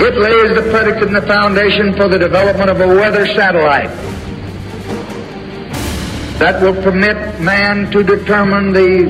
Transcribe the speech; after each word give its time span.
It 0.00 0.16
lays 0.16 0.54
the 0.54 0.70
predicate 0.70 1.08
and 1.08 1.16
the 1.16 1.22
foundation 1.22 1.92
for 1.94 2.08
the 2.08 2.18
development 2.18 2.70
of 2.70 2.80
a 2.80 2.86
weather 2.86 3.26
satellite 3.26 3.90
that 6.38 6.62
will 6.62 6.80
permit 6.82 7.40
man 7.40 7.90
to 7.90 8.04
determine 8.04 8.72
the 8.72 9.06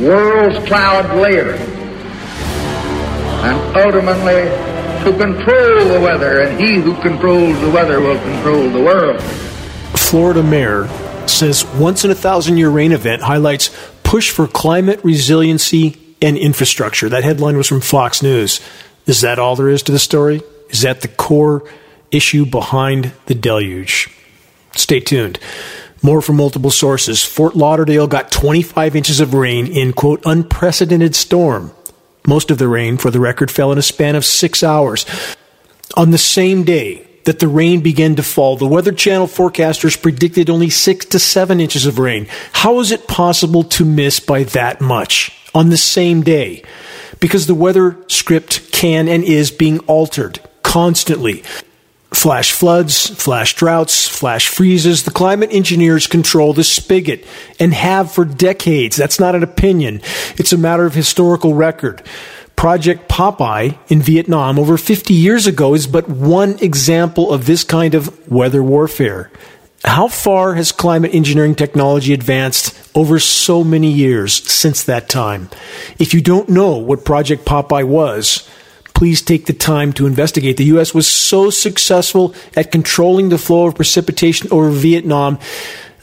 world's 0.00 0.64
cloud 0.68 1.12
layer 1.20 1.54
and 3.42 3.76
ultimately 3.76 4.70
to 5.04 5.18
control 5.18 5.84
the 5.88 6.00
weather, 6.00 6.42
and 6.42 6.60
he 6.60 6.74
who 6.74 6.94
controls 7.00 7.58
the 7.60 7.70
weather 7.70 8.00
will 8.00 8.18
control 8.20 8.70
the 8.70 8.80
world. 8.80 9.20
Florida 9.98 10.42
mayor 10.42 10.86
says 11.26 11.64
once 11.76 12.04
in 12.04 12.10
a 12.10 12.14
thousand 12.14 12.58
year 12.58 12.70
rain 12.70 12.92
event 12.92 13.22
highlights 13.22 13.70
push 14.04 14.30
for 14.30 14.46
climate 14.46 15.00
resiliency 15.02 15.96
and 16.22 16.36
infrastructure. 16.36 17.08
That 17.08 17.24
headline 17.24 17.56
was 17.56 17.66
from 17.66 17.80
Fox 17.80 18.22
News. 18.22 18.60
Is 19.10 19.22
that 19.22 19.40
all 19.40 19.56
there 19.56 19.68
is 19.68 19.82
to 19.82 19.90
the 19.90 19.98
story? 19.98 20.40
Is 20.68 20.82
that 20.82 21.00
the 21.00 21.08
core 21.08 21.68
issue 22.12 22.46
behind 22.46 23.10
the 23.26 23.34
deluge? 23.34 24.08
Stay 24.76 25.00
tuned. 25.00 25.36
More 26.00 26.22
from 26.22 26.36
multiple 26.36 26.70
sources. 26.70 27.24
Fort 27.24 27.56
Lauderdale 27.56 28.06
got 28.06 28.30
25 28.30 28.94
inches 28.94 29.18
of 29.18 29.34
rain 29.34 29.66
in, 29.66 29.94
quote, 29.94 30.22
unprecedented 30.24 31.16
storm. 31.16 31.72
Most 32.24 32.52
of 32.52 32.58
the 32.58 32.68
rain, 32.68 32.98
for 32.98 33.10
the 33.10 33.18
record, 33.18 33.50
fell 33.50 33.72
in 33.72 33.78
a 33.78 33.82
span 33.82 34.14
of 34.14 34.24
six 34.24 34.62
hours. 34.62 35.04
On 35.96 36.12
the 36.12 36.16
same 36.16 36.62
day 36.62 37.04
that 37.24 37.40
the 37.40 37.48
rain 37.48 37.80
began 37.80 38.14
to 38.14 38.22
fall, 38.22 38.56
the 38.56 38.64
Weather 38.64 38.92
Channel 38.92 39.26
forecasters 39.26 40.00
predicted 40.00 40.48
only 40.48 40.70
six 40.70 41.04
to 41.06 41.18
seven 41.18 41.58
inches 41.58 41.84
of 41.84 41.98
rain. 41.98 42.28
How 42.52 42.78
is 42.78 42.92
it 42.92 43.08
possible 43.08 43.64
to 43.64 43.84
miss 43.84 44.20
by 44.20 44.44
that 44.44 44.80
much 44.80 45.36
on 45.52 45.70
the 45.70 45.76
same 45.76 46.22
day? 46.22 46.62
Because 47.20 47.46
the 47.46 47.54
weather 47.54 47.96
script 48.08 48.72
can 48.72 49.08
and 49.08 49.22
is 49.22 49.50
being 49.50 49.78
altered 49.80 50.40
constantly 50.62 51.42
flash 52.12 52.52
floods, 52.52 53.08
flash 53.08 53.54
droughts, 53.54 54.08
flash 54.08 54.48
freezes. 54.48 55.04
The 55.04 55.10
climate 55.10 55.50
engineers 55.52 56.06
control 56.06 56.52
the 56.52 56.64
spigot 56.64 57.24
and 57.58 57.72
have 57.72 58.12
for 58.12 58.24
decades. 58.24 58.96
That's 58.96 59.20
not 59.20 59.34
an 59.34 59.42
opinion. 59.42 60.02
It's 60.36 60.52
a 60.52 60.58
matter 60.58 60.86
of 60.86 60.94
historical 60.94 61.54
record. 61.54 62.02
Project 62.56 63.08
Popeye 63.08 63.78
in 63.88 64.02
Vietnam 64.02 64.58
over 64.58 64.76
50 64.76 65.14
years 65.14 65.46
ago 65.46 65.72
is 65.74 65.86
but 65.86 66.08
one 66.08 66.58
example 66.58 67.32
of 67.32 67.46
this 67.46 67.64
kind 67.64 67.94
of 67.94 68.30
weather 68.30 68.62
warfare. 68.62 69.30
How 69.84 70.08
far 70.08 70.54
has 70.54 70.72
climate 70.72 71.14
engineering 71.14 71.54
technology 71.54 72.12
advanced 72.12 72.76
over 72.94 73.18
so 73.18 73.64
many 73.64 73.90
years 73.90 74.34
since 74.50 74.84
that 74.84 75.08
time? 75.08 75.48
If 75.98 76.12
you 76.12 76.20
don't 76.20 76.50
know 76.50 76.76
what 76.76 77.04
Project 77.04 77.46
Popeye 77.46 77.86
was, 77.86 78.48
please 78.94 79.22
take 79.22 79.46
the 79.46 79.54
time 79.54 79.94
to 79.94 80.06
investigate. 80.06 80.58
The 80.58 80.64
U.S. 80.64 80.92
was 80.92 81.06
so 81.06 81.48
successful 81.48 82.34
at 82.54 82.70
controlling 82.70 83.30
the 83.30 83.38
flow 83.38 83.68
of 83.68 83.74
precipitation 83.74 84.48
over 84.52 84.68
Vietnam 84.70 85.38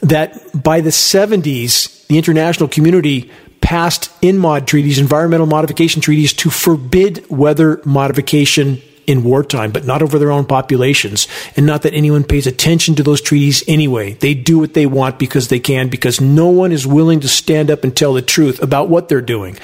that 0.00 0.36
by 0.60 0.80
the 0.80 0.90
70s, 0.90 2.06
the 2.08 2.18
international 2.18 2.68
community 2.68 3.30
passed 3.60 4.10
ENMOD 4.22 4.66
treaties, 4.66 4.98
environmental 4.98 5.46
modification 5.46 6.02
treaties, 6.02 6.32
to 6.32 6.50
forbid 6.50 7.24
weather 7.30 7.80
modification 7.84 8.82
in 9.08 9.24
wartime, 9.24 9.72
but 9.72 9.86
not 9.86 10.02
over 10.02 10.18
their 10.18 10.30
own 10.30 10.44
populations. 10.44 11.26
And 11.56 11.64
not 11.64 11.82
that 11.82 11.94
anyone 11.94 12.24
pays 12.24 12.46
attention 12.46 12.94
to 12.96 13.02
those 13.02 13.22
treaties 13.22 13.64
anyway. 13.66 14.12
They 14.12 14.34
do 14.34 14.58
what 14.58 14.74
they 14.74 14.84
want 14.84 15.18
because 15.18 15.48
they 15.48 15.58
can, 15.58 15.88
because 15.88 16.20
no 16.20 16.48
one 16.48 16.72
is 16.72 16.86
willing 16.86 17.20
to 17.20 17.28
stand 17.28 17.70
up 17.70 17.84
and 17.84 17.96
tell 17.96 18.12
the 18.12 18.22
truth 18.22 18.62
about 18.62 18.90
what 18.90 19.08
they're 19.08 19.22
doing. 19.22 19.58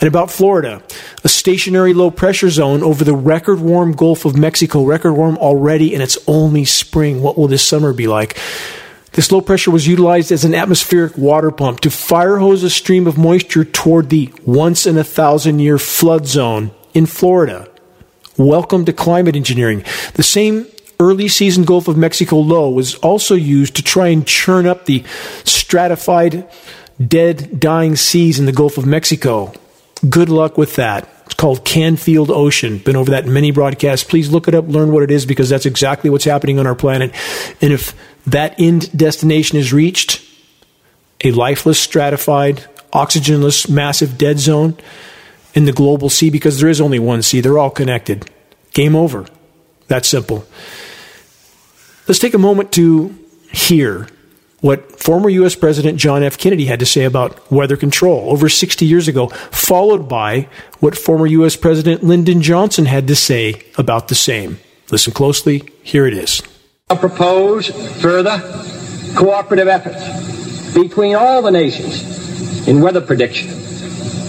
And 0.00 0.06
about 0.06 0.30
Florida, 0.30 0.80
a 1.24 1.28
stationary 1.28 1.92
low 1.92 2.12
pressure 2.12 2.50
zone 2.50 2.84
over 2.84 3.02
the 3.02 3.16
record 3.16 3.58
warm 3.58 3.92
Gulf 3.92 4.24
of 4.24 4.36
Mexico, 4.36 4.84
record 4.84 5.14
warm 5.14 5.36
already, 5.38 5.92
and 5.92 6.00
it's 6.00 6.18
only 6.28 6.64
spring. 6.64 7.20
What 7.20 7.36
will 7.36 7.48
this 7.48 7.66
summer 7.66 7.92
be 7.92 8.06
like? 8.06 8.38
This 9.12 9.32
low 9.32 9.40
pressure 9.40 9.72
was 9.72 9.88
utilized 9.88 10.30
as 10.30 10.44
an 10.44 10.54
atmospheric 10.54 11.18
water 11.18 11.50
pump 11.50 11.80
to 11.80 11.90
fire 11.90 12.36
hose 12.36 12.62
a 12.62 12.70
stream 12.70 13.08
of 13.08 13.18
moisture 13.18 13.64
toward 13.64 14.10
the 14.10 14.32
once 14.46 14.86
in 14.86 14.96
a 14.96 15.02
thousand 15.02 15.58
year 15.58 15.78
flood 15.78 16.28
zone 16.28 16.70
in 16.94 17.06
Florida. 17.06 17.68
Welcome 18.38 18.84
to 18.84 18.92
climate 18.92 19.34
engineering. 19.34 19.82
The 20.14 20.22
same 20.22 20.68
early 21.00 21.26
season 21.26 21.64
Gulf 21.64 21.88
of 21.88 21.96
Mexico 21.96 22.36
low 22.36 22.70
was 22.70 22.94
also 22.94 23.34
used 23.34 23.74
to 23.74 23.82
try 23.82 24.06
and 24.08 24.24
churn 24.24 24.64
up 24.64 24.84
the 24.84 25.02
stratified 25.42 26.48
dead, 27.04 27.58
dying 27.58 27.96
seas 27.96 28.38
in 28.38 28.46
the 28.46 28.52
Gulf 28.52 28.78
of 28.78 28.86
Mexico. 28.86 29.52
Good 30.08 30.28
luck 30.28 30.56
with 30.56 30.76
that. 30.76 31.08
It's 31.26 31.34
called 31.34 31.64
Canfield 31.64 32.30
Ocean. 32.30 32.78
Been 32.78 32.94
over 32.94 33.10
that 33.10 33.26
in 33.26 33.32
many 33.32 33.50
broadcasts. 33.50 34.08
Please 34.08 34.30
look 34.30 34.46
it 34.46 34.54
up, 34.54 34.68
learn 34.68 34.92
what 34.92 35.02
it 35.02 35.10
is, 35.10 35.26
because 35.26 35.48
that's 35.48 35.66
exactly 35.66 36.08
what's 36.08 36.24
happening 36.24 36.60
on 36.60 36.66
our 36.68 36.76
planet. 36.76 37.12
And 37.60 37.72
if 37.72 37.92
that 38.24 38.54
end 38.60 38.96
destination 38.96 39.58
is 39.58 39.72
reached, 39.72 40.24
a 41.24 41.32
lifeless, 41.32 41.80
stratified, 41.80 42.64
oxygenless, 42.92 43.68
massive 43.68 44.16
dead 44.16 44.38
zone 44.38 44.78
in 45.58 45.64
the 45.64 45.72
global 45.72 46.08
sea, 46.08 46.30
because 46.30 46.60
there 46.60 46.68
is 46.68 46.80
only 46.80 47.00
one 47.00 47.20
sea, 47.20 47.40
they're 47.40 47.58
all 47.58 47.68
connected. 47.68 48.30
Game 48.74 48.94
over. 48.94 49.26
That's 49.88 50.08
simple. 50.08 50.46
Let's 52.06 52.20
take 52.20 52.32
a 52.32 52.38
moment 52.38 52.70
to 52.74 53.12
hear 53.50 54.06
what 54.60 55.00
former 55.00 55.28
U.S. 55.28 55.56
President 55.56 55.98
John 55.98 56.22
F. 56.22 56.38
Kennedy 56.38 56.66
had 56.66 56.78
to 56.78 56.86
say 56.86 57.02
about 57.02 57.50
weather 57.50 57.76
control 57.76 58.30
over 58.30 58.48
60 58.48 58.86
years 58.86 59.08
ago, 59.08 59.26
followed 59.50 60.08
by 60.08 60.48
what 60.78 60.96
former 60.96 61.26
U.S. 61.26 61.56
President 61.56 62.04
Lyndon 62.04 62.40
Johnson 62.40 62.86
had 62.86 63.08
to 63.08 63.16
say 63.16 63.60
about 63.76 64.06
the 64.06 64.14
same. 64.14 64.60
Listen 64.92 65.12
closely. 65.12 65.68
Here 65.82 66.06
it 66.06 66.14
is. 66.14 66.40
I 66.88 66.94
propose 66.94 67.66
further 68.00 68.38
cooperative 69.16 69.66
efforts 69.66 70.72
between 70.72 71.16
all 71.16 71.42
the 71.42 71.50
nations 71.50 72.68
in 72.68 72.80
weather 72.80 73.00
prediction 73.00 73.48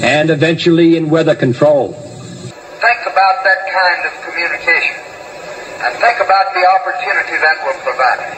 and 0.02 0.30
eventually 0.30 0.96
in 0.96 1.10
weather 1.10 1.36
control. 1.36 1.94
Think 1.94 3.02
about 3.06 3.44
that 3.44 3.62
kind 3.68 4.02
of 4.08 4.14
communication 4.24 4.96
and 5.84 5.92
think 6.00 6.20
about 6.20 6.54
the 6.56 6.64
opportunity 6.64 7.36
that 7.40 7.58
will 7.64 7.80
provide. 7.84 8.36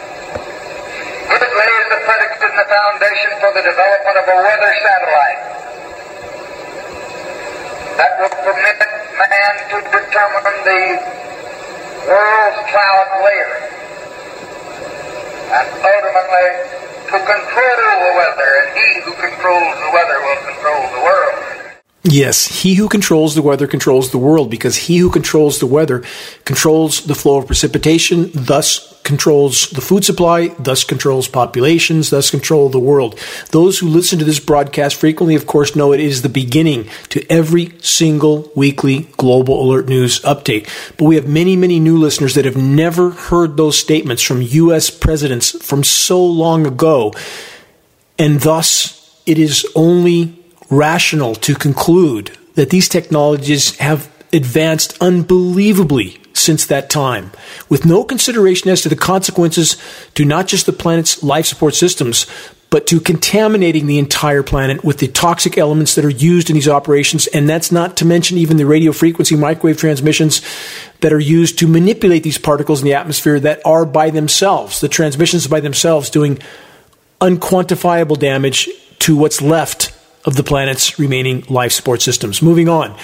It 1.31 1.41
lays 1.41 1.85
the 1.89 1.99
predicate 2.05 2.43
and 2.49 2.57
the 2.57 2.67
foundation 2.69 3.31
for 3.39 3.51
the 3.53 3.63
development 3.65 4.15
of 4.17 4.25
a 4.25 4.37
weather 4.41 4.71
satellite 4.81 5.41
that 7.97 8.11
will 8.19 8.35
permit 8.45 8.81
man 9.21 9.53
to 9.69 9.77
determine 9.85 10.57
the 10.65 10.83
world's 12.09 12.61
cloud 12.73 13.09
layer 13.21 13.53
and 15.51 15.67
ultimately 15.81 16.47
to 17.11 17.17
control 17.19 17.91
the 18.01 18.13
weather, 18.15 18.49
and 18.59 18.67
he 18.71 18.87
who 19.03 19.11
controls 19.19 19.75
the 19.83 19.91
weather 19.93 20.17
will 20.23 20.41
control 20.47 20.81
the 20.95 21.01
world. 21.03 21.50
Yes, 22.03 22.63
he 22.63 22.75
who 22.75 22.89
controls 22.89 23.35
the 23.35 23.43
weather 23.43 23.67
controls 23.67 24.09
the 24.09 24.17
world 24.17 24.49
because 24.49 24.75
he 24.75 24.97
who 24.97 25.11
controls 25.11 25.59
the 25.59 25.67
weather 25.67 26.03
controls 26.45 27.05
the 27.05 27.13
flow 27.13 27.37
of 27.37 27.45
precipitation, 27.45 28.31
thus 28.33 28.99
controls 29.03 29.69
the 29.69 29.81
food 29.81 30.03
supply, 30.03 30.47
thus 30.57 30.83
controls 30.83 31.27
populations, 31.27 32.09
thus 32.09 32.31
control 32.31 32.69
the 32.69 32.79
world. 32.79 33.19
Those 33.51 33.77
who 33.77 33.87
listen 33.87 34.17
to 34.17 34.25
this 34.25 34.39
broadcast 34.39 34.95
frequently, 34.95 35.35
of 35.35 35.45
course, 35.45 35.75
know 35.75 35.93
it 35.93 35.99
is 35.99 36.23
the 36.23 36.29
beginning 36.29 36.89
to 37.09 37.23
every 37.31 37.77
single 37.81 38.51
weekly 38.55 39.01
global 39.17 39.63
alert 39.63 39.87
news 39.87 40.21
update. 40.21 40.67
But 40.97 41.05
we 41.05 41.15
have 41.15 41.27
many, 41.27 41.55
many 41.55 41.79
new 41.79 41.97
listeners 41.99 42.33
that 42.33 42.45
have 42.45 42.57
never 42.57 43.11
heard 43.11 43.57
those 43.57 43.77
statements 43.77 44.23
from 44.23 44.41
U.S. 44.41 44.89
presidents 44.89 45.51
from 45.63 45.83
so 45.83 46.25
long 46.25 46.65
ago. 46.65 47.13
And 48.17 48.39
thus, 48.41 49.21
it 49.27 49.37
is 49.37 49.67
only 49.75 50.40
rational 50.71 51.35
to 51.35 51.53
conclude 51.53 52.35
that 52.55 52.71
these 52.71 52.89
technologies 52.89 53.77
have 53.77 54.09
advanced 54.33 54.97
unbelievably 55.01 56.17
since 56.33 56.65
that 56.65 56.89
time, 56.89 57.31
with 57.69 57.85
no 57.85 58.03
consideration 58.03 58.69
as 58.71 58.81
to 58.81 58.89
the 58.89 58.95
consequences 58.95 59.77
to 60.15 60.25
not 60.25 60.47
just 60.47 60.65
the 60.65 60.73
planet's 60.73 61.21
life 61.21 61.45
support 61.45 61.75
systems, 61.75 62.25
but 62.69 62.87
to 62.87 63.01
contaminating 63.01 63.85
the 63.85 63.99
entire 63.99 64.41
planet 64.41 64.81
with 64.81 64.99
the 64.99 65.07
toxic 65.09 65.57
elements 65.57 65.93
that 65.95 66.05
are 66.05 66.09
used 66.09 66.49
in 66.49 66.53
these 66.53 66.69
operations. 66.69 67.27
And 67.27 67.47
that's 67.49 67.69
not 67.69 67.97
to 67.97 68.05
mention 68.05 68.37
even 68.37 68.55
the 68.55 68.65
radio 68.65 68.93
frequency 68.93 69.35
microwave 69.35 69.77
transmissions 69.77 70.41
that 71.01 71.11
are 71.11 71.19
used 71.19 71.59
to 71.59 71.67
manipulate 71.67 72.23
these 72.23 72.37
particles 72.37 72.81
in 72.81 72.85
the 72.85 72.93
atmosphere 72.93 73.41
that 73.41 73.61
are 73.65 73.85
by 73.85 74.09
themselves, 74.09 74.79
the 74.79 74.87
transmissions 74.87 75.47
by 75.47 75.59
themselves 75.59 76.09
doing 76.09 76.39
unquantifiable 77.19 78.17
damage 78.17 78.69
to 78.99 79.17
what's 79.17 79.41
left 79.41 79.90
of 80.25 80.35
the 80.35 80.43
planet's 80.43 80.99
remaining 80.99 81.43
life 81.49 81.71
support 81.71 82.01
systems. 82.01 82.41
Moving 82.41 82.69
on. 82.69 82.97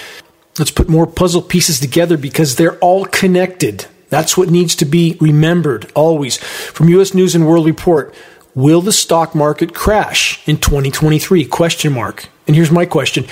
Let's 0.58 0.70
put 0.70 0.88
more 0.88 1.06
puzzle 1.06 1.42
pieces 1.42 1.78
together 1.80 2.16
because 2.16 2.56
they're 2.56 2.78
all 2.78 3.04
connected. 3.04 3.86
That's 4.08 4.36
what 4.36 4.50
needs 4.50 4.74
to 4.76 4.84
be 4.84 5.16
remembered 5.20 5.90
always. 5.94 6.36
From 6.38 6.88
US 6.88 7.14
News 7.14 7.34
and 7.34 7.46
World 7.46 7.66
Report, 7.66 8.14
will 8.54 8.80
the 8.80 8.92
stock 8.92 9.34
market 9.34 9.74
crash 9.74 10.46
in 10.48 10.58
2023? 10.58 11.44
Question 11.44 11.92
mark. 11.92 12.28
And 12.46 12.56
here's 12.56 12.70
my 12.70 12.86
question. 12.86 13.26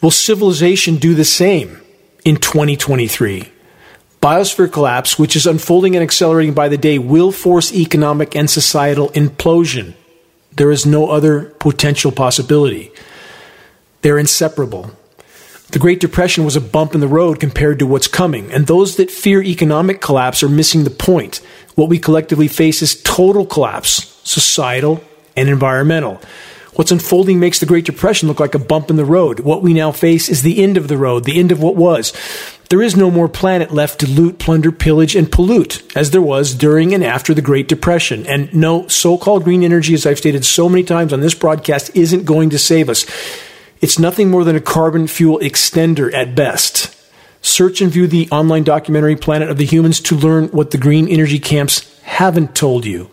Will 0.00 0.10
civilization 0.10 0.96
do 0.96 1.14
the 1.14 1.24
same 1.24 1.80
in 2.24 2.36
2023? 2.36 3.50
Biosphere 4.22 4.70
collapse, 4.70 5.18
which 5.18 5.36
is 5.36 5.46
unfolding 5.46 5.94
and 5.94 6.02
accelerating 6.02 6.54
by 6.54 6.68
the 6.68 6.76
day, 6.76 6.98
will 6.98 7.32
force 7.32 7.72
economic 7.72 8.36
and 8.36 8.50
societal 8.50 9.08
implosion. 9.10 9.94
There 10.52 10.70
is 10.70 10.84
no 10.84 11.08
other 11.10 11.44
potential 11.60 12.10
possibility. 12.12 12.92
They're 14.02 14.18
inseparable. 14.18 14.90
The 15.70 15.78
Great 15.78 16.00
Depression 16.00 16.44
was 16.44 16.56
a 16.56 16.62
bump 16.62 16.94
in 16.94 17.00
the 17.00 17.08
road 17.08 17.40
compared 17.40 17.78
to 17.80 17.86
what's 17.86 18.08
coming, 18.08 18.50
and 18.52 18.66
those 18.66 18.96
that 18.96 19.10
fear 19.10 19.42
economic 19.42 20.00
collapse 20.00 20.42
are 20.42 20.48
missing 20.48 20.84
the 20.84 20.90
point. 20.90 21.42
What 21.74 21.90
we 21.90 21.98
collectively 21.98 22.48
face 22.48 22.80
is 22.80 23.02
total 23.02 23.44
collapse, 23.44 24.18
societal 24.24 25.04
and 25.36 25.48
environmental. 25.48 26.20
What's 26.74 26.92
unfolding 26.92 27.40
makes 27.40 27.58
the 27.58 27.66
Great 27.66 27.84
Depression 27.84 28.28
look 28.28 28.40
like 28.40 28.54
a 28.54 28.58
bump 28.58 28.88
in 28.88 28.96
the 28.96 29.04
road. 29.04 29.40
What 29.40 29.62
we 29.62 29.74
now 29.74 29.90
face 29.90 30.28
is 30.28 30.42
the 30.42 30.62
end 30.62 30.76
of 30.76 30.88
the 30.88 30.96
road, 30.96 31.24
the 31.24 31.38
end 31.38 31.50
of 31.50 31.60
what 31.60 31.76
was. 31.76 32.12
There 32.70 32.80
is 32.80 32.96
no 32.96 33.10
more 33.10 33.28
planet 33.28 33.74
left 33.74 34.00
to 34.00 34.08
loot, 34.08 34.38
plunder, 34.38 34.70
pillage, 34.70 35.16
and 35.16 35.30
pollute, 35.30 35.82
as 35.96 36.12
there 36.12 36.22
was 36.22 36.54
during 36.54 36.94
and 36.94 37.02
after 37.02 37.34
the 37.34 37.42
Great 37.42 37.66
Depression. 37.66 38.26
And 38.26 38.54
no, 38.54 38.86
so 38.88 39.18
called 39.18 39.44
green 39.44 39.64
energy, 39.64 39.92
as 39.92 40.06
I've 40.06 40.18
stated 40.18 40.44
so 40.44 40.68
many 40.68 40.84
times 40.84 41.12
on 41.12 41.20
this 41.20 41.34
broadcast, 41.34 41.96
isn't 41.96 42.24
going 42.24 42.50
to 42.50 42.58
save 42.58 42.88
us. 42.88 43.04
It's 43.80 43.98
nothing 43.98 44.30
more 44.30 44.44
than 44.44 44.56
a 44.56 44.60
carbon 44.60 45.06
fuel 45.06 45.38
extender 45.38 46.12
at 46.12 46.34
best. 46.34 46.94
Search 47.42 47.80
and 47.80 47.92
view 47.92 48.06
the 48.06 48.28
online 48.30 48.64
documentary 48.64 49.16
Planet 49.16 49.48
of 49.48 49.56
the 49.56 49.64
Humans 49.64 50.00
to 50.00 50.16
learn 50.16 50.48
what 50.48 50.72
the 50.72 50.78
green 50.78 51.08
energy 51.08 51.38
camps 51.38 52.00
haven't 52.02 52.56
told 52.56 52.84
you. 52.84 53.08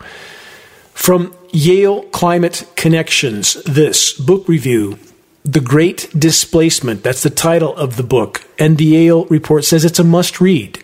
From 0.92 1.34
Yale 1.52 2.02
Climate 2.04 2.66
Connections, 2.74 3.54
this 3.64 4.12
book 4.12 4.48
review, 4.48 4.98
The 5.44 5.60
Great 5.60 6.10
Displacement, 6.18 7.04
that's 7.04 7.22
the 7.22 7.30
title 7.30 7.76
of 7.76 7.96
the 7.96 8.02
book, 8.02 8.44
and 8.58 8.76
the 8.76 8.86
Yale 8.86 9.26
report 9.26 9.64
says 9.64 9.84
it's 9.84 10.00
a 10.00 10.04
must 10.04 10.40
read. 10.40 10.82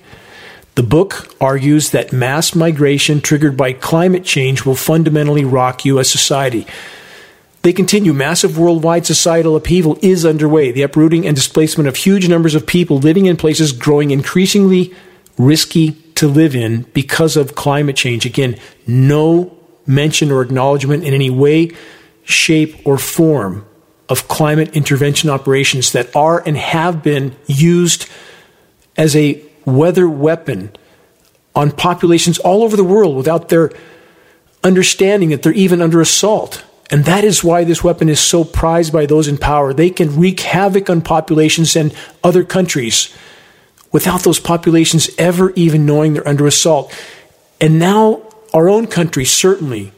The 0.75 0.83
book 0.83 1.35
argues 1.41 1.91
that 1.91 2.13
mass 2.13 2.55
migration 2.55 3.21
triggered 3.21 3.57
by 3.57 3.73
climate 3.73 4.25
change 4.25 4.65
will 4.65 4.77
fundamentally 4.77 5.45
rock 5.45 5.85
U.S. 5.85 6.09
society. 6.09 6.67
They 7.63 7.73
continue 7.73 8.13
massive 8.13 8.59
worldwide 8.59 9.07
societal 9.07 9.55
upheaval 9.55 9.97
is 10.03 10.27
underway, 10.27 10.73
the 10.73 10.83
uprooting 10.83 11.27
and 11.27 11.37
displacement 11.37 11.89
of 11.89 11.95
huge 11.95 12.29
numbers 12.29 12.57
of 12.57 12.67
people 12.67 12.99
living 12.99 13.27
in 13.27 13.37
places 13.37 13.71
growing 13.71 14.11
increasingly 14.11 14.93
risky 15.39 15.93
to 16.17 16.27
live 16.27 16.57
in 16.57 16.83
because 16.93 17.37
of 17.37 17.55
climate 17.55 17.97
change. 17.97 18.27
Again, 18.27 18.59
no 18.87 19.57
mention 19.87 20.33
or 20.33 20.43
acknowledgement 20.43 21.05
in 21.05 21.15
any 21.15 21.31
way, 21.31 21.71
shape, 22.25 22.85
or 22.85 22.99
form 22.99 23.65
of 24.09 24.27
climate 24.27 24.77
intervention 24.77 25.31
operations 25.31 25.93
that 25.93 26.15
are 26.17 26.43
and 26.45 26.57
have 26.57 27.03
been 27.03 27.35
used 27.47 28.09
as 28.97 29.15
a 29.15 29.41
weather 29.65 30.09
weapon 30.09 30.71
on 31.55 31.71
populations 31.71 32.39
all 32.41 32.65
over 32.65 32.77
the 32.77 32.85
world 32.85 33.17
without 33.17 33.49
their 33.49 33.71
understanding 34.65 35.31
that 35.31 35.43
they're 35.43 35.53
even 35.53 35.81
under 35.81 36.01
assault. 36.01 36.65
And 36.93 37.07
that 37.07 37.25
is 37.25 37.43
why 37.43 37.65
this 37.65 37.83
weapon 37.83 38.11
is 38.11 38.21
so 38.21 38.45
prized 38.45 38.93
by 38.93 39.07
those 39.07 39.27
in 39.27 39.39
power. 39.39 39.73
They 39.73 39.89
can 39.89 40.21
wreak 40.21 40.41
havoc 40.41 40.91
on 40.91 41.01
populations 41.01 41.75
and 41.75 41.95
other 42.23 42.45
countries 42.45 43.13
without 43.93 44.21
those 44.23 44.39
populations 44.39 45.11
ever 45.17 45.53
even 45.57 45.87
knowing 45.87 46.13
they're 46.13 46.29
under 46.29 46.47
assault. 46.47 46.95
And 47.63 47.79
now 47.79 48.23
our 48.53 48.69
own 48.69 48.87
country, 48.87 49.25
certainly, 49.25 49.93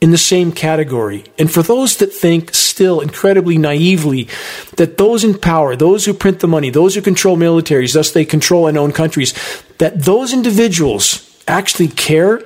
in 0.00 0.12
the 0.12 0.18
same 0.18 0.50
category. 0.52 1.24
And 1.38 1.50
for 1.50 1.62
those 1.62 1.98
that 1.98 2.12
think 2.12 2.54
still 2.54 3.00
incredibly 3.00 3.58
naively 3.58 4.28
that 4.76 4.96
those 4.96 5.24
in 5.24 5.38
power, 5.38 5.76
those 5.76 6.04
who 6.04 6.14
print 6.14 6.40
the 6.40 6.48
money, 6.48 6.70
those 6.70 6.94
who 6.94 7.02
control 7.02 7.36
militaries, 7.36 7.94
thus 7.94 8.12
they 8.12 8.24
control 8.24 8.66
and 8.66 8.78
own 8.78 8.92
countries, 8.92 9.34
that 9.78 10.04
those 10.04 10.32
individuals 10.32 11.42
actually 11.46 11.88
care 11.88 12.42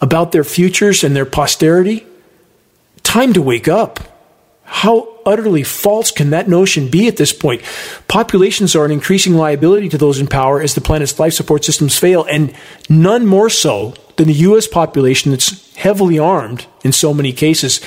about 0.00 0.32
their 0.32 0.44
futures 0.44 1.04
and 1.04 1.16
their 1.16 1.26
posterity, 1.26 2.06
time 3.08 3.32
to 3.32 3.40
wake 3.40 3.68
up. 3.68 4.00
How 4.64 5.08
utterly 5.24 5.62
false 5.62 6.10
can 6.10 6.28
that 6.30 6.46
notion 6.46 6.90
be 6.90 7.08
at 7.08 7.16
this 7.16 7.32
point? 7.32 7.62
Populations 8.06 8.76
are 8.76 8.84
an 8.84 8.90
increasing 8.90 9.34
liability 9.34 9.88
to 9.88 9.98
those 9.98 10.20
in 10.20 10.26
power 10.26 10.60
as 10.60 10.74
the 10.74 10.82
planet's 10.82 11.18
life 11.18 11.32
support 11.32 11.64
systems 11.64 11.98
fail, 11.98 12.24
and 12.24 12.54
none 12.90 13.24
more 13.24 13.48
so 13.48 13.94
than 14.16 14.28
the 14.28 14.34
U.S. 14.34 14.66
population 14.66 15.30
that's 15.30 15.74
heavily 15.74 16.18
armed 16.18 16.66
in 16.84 16.92
so 16.92 17.14
many 17.14 17.32
cases 17.32 17.80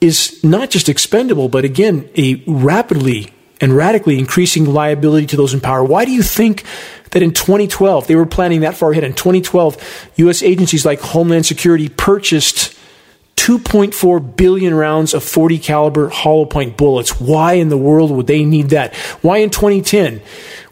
is 0.00 0.42
not 0.44 0.70
just 0.70 0.88
expendable, 0.88 1.48
but 1.48 1.64
again, 1.64 2.08
a 2.16 2.40
rapidly 2.46 3.32
and 3.60 3.76
radically 3.76 4.16
increasing 4.16 4.64
liability 4.64 5.26
to 5.26 5.36
those 5.36 5.54
in 5.54 5.60
power. 5.60 5.82
Why 5.82 6.04
do 6.04 6.12
you 6.12 6.22
think 6.22 6.62
that 7.10 7.22
in 7.22 7.32
2012, 7.32 8.06
they 8.06 8.14
were 8.14 8.26
planning 8.26 8.60
that 8.60 8.76
far 8.76 8.92
ahead? 8.92 9.02
In 9.02 9.14
2012, 9.14 10.12
U.S. 10.16 10.40
agencies 10.40 10.86
like 10.86 11.00
Homeland 11.00 11.46
Security 11.46 11.88
purchased 11.88 12.78
2.4 13.36 14.36
billion 14.36 14.74
rounds 14.74 15.12
of 15.12 15.22
40 15.22 15.58
caliber 15.58 16.08
hollow 16.08 16.44
point 16.44 16.76
bullets. 16.76 17.20
Why 17.20 17.54
in 17.54 17.68
the 17.68 17.76
world 17.76 18.10
would 18.10 18.26
they 18.26 18.44
need 18.44 18.70
that? 18.70 18.94
Why 19.22 19.38
in 19.38 19.50
2010 19.50 20.22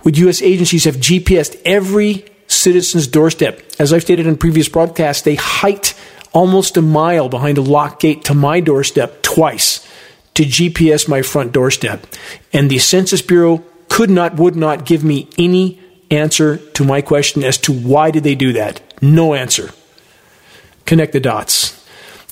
would 0.04 0.18
U.S. 0.18 0.42
agencies 0.42 0.84
have 0.84 0.96
GPSed 0.96 1.60
every 1.64 2.24
citizen's 2.52 3.06
doorstep. 3.06 3.60
As 3.78 3.92
I've 3.92 4.02
stated 4.02 4.26
in 4.26 4.36
previous 4.36 4.68
broadcasts, 4.68 5.22
they 5.22 5.34
hiked 5.34 5.94
almost 6.32 6.76
a 6.76 6.82
mile 6.82 7.28
behind 7.28 7.58
a 7.58 7.62
lock 7.62 8.00
gate 8.00 8.24
to 8.24 8.34
my 8.34 8.60
doorstep 8.60 9.22
twice 9.22 9.86
to 10.34 10.44
GPS 10.44 11.08
my 11.08 11.22
front 11.22 11.52
doorstep. 11.52 12.06
And 12.52 12.70
the 12.70 12.78
Census 12.78 13.22
Bureau 13.22 13.64
could 13.88 14.10
not, 14.10 14.36
would 14.36 14.56
not 14.56 14.86
give 14.86 15.04
me 15.04 15.28
any 15.36 15.80
answer 16.10 16.56
to 16.56 16.84
my 16.84 17.02
question 17.02 17.42
as 17.42 17.58
to 17.58 17.72
why 17.72 18.10
did 18.10 18.22
they 18.22 18.34
do 18.34 18.52
that. 18.54 18.80
No 19.02 19.34
answer. 19.34 19.70
Connect 20.86 21.12
the 21.12 21.20
dots. 21.20 21.81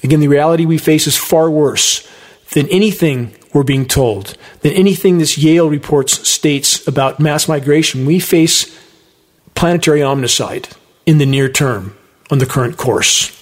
Again, 0.02 0.20
the 0.20 0.28
reality 0.28 0.66
we 0.66 0.78
face 0.78 1.06
is 1.06 1.16
far 1.16 1.50
worse 1.50 2.06
than 2.52 2.68
anything 2.68 3.34
we're 3.52 3.62
being 3.62 3.86
told, 3.86 4.36
than 4.60 4.72
anything 4.72 5.18
this 5.18 5.36
Yale 5.36 5.68
report 5.68 6.08
states 6.10 6.86
about 6.86 7.20
mass 7.20 7.48
migration. 7.48 8.06
We 8.06 8.20
face 8.20 8.76
planetary 9.54 10.00
omnicide 10.00 10.72
in 11.06 11.18
the 11.18 11.26
near 11.26 11.48
term 11.48 11.96
on 12.30 12.38
the 12.38 12.46
current 12.46 12.76
course. 12.76 13.36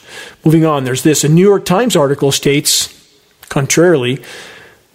Moving 0.44 0.64
on, 0.64 0.84
there's 0.84 1.02
this. 1.02 1.24
A 1.24 1.28
New 1.28 1.46
York 1.46 1.64
Times 1.64 1.94
article 1.94 2.32
states, 2.32 2.94
contrarily, 3.48 4.22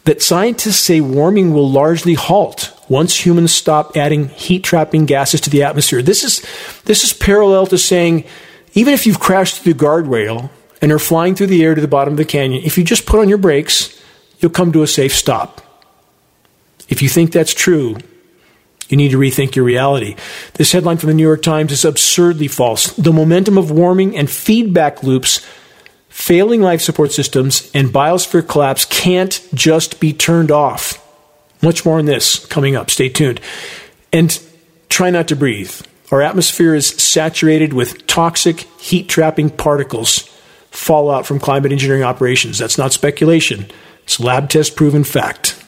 that 0.06 0.21
scientists 0.21 0.81
say 0.81 1.00
warming 1.00 1.54
will 1.54 1.69
largely 1.69 2.15
halt 2.15 2.71
once 2.89 3.25
humans 3.25 3.54
stop 3.54 3.95
adding 3.95 4.27
heat 4.30 4.63
trapping 4.63 5.06
gases 5.06 5.39
to 5.42 5.50
the 5.50 5.63
atmosphere. 5.63 6.01
This 6.01 6.24
is, 6.24 6.45
this 6.86 7.03
is 7.03 7.13
parallel 7.13 7.67
to 7.67 7.77
saying 7.77 8.25
even 8.74 8.93
if 8.93 9.05
you've 9.05 9.20
crashed 9.20 9.62
through 9.62 9.74
the 9.74 9.79
guardrail 9.79 10.50
and 10.83 10.91
are 10.91 10.99
flying 10.99 11.33
through 11.33 11.47
the 11.47 11.63
air 11.63 11.73
to 11.73 11.79
the 11.79 11.87
bottom 11.87 12.13
of 12.13 12.17
the 12.17 12.25
canyon, 12.25 12.61
if 12.65 12.77
you 12.77 12.83
just 12.83 13.05
put 13.05 13.21
on 13.21 13.29
your 13.29 13.37
brakes, 13.37 14.03
you'll 14.39 14.51
come 14.51 14.73
to 14.73 14.83
a 14.83 14.87
safe 14.87 15.15
stop. 15.15 15.61
If 16.89 17.01
you 17.01 17.07
think 17.07 17.31
that's 17.31 17.53
true, 17.53 17.95
you 18.89 18.97
need 18.97 19.11
to 19.11 19.17
rethink 19.17 19.55
your 19.55 19.63
reality. 19.63 20.17
This 20.55 20.73
headline 20.73 20.97
from 20.97 21.07
the 21.07 21.13
New 21.13 21.23
York 21.23 21.41
Times 21.41 21.71
is 21.71 21.85
absurdly 21.85 22.49
false. 22.49 22.91
The 22.97 23.13
momentum 23.13 23.57
of 23.57 23.71
warming 23.71 24.17
and 24.17 24.29
feedback 24.29 25.03
loops, 25.03 25.39
failing 26.09 26.61
life 26.61 26.81
support 26.81 27.13
systems, 27.13 27.71
and 27.73 27.87
biosphere 27.87 28.45
collapse 28.45 28.83
can't 28.83 29.41
just 29.53 30.01
be 30.01 30.11
turned 30.11 30.51
off. 30.51 30.99
Much 31.61 31.85
more 31.85 31.97
on 31.97 32.05
this 32.05 32.45
coming 32.47 32.75
up. 32.75 32.91
Stay 32.91 33.07
tuned. 33.07 33.39
And 34.11 34.37
try 34.89 35.11
not 35.11 35.29
to 35.29 35.35
breathe. 35.37 35.71
Our 36.11 36.21
atmosphere 36.21 36.75
is 36.75 36.87
saturated 36.87 37.71
with 37.71 38.05
toxic, 38.05 38.59
heat 38.81 39.07
trapping 39.07 39.49
particles, 39.49 40.29
fallout 40.74 41.25
from 41.25 41.39
climate 41.39 41.72
engineering 41.72 42.03
operations. 42.03 42.58
That's 42.58 42.77
not 42.77 42.94
speculation, 42.94 43.68
it's 44.03 44.20
lab 44.20 44.50
test 44.50 44.75
proven 44.75 45.03
fact. 45.03 45.63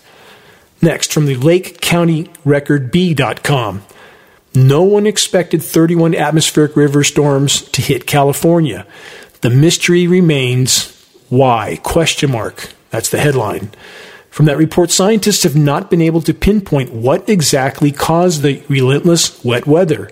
Next, 0.81 1.13
from 1.13 1.25
the 1.25 1.35
Lake 1.35 1.79
County 1.79 2.29
Record 2.43 2.91
B.com. 2.91 3.83
No 4.53 4.83
one 4.83 5.05
expected 5.05 5.61
31 5.61 6.15
atmospheric 6.15 6.75
river 6.75 7.03
storms 7.03 7.61
to 7.69 7.81
hit 7.81 8.07
California. 8.07 8.87
The 9.41 9.49
mystery 9.49 10.07
remains 10.07 10.91
why? 11.29 11.79
Question 11.83 12.31
mark. 12.31 12.69
That's 12.89 13.09
the 13.09 13.19
headline. 13.19 13.71
From 14.29 14.45
that 14.45 14.57
report, 14.57 14.91
scientists 14.91 15.43
have 15.43 15.55
not 15.55 15.89
been 15.89 16.01
able 16.01 16.21
to 16.21 16.33
pinpoint 16.33 16.93
what 16.93 17.27
exactly 17.29 17.91
caused 17.91 18.41
the 18.41 18.61
relentless 18.69 19.43
wet 19.43 19.65
weather. 19.65 20.11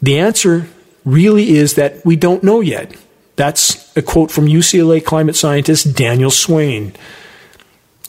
The 0.00 0.18
answer 0.18 0.68
really 1.04 1.56
is 1.56 1.74
that 1.74 2.04
we 2.04 2.16
don't 2.16 2.42
know 2.42 2.60
yet. 2.60 2.94
That's 3.36 3.94
a 3.96 4.02
quote 4.02 4.30
from 4.30 4.46
UCLA 4.46 5.04
climate 5.04 5.36
scientist 5.36 5.96
Daniel 5.96 6.30
Swain. 6.30 6.94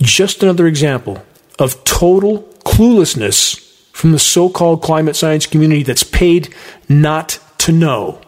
Just 0.02 0.44
another 0.44 0.68
example 0.68 1.24
of 1.58 1.84
total 1.84 2.44
cluelessness 2.64 3.62
from 3.92 4.12
the 4.12 4.20
so 4.20 4.50
called 4.50 4.82
climate 4.82 5.16
science 5.16 5.46
community 5.46 5.84
that's 5.84 6.04
paid 6.04 6.54
not 6.90 7.40
to 7.60 7.72
know. 7.72 8.22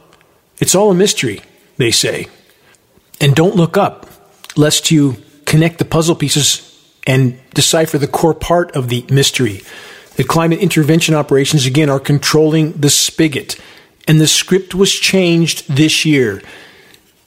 It's 0.59 0.73
all 0.73 0.91
a 0.91 0.95
mystery, 0.95 1.41
they 1.77 1.91
say. 1.91 2.27
And 3.19 3.35
don't 3.35 3.55
look 3.55 3.77
up, 3.77 4.07
lest 4.55 4.91
you 4.91 5.17
connect 5.45 5.79
the 5.79 5.85
puzzle 5.85 6.15
pieces 6.15 6.63
and 7.05 7.39
decipher 7.53 7.97
the 7.97 8.07
core 8.07 8.33
part 8.33 8.75
of 8.75 8.89
the 8.89 9.05
mystery. 9.09 9.61
The 10.15 10.23
climate 10.23 10.59
intervention 10.59 11.15
operations, 11.15 11.65
again, 11.65 11.89
are 11.89 11.99
controlling 11.99 12.71
the 12.73 12.89
spigot. 12.89 13.59
And 14.07 14.19
the 14.19 14.27
script 14.27 14.73
was 14.73 14.93
changed 14.93 15.67
this 15.69 16.05
year. 16.05 16.41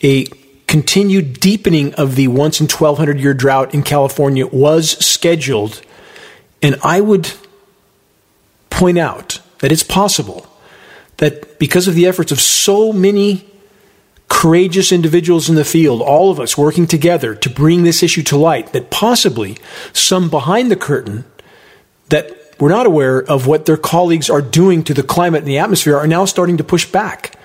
A 0.03 0.27
continued 0.67 1.41
deepening 1.41 1.93
of 1.95 2.15
the 2.15 2.29
once 2.29 2.61
in 2.61 2.65
1200 2.69 3.19
year 3.19 3.35
drought 3.35 3.75
in 3.75 3.83
California 3.83 4.47
was 4.47 4.91
scheduled. 5.05 5.83
And 6.63 6.77
I 6.85 7.01
would 7.01 7.33
point 8.71 8.99
out 8.99 9.41
that 9.59 9.73
it's 9.73 9.83
possible 9.83 10.47
that 11.17 11.59
because 11.59 11.89
of 11.89 11.95
the 11.95 12.07
efforts 12.07 12.33
of 12.33 12.41
so 12.41 12.93
many 12.93 13.47
courageous 14.29 14.93
individuals 14.93 15.51
in 15.51 15.57
the 15.57 15.65
field, 15.65 16.01
all 16.01 16.31
of 16.31 16.39
us 16.39 16.57
working 16.57 16.87
together 16.87 17.35
to 17.35 17.51
bring 17.51 17.83
this 17.83 18.03
issue 18.03 18.23
to 18.23 18.37
light, 18.37 18.73
that 18.73 18.91
possibly 18.91 19.59
some 19.93 20.31
behind 20.31 20.71
the 20.71 20.77
curtain 20.77 21.25
that 22.11 22.31
we're 22.61 22.69
not 22.69 22.87
aware 22.87 23.19
of 23.19 23.47
what 23.47 23.67
their 23.67 23.77
colleagues 23.77 24.31
are 24.31 24.41
doing 24.41 24.85
to 24.85 24.95
the 24.95 25.03
climate 25.03 25.41
and 25.41 25.49
the 25.49 25.59
atmosphere 25.59 25.97
are 25.97 26.07
now 26.07 26.25
starting 26.25 26.57
to 26.59 26.65
push 26.65 26.87
back. 26.87 27.37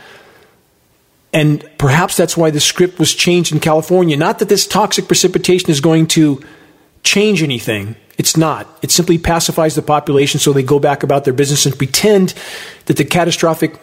And 1.35 1.69
perhaps 1.77 2.15
that's 2.15 2.37
why 2.37 2.49
the 2.49 2.61
script 2.61 2.97
was 2.97 3.13
changed 3.13 3.51
in 3.51 3.59
California. 3.59 4.15
Not 4.15 4.39
that 4.39 4.47
this 4.47 4.65
toxic 4.65 5.05
precipitation 5.05 5.69
is 5.69 5.81
going 5.81 6.07
to 6.07 6.41
change 7.03 7.43
anything. 7.43 7.97
It's 8.17 8.37
not. 8.37 8.65
It 8.81 8.89
simply 8.89 9.17
pacifies 9.17 9.75
the 9.75 9.81
population 9.81 10.39
so 10.39 10.53
they 10.53 10.63
go 10.63 10.79
back 10.79 11.03
about 11.03 11.25
their 11.25 11.33
business 11.33 11.65
and 11.65 11.77
pretend 11.77 12.33
that 12.85 12.95
the 12.95 13.03
catastrophic 13.03 13.81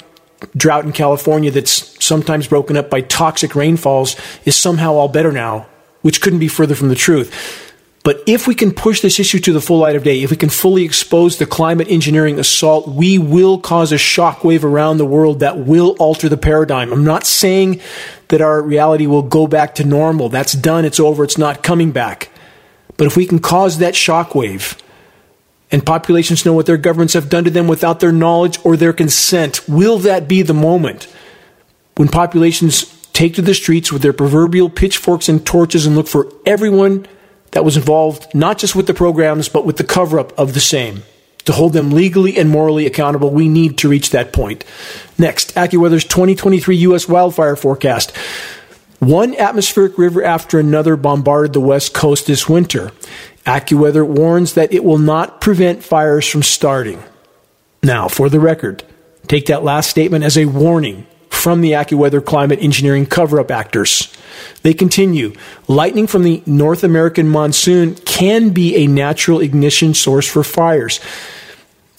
drought 0.56 0.86
in 0.86 0.92
California 0.92 1.50
that's 1.50 2.02
sometimes 2.02 2.48
broken 2.48 2.78
up 2.78 2.88
by 2.88 3.02
toxic 3.02 3.54
rainfalls 3.54 4.16
is 4.46 4.56
somehow 4.56 4.94
all 4.94 5.08
better 5.08 5.30
now, 5.30 5.66
which 6.00 6.22
couldn't 6.22 6.38
be 6.38 6.48
further 6.48 6.74
from 6.74 6.88
the 6.88 6.94
truth. 6.94 7.61
But 8.04 8.22
if 8.26 8.48
we 8.48 8.54
can 8.54 8.72
push 8.72 9.00
this 9.00 9.20
issue 9.20 9.38
to 9.40 9.52
the 9.52 9.60
full 9.60 9.78
light 9.78 9.94
of 9.94 10.02
day, 10.02 10.22
if 10.22 10.30
we 10.30 10.36
can 10.36 10.48
fully 10.48 10.84
expose 10.84 11.38
the 11.38 11.46
climate 11.46 11.86
engineering 11.88 12.40
assault, 12.40 12.88
we 12.88 13.16
will 13.16 13.58
cause 13.58 13.92
a 13.92 13.96
shockwave 13.96 14.64
around 14.64 14.96
the 14.96 15.06
world 15.06 15.40
that 15.40 15.58
will 15.58 15.94
alter 16.00 16.28
the 16.28 16.36
paradigm. 16.36 16.92
I'm 16.92 17.04
not 17.04 17.24
saying 17.24 17.80
that 18.28 18.40
our 18.40 18.60
reality 18.60 19.06
will 19.06 19.22
go 19.22 19.46
back 19.46 19.76
to 19.76 19.84
normal. 19.84 20.28
That's 20.28 20.52
done. 20.52 20.84
It's 20.84 20.98
over. 20.98 21.22
It's 21.22 21.38
not 21.38 21.62
coming 21.62 21.92
back. 21.92 22.30
But 22.96 23.06
if 23.06 23.16
we 23.16 23.24
can 23.24 23.38
cause 23.38 23.78
that 23.78 23.94
shockwave, 23.94 24.78
and 25.70 25.86
populations 25.86 26.44
know 26.44 26.52
what 26.52 26.66
their 26.66 26.76
governments 26.76 27.14
have 27.14 27.30
done 27.30 27.44
to 27.44 27.50
them 27.50 27.66
without 27.66 28.00
their 28.00 28.12
knowledge 28.12 28.58
or 28.62 28.76
their 28.76 28.92
consent, 28.92 29.66
will 29.68 29.98
that 29.98 30.28
be 30.28 30.42
the 30.42 30.52
moment 30.52 31.08
when 31.96 32.08
populations 32.08 32.84
take 33.12 33.34
to 33.34 33.42
the 33.42 33.54
streets 33.54 33.92
with 33.92 34.02
their 34.02 34.12
proverbial 34.12 34.68
pitchforks 34.68 35.28
and 35.28 35.46
torches 35.46 35.86
and 35.86 35.96
look 35.96 36.08
for 36.08 36.30
everyone 36.44 37.06
that 37.52 37.64
was 37.64 37.76
involved 37.76 38.34
not 38.34 38.58
just 38.58 38.74
with 38.74 38.86
the 38.86 38.94
programs, 38.94 39.48
but 39.48 39.64
with 39.64 39.76
the 39.76 39.84
cover 39.84 40.18
up 40.18 40.38
of 40.38 40.54
the 40.54 40.60
same. 40.60 41.02
To 41.46 41.52
hold 41.52 41.72
them 41.72 41.90
legally 41.90 42.36
and 42.36 42.48
morally 42.48 42.86
accountable, 42.86 43.30
we 43.30 43.48
need 43.48 43.78
to 43.78 43.88
reach 43.88 44.10
that 44.10 44.32
point. 44.32 44.64
Next, 45.18 45.54
AccuWeather's 45.54 46.04
2023 46.04 46.76
U.S. 46.76 47.08
wildfire 47.08 47.56
forecast. 47.56 48.16
One 49.00 49.34
atmospheric 49.34 49.98
river 49.98 50.22
after 50.22 50.60
another 50.60 50.96
bombarded 50.96 51.52
the 51.52 51.60
West 51.60 51.94
Coast 51.94 52.28
this 52.28 52.48
winter. 52.48 52.92
AccuWeather 53.44 54.06
warns 54.06 54.54
that 54.54 54.72
it 54.72 54.84
will 54.84 54.98
not 54.98 55.40
prevent 55.40 55.82
fires 55.82 56.28
from 56.28 56.44
starting. 56.44 57.02
Now, 57.82 58.06
for 58.06 58.28
the 58.28 58.38
record, 58.38 58.84
take 59.26 59.46
that 59.46 59.64
last 59.64 59.90
statement 59.90 60.22
as 60.22 60.38
a 60.38 60.44
warning 60.44 61.08
from 61.42 61.60
the 61.60 61.72
AccuWeather 61.72 62.24
climate 62.24 62.60
engineering 62.62 63.04
cover 63.04 63.40
up 63.40 63.50
actors. 63.50 64.16
They 64.62 64.74
continue 64.74 65.34
lightning 65.66 66.06
from 66.06 66.22
the 66.22 66.40
North 66.46 66.84
American 66.84 67.28
monsoon 67.28 67.96
can 67.96 68.50
be 68.50 68.76
a 68.76 68.86
natural 68.86 69.40
ignition 69.40 69.92
source 69.92 70.26
for 70.26 70.44
fires. 70.44 71.00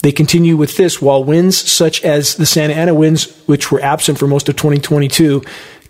They 0.00 0.12
continue 0.12 0.56
with 0.56 0.78
this 0.78 1.02
while 1.02 1.22
winds 1.22 1.58
such 1.58 2.02
as 2.02 2.36
the 2.36 2.46
Santa 2.46 2.74
Ana 2.74 2.94
winds, 2.94 3.38
which 3.46 3.70
were 3.70 3.82
absent 3.82 4.18
for 4.18 4.26
most 4.26 4.48
of 4.48 4.56
2022, 4.56 5.42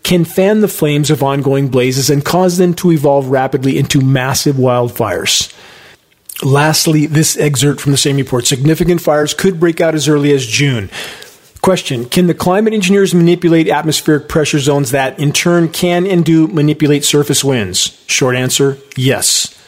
can 0.03 0.25
fan 0.25 0.61
the 0.61 0.69
flames 0.69 1.11
of 1.11 1.23
ongoing 1.23 1.69
blazes 1.69 2.11
and 2.11 2.25
cause 2.25 2.59
them 2.59 2.75
to 2.75 2.91
evolve 2.91 3.29
rapidly 3.29 3.79
into 3.79 4.01
massive 4.01 4.57
wildfires. 4.57 5.53
Lastly, 6.43 7.07
this 7.07 7.37
excerpt 7.37 7.81
from 7.81 7.93
the 7.93 7.99
same 7.99 8.17
report 8.17 8.47
significant 8.47 9.01
fires 9.01 9.33
could 9.33 9.61
break 9.61 9.81
out 9.81 9.95
as 9.95 10.09
early 10.09 10.33
as 10.33 10.45
June. 10.45 10.91
Question 11.65 12.05
Can 12.05 12.27
the 12.27 12.35
climate 12.35 12.75
engineers 12.75 13.15
manipulate 13.15 13.71
atmospheric 13.71 14.29
pressure 14.29 14.59
zones 14.59 14.91
that, 14.91 15.19
in 15.19 15.33
turn, 15.33 15.71
can 15.71 16.07
and 16.07 16.23
do 16.23 16.47
manipulate 16.47 17.07
surface 17.07 17.43
winds? 17.43 18.05
Short 18.07 18.37
answer 18.37 18.77
yes. 18.99 19.59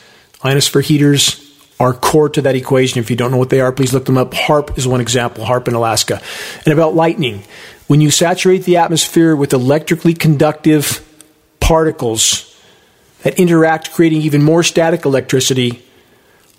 Ionosphere 0.45 0.83
heaters 0.83 1.43
are 1.81 1.95
core 1.95 2.29
to 2.29 2.43
that 2.43 2.55
equation. 2.55 3.01
If 3.01 3.09
you 3.09 3.17
don't 3.17 3.31
know 3.31 3.39
what 3.39 3.49
they 3.49 3.63
are, 3.63 3.73
please 3.73 3.95
look 3.95 4.05
them 4.05 4.19
up. 4.19 4.33
HAARP 4.33 4.77
is 4.77 4.87
one 4.87 5.01
example, 5.01 5.47
HAARP 5.47 5.69
in 5.69 5.75
Alaska. 5.75 6.21
And 6.67 6.75
about 6.75 6.95
lightning. 6.95 7.45
When 7.87 8.03
you 8.03 8.11
saturate 8.11 8.65
the 8.65 8.77
atmosphere 8.77 9.35
with 9.35 9.55
electrically 9.55 10.13
conductive 10.13 11.03
particles 11.61 12.55
that 13.23 13.41
interact, 13.41 13.93
creating 13.93 14.21
even 14.21 14.43
more 14.43 14.63
static 14.63 15.07
electricity, 15.07 15.83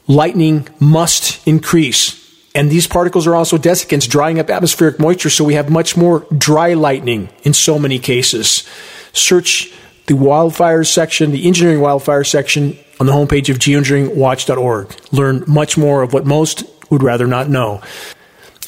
lightning 0.07 0.67
must 0.79 1.47
increase. 1.47 2.26
And 2.57 2.71
these 2.71 2.87
particles 2.87 3.27
are 3.27 3.35
also 3.35 3.59
desiccants, 3.59 4.09
drying 4.09 4.39
up 4.39 4.49
atmospheric 4.49 4.99
moisture, 4.99 5.29
so 5.29 5.43
we 5.43 5.53
have 5.53 5.69
much 5.69 5.95
more 5.95 6.25
dry 6.35 6.73
lightning 6.73 7.29
in 7.43 7.53
so 7.53 7.77
many 7.77 7.99
cases. 7.99 8.67
Search 9.13 9.71
the 10.07 10.15
wildfires 10.15 10.87
section, 10.87 11.29
the 11.29 11.45
engineering 11.45 11.81
wildfire 11.81 12.23
section 12.23 12.75
on 12.99 13.05
the 13.05 13.13
homepage 13.13 13.49
of 13.49 13.59
geoengineeringwatch.org. 13.59 14.95
Learn 15.11 15.43
much 15.45 15.77
more 15.77 16.01
of 16.01 16.13
what 16.13 16.25
most 16.25 16.63
would 16.89 17.03
rather 17.03 17.27
not 17.27 17.47
know. 17.47 17.79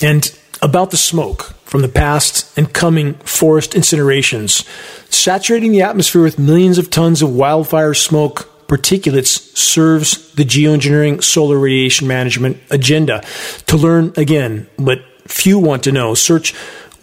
And 0.03 0.37
about 0.61 0.91
the 0.91 0.97
smoke 0.97 1.55
from 1.65 1.81
the 1.81 1.89
past 1.89 2.55
and 2.55 2.71
coming 2.71 3.15
forest 3.15 3.71
incinerations, 3.71 4.67
saturating 5.11 5.71
the 5.71 5.81
atmosphere 5.81 6.21
with 6.21 6.37
millions 6.37 6.77
of 6.77 6.91
tons 6.91 7.23
of 7.23 7.33
wildfire 7.33 7.95
smoke 7.95 8.48
particulates 8.69 9.57
serves 9.57 10.31
the 10.33 10.45
geoengineering 10.45 11.21
solar 11.21 11.59
radiation 11.59 12.07
management 12.07 12.57
agenda. 12.69 13.21
To 13.67 13.75
learn 13.75 14.13
again 14.15 14.69
what 14.77 14.99
few 15.27 15.59
want 15.59 15.83
to 15.83 15.91
know, 15.91 16.13
search 16.13 16.53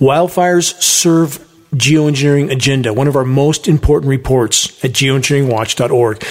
Wildfires 0.01 0.81
Serve 0.81 1.39
Geoengineering 1.75 2.51
Agenda, 2.51 2.93
one 2.93 3.09
of 3.09 3.17
our 3.17 3.25
most 3.25 3.69
important 3.69 4.09
reports 4.09 4.83
at 4.85 4.93
geoengineeringwatch.org. 4.93 6.25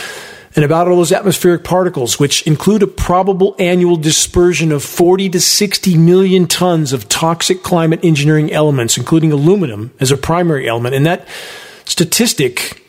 And 0.56 0.63
about 0.63 0.88
all 0.88 0.96
those 0.96 1.12
atmospheric 1.12 1.65
particles, 1.65 2.18
which 2.18 2.48
include 2.48 2.82
a 2.82 2.88
probable 2.88 3.56
annual 3.60 3.98
dispersion 3.98 4.72
of 4.72 4.84
40 4.84 5.30
to 5.32 5.42
60 5.42 5.98
million 5.98 6.48
tons 6.48 6.94
of 6.94 7.10
toxic 7.10 7.62
climate 7.62 8.00
engineering 8.04 8.54
elements, 8.54 8.98
including 8.98 9.34
aluminum 9.34 9.94
as 10.00 10.12
a 10.12 10.18
primary 10.18 10.70
element. 10.70 10.96
And 10.96 11.06
that 11.06 11.27
statistic 11.84 12.82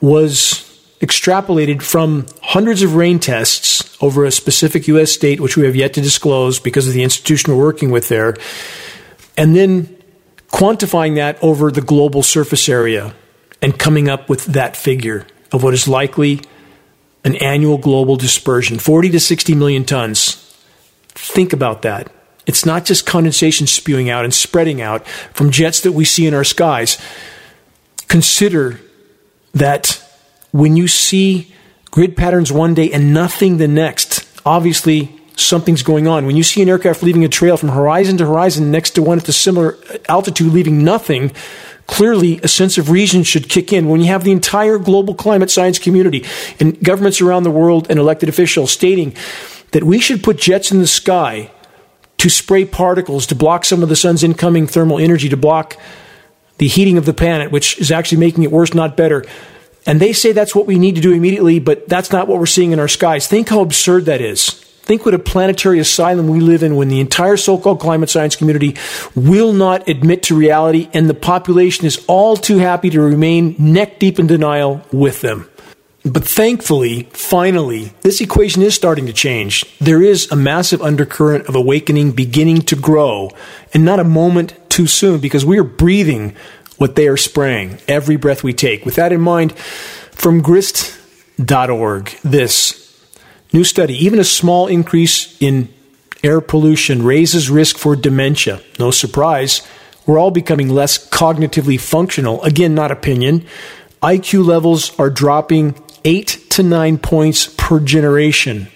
was 0.00 0.73
extrapolated 1.04 1.82
from 1.82 2.26
hundreds 2.42 2.82
of 2.82 2.94
rain 2.94 3.18
tests 3.18 3.96
over 4.02 4.24
a 4.24 4.30
specific 4.30 4.88
U.S. 4.88 5.12
state, 5.12 5.40
which 5.40 5.56
we 5.56 5.64
have 5.66 5.76
yet 5.76 5.94
to 5.94 6.00
disclose 6.00 6.58
because 6.58 6.86
of 6.86 6.94
the 6.94 7.02
institution 7.02 7.52
we're 7.52 7.62
working 7.62 7.90
with 7.90 8.08
there, 8.08 8.36
and 9.36 9.54
then 9.54 9.96
quantifying 10.48 11.16
that 11.16 11.42
over 11.42 11.70
the 11.70 11.80
global 11.80 12.22
surface 12.22 12.68
area 12.68 13.14
and 13.60 13.78
coming 13.78 14.08
up 14.08 14.28
with 14.28 14.44
that 14.46 14.76
figure 14.76 15.26
of 15.52 15.62
what 15.62 15.74
is 15.74 15.88
likely 15.88 16.40
an 17.24 17.34
annual 17.36 17.78
global 17.78 18.16
dispersion 18.16 18.78
40 18.78 19.10
to 19.10 19.20
60 19.20 19.54
million 19.54 19.84
tons. 19.84 20.34
Think 21.08 21.52
about 21.52 21.82
that. 21.82 22.12
It's 22.46 22.66
not 22.66 22.84
just 22.84 23.06
condensation 23.06 23.66
spewing 23.66 24.10
out 24.10 24.24
and 24.24 24.34
spreading 24.34 24.80
out 24.80 25.06
from 25.32 25.50
jets 25.50 25.80
that 25.80 25.92
we 25.92 26.04
see 26.04 26.26
in 26.26 26.34
our 26.34 26.44
skies. 26.44 26.98
Consider 28.08 28.80
that 29.54 30.03
when 30.54 30.76
you 30.76 30.86
see 30.86 31.52
grid 31.90 32.16
patterns 32.16 32.52
one 32.52 32.74
day 32.74 32.88
and 32.92 33.12
nothing 33.12 33.56
the 33.56 33.66
next, 33.66 34.24
obviously 34.46 35.20
something's 35.34 35.82
going 35.82 36.06
on. 36.06 36.26
When 36.26 36.36
you 36.36 36.44
see 36.44 36.62
an 36.62 36.68
aircraft 36.68 37.02
leaving 37.02 37.24
a 37.24 37.28
trail 37.28 37.56
from 37.56 37.70
horizon 37.70 38.18
to 38.18 38.26
horizon 38.26 38.70
next 38.70 38.90
to 38.90 39.02
one 39.02 39.18
at 39.18 39.28
a 39.28 39.32
similar 39.32 39.76
uh, 39.90 39.98
altitude 40.08 40.52
leaving 40.52 40.84
nothing, 40.84 41.32
clearly 41.88 42.38
a 42.44 42.46
sense 42.46 42.78
of 42.78 42.88
reason 42.88 43.24
should 43.24 43.48
kick 43.48 43.72
in. 43.72 43.88
When 43.88 44.00
you 44.00 44.06
have 44.06 44.22
the 44.22 44.30
entire 44.30 44.78
global 44.78 45.12
climate 45.16 45.50
science 45.50 45.80
community 45.80 46.24
and 46.60 46.80
governments 46.84 47.20
around 47.20 47.42
the 47.42 47.50
world 47.50 47.88
and 47.90 47.98
elected 47.98 48.28
officials 48.28 48.70
stating 48.70 49.12
that 49.72 49.82
we 49.82 49.98
should 49.98 50.22
put 50.22 50.38
jets 50.38 50.70
in 50.70 50.78
the 50.78 50.86
sky 50.86 51.50
to 52.18 52.30
spray 52.30 52.64
particles, 52.64 53.26
to 53.26 53.34
block 53.34 53.64
some 53.64 53.82
of 53.82 53.88
the 53.88 53.96
sun's 53.96 54.22
incoming 54.22 54.68
thermal 54.68 55.00
energy, 55.00 55.28
to 55.28 55.36
block 55.36 55.76
the 56.58 56.68
heating 56.68 56.96
of 56.96 57.06
the 57.06 57.12
planet, 57.12 57.50
which 57.50 57.76
is 57.80 57.90
actually 57.90 58.18
making 58.18 58.44
it 58.44 58.52
worse, 58.52 58.72
not 58.72 58.96
better. 58.96 59.24
And 59.86 60.00
they 60.00 60.12
say 60.12 60.32
that's 60.32 60.54
what 60.54 60.66
we 60.66 60.78
need 60.78 60.94
to 60.94 61.00
do 61.00 61.12
immediately, 61.12 61.58
but 61.58 61.88
that's 61.88 62.10
not 62.10 62.26
what 62.26 62.38
we're 62.38 62.46
seeing 62.46 62.72
in 62.72 62.80
our 62.80 62.88
skies. 62.88 63.26
Think 63.26 63.48
how 63.48 63.60
absurd 63.60 64.06
that 64.06 64.20
is. 64.20 64.64
Think 64.84 65.06
what 65.06 65.14
a 65.14 65.18
planetary 65.18 65.78
asylum 65.78 66.28
we 66.28 66.40
live 66.40 66.62
in 66.62 66.76
when 66.76 66.88
the 66.88 67.00
entire 67.00 67.38
so 67.38 67.56
called 67.56 67.80
climate 67.80 68.10
science 68.10 68.36
community 68.36 68.76
will 69.14 69.54
not 69.54 69.88
admit 69.88 70.24
to 70.24 70.36
reality 70.36 70.90
and 70.92 71.08
the 71.08 71.14
population 71.14 71.86
is 71.86 72.04
all 72.06 72.36
too 72.36 72.58
happy 72.58 72.90
to 72.90 73.00
remain 73.00 73.56
neck 73.58 73.98
deep 73.98 74.18
in 74.18 74.26
denial 74.26 74.82
with 74.92 75.22
them. 75.22 75.48
But 76.04 76.24
thankfully, 76.24 77.08
finally, 77.14 77.94
this 78.02 78.20
equation 78.20 78.60
is 78.60 78.74
starting 78.74 79.06
to 79.06 79.12
change. 79.14 79.64
There 79.78 80.02
is 80.02 80.30
a 80.30 80.36
massive 80.36 80.82
undercurrent 80.82 81.46
of 81.46 81.56
awakening 81.56 82.12
beginning 82.12 82.60
to 82.62 82.76
grow, 82.76 83.30
and 83.72 83.86
not 83.86 84.00
a 84.00 84.04
moment 84.04 84.52
too 84.68 84.86
soon 84.86 85.18
because 85.18 85.46
we 85.46 85.58
are 85.58 85.64
breathing 85.64 86.36
what 86.78 86.96
they 86.96 87.08
are 87.08 87.16
spraying 87.16 87.78
every 87.86 88.16
breath 88.16 88.42
we 88.42 88.52
take. 88.52 88.84
With 88.84 88.96
that 88.96 89.12
in 89.12 89.20
mind, 89.20 89.56
from 89.56 90.42
grist.org, 90.42 92.08
this 92.22 93.06
new 93.52 93.64
study, 93.64 93.94
even 94.04 94.18
a 94.18 94.24
small 94.24 94.66
increase 94.66 95.40
in 95.40 95.68
air 96.22 96.40
pollution 96.40 97.04
raises 97.04 97.50
risk 97.50 97.76
for 97.76 97.94
dementia. 97.94 98.60
No 98.78 98.90
surprise, 98.90 99.66
we're 100.06 100.18
all 100.18 100.30
becoming 100.30 100.68
less 100.68 100.98
cognitively 101.10 101.80
functional. 101.80 102.42
Again, 102.42 102.74
not 102.74 102.90
opinion. 102.90 103.46
IQ 104.02 104.44
levels 104.44 104.98
are 104.98 105.10
dropping 105.10 105.74
eight 106.04 106.38
to 106.50 106.62
nine 106.62 106.98
points 106.98 107.46
per 107.56 107.80
generation, 107.80 108.68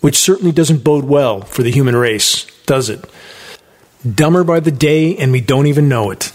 which 0.00 0.16
certainly 0.16 0.52
doesn't 0.52 0.84
bode 0.84 1.04
well 1.04 1.40
for 1.40 1.62
the 1.62 1.70
human 1.70 1.96
race, 1.96 2.46
does 2.66 2.88
it? 2.88 3.04
Dumber 4.14 4.44
by 4.44 4.60
the 4.60 4.70
day, 4.70 5.16
and 5.16 5.32
we 5.32 5.40
don't 5.40 5.66
even 5.66 5.88
know 5.88 6.10
it. 6.10 6.32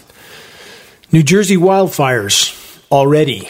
New 1.12 1.22
Jersey 1.22 1.56
wildfires 1.56 2.82
already. 2.90 3.48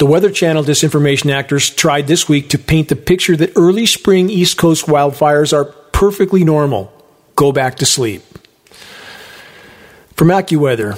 The 0.00 0.06
Weather 0.06 0.32
Channel 0.32 0.64
disinformation 0.64 1.30
actors 1.30 1.70
tried 1.70 2.08
this 2.08 2.28
week 2.28 2.48
to 2.50 2.58
paint 2.58 2.88
the 2.88 2.96
picture 2.96 3.36
that 3.36 3.52
early 3.54 3.86
spring 3.86 4.28
East 4.28 4.58
Coast 4.58 4.86
wildfires 4.86 5.52
are 5.52 5.66
perfectly 5.92 6.42
normal. 6.42 6.92
Go 7.36 7.52
back 7.52 7.76
to 7.76 7.86
sleep. 7.86 8.22
From 10.14 10.28
AccuWeather, 10.28 10.96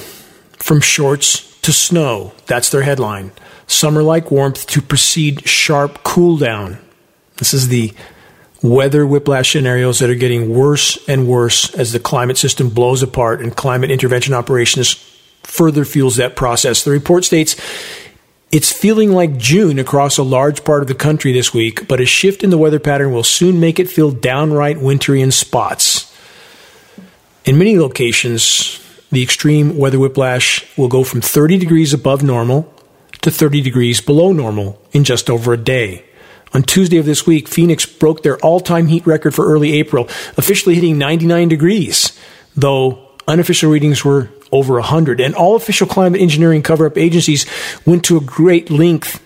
from 0.57 0.81
shorts 0.81 1.61
to 1.61 1.73
snow, 1.73 2.33
that's 2.47 2.71
their 2.71 2.83
headline. 2.83 3.33
Summer 3.67 4.03
like 4.03 4.31
warmth 4.31 4.67
to 4.69 4.81
precede 4.81 5.47
sharp 5.47 6.03
cool 6.03 6.39
down. 6.39 6.79
This 7.37 7.53
is 7.53 7.69
the 7.69 7.93
weather 8.63 9.07
whiplash 9.07 9.53
scenarios 9.53 9.99
that 9.99 10.09
are 10.09 10.15
getting 10.15 10.55
worse 10.55 10.99
and 11.07 11.29
worse 11.29 11.75
as 11.75 11.93
the 11.93 12.01
climate 12.01 12.39
system 12.39 12.71
blows 12.71 13.03
apart 13.03 13.43
and 13.43 13.55
climate 13.55 13.91
intervention 13.91 14.33
operations 14.33 15.07
further 15.43 15.85
fuels 15.85 16.17
that 16.17 16.37
process. 16.37 16.85
The 16.85 16.91
report 16.91 17.25
states 17.25 17.57
it's 18.53 18.73
feeling 18.73 19.13
like 19.13 19.37
June 19.37 19.79
across 19.79 20.19
a 20.19 20.25
large 20.25 20.65
part 20.65 20.83
of 20.83 20.89
the 20.89 20.95
country 20.95 21.33
this 21.33 21.55
week, 21.55 21.87
but 21.87 22.01
a 22.01 22.07
shift 22.07 22.43
in 22.43 22.51
the 22.51 22.59
weather 22.59 22.81
pattern 22.81 23.13
will 23.13 23.23
soon 23.23 23.61
make 23.61 23.79
it 23.79 23.89
feel 23.89 24.11
downright 24.11 24.81
wintry 24.81 25.21
in 25.21 25.31
spots. 25.31 26.13
In 27.45 27.59
many 27.59 27.79
locations, 27.79 28.81
the 29.13 29.23
extreme 29.23 29.77
weather 29.77 30.01
whiplash 30.01 30.67
will 30.77 30.89
go 30.89 31.05
from 31.05 31.21
30 31.21 31.59
degrees 31.59 31.93
above 31.93 32.25
normal 32.25 32.75
to 33.23 33.31
30 33.31 33.61
degrees 33.61 34.01
below 34.01 34.33
normal 34.33 34.81
in 34.93 35.05
just 35.05 35.31
over 35.31 35.53
a 35.53 35.57
day. 35.57 36.05
On 36.53 36.63
Tuesday 36.65 36.97
of 36.97 37.07
this 37.07 37.27
week, 37.27 37.47
Phoenix 37.47 37.87
broke 37.87 38.25
their 38.25 38.39
all 38.39 38.59
time 38.59 38.89
heat 38.89 39.07
record 39.07 39.33
for 39.33 39.47
early 39.47 39.75
April, 39.75 40.05
officially 40.37 40.75
hitting 40.75 40.99
99 40.99 41.49
degrees, 41.49 42.19
though 42.57 43.11
unofficial 43.29 43.71
readings 43.71 44.05
were 44.05 44.29
over 44.53 44.75
100. 44.75 45.21
And 45.21 45.35
all 45.35 45.57
official 45.57 45.87
climate 45.87 46.21
engineering 46.21 46.63
cover 46.63 46.87
up 46.87 46.99
agencies 46.99 47.47
went 47.87 48.05
to 48.07 48.17
a 48.17 48.21
great 48.21 48.71
length 48.71 49.23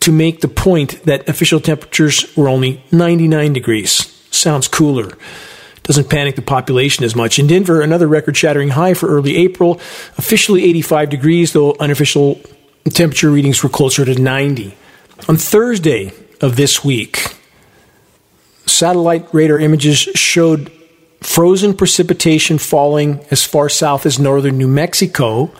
to 0.00 0.12
make 0.12 0.40
the 0.40 0.48
point 0.48 1.02
that 1.04 1.28
official 1.28 1.60
temperatures 1.60 2.34
were 2.36 2.48
only 2.48 2.82
99 2.92 3.52
degrees. 3.52 4.14
Sounds 4.30 4.68
cooler 4.68 5.16
doesn't 5.88 6.10
panic 6.10 6.36
the 6.36 6.42
population 6.42 7.02
as 7.02 7.16
much. 7.16 7.38
In 7.38 7.46
Denver, 7.46 7.80
another 7.80 8.06
record 8.06 8.36
shattering 8.36 8.68
high 8.68 8.92
for 8.92 9.08
early 9.08 9.36
April, 9.38 9.80
officially 10.18 10.62
85 10.64 11.08
degrees, 11.08 11.54
though 11.54 11.74
unofficial 11.80 12.38
temperature 12.92 13.30
readings 13.30 13.62
were 13.62 13.70
closer 13.70 14.04
to 14.04 14.14
90. 14.14 14.76
On 15.30 15.36
Thursday 15.38 16.12
of 16.42 16.56
this 16.56 16.84
week, 16.84 17.36
satellite 18.66 19.32
radar 19.32 19.58
images 19.58 19.96
showed 19.96 20.70
frozen 21.20 21.74
precipitation 21.74 22.58
falling 22.58 23.24
as 23.30 23.44
far 23.44 23.68
south 23.68 24.06
as 24.06 24.18
northern 24.18 24.56
New 24.58 24.68
Mexico 24.68 25.50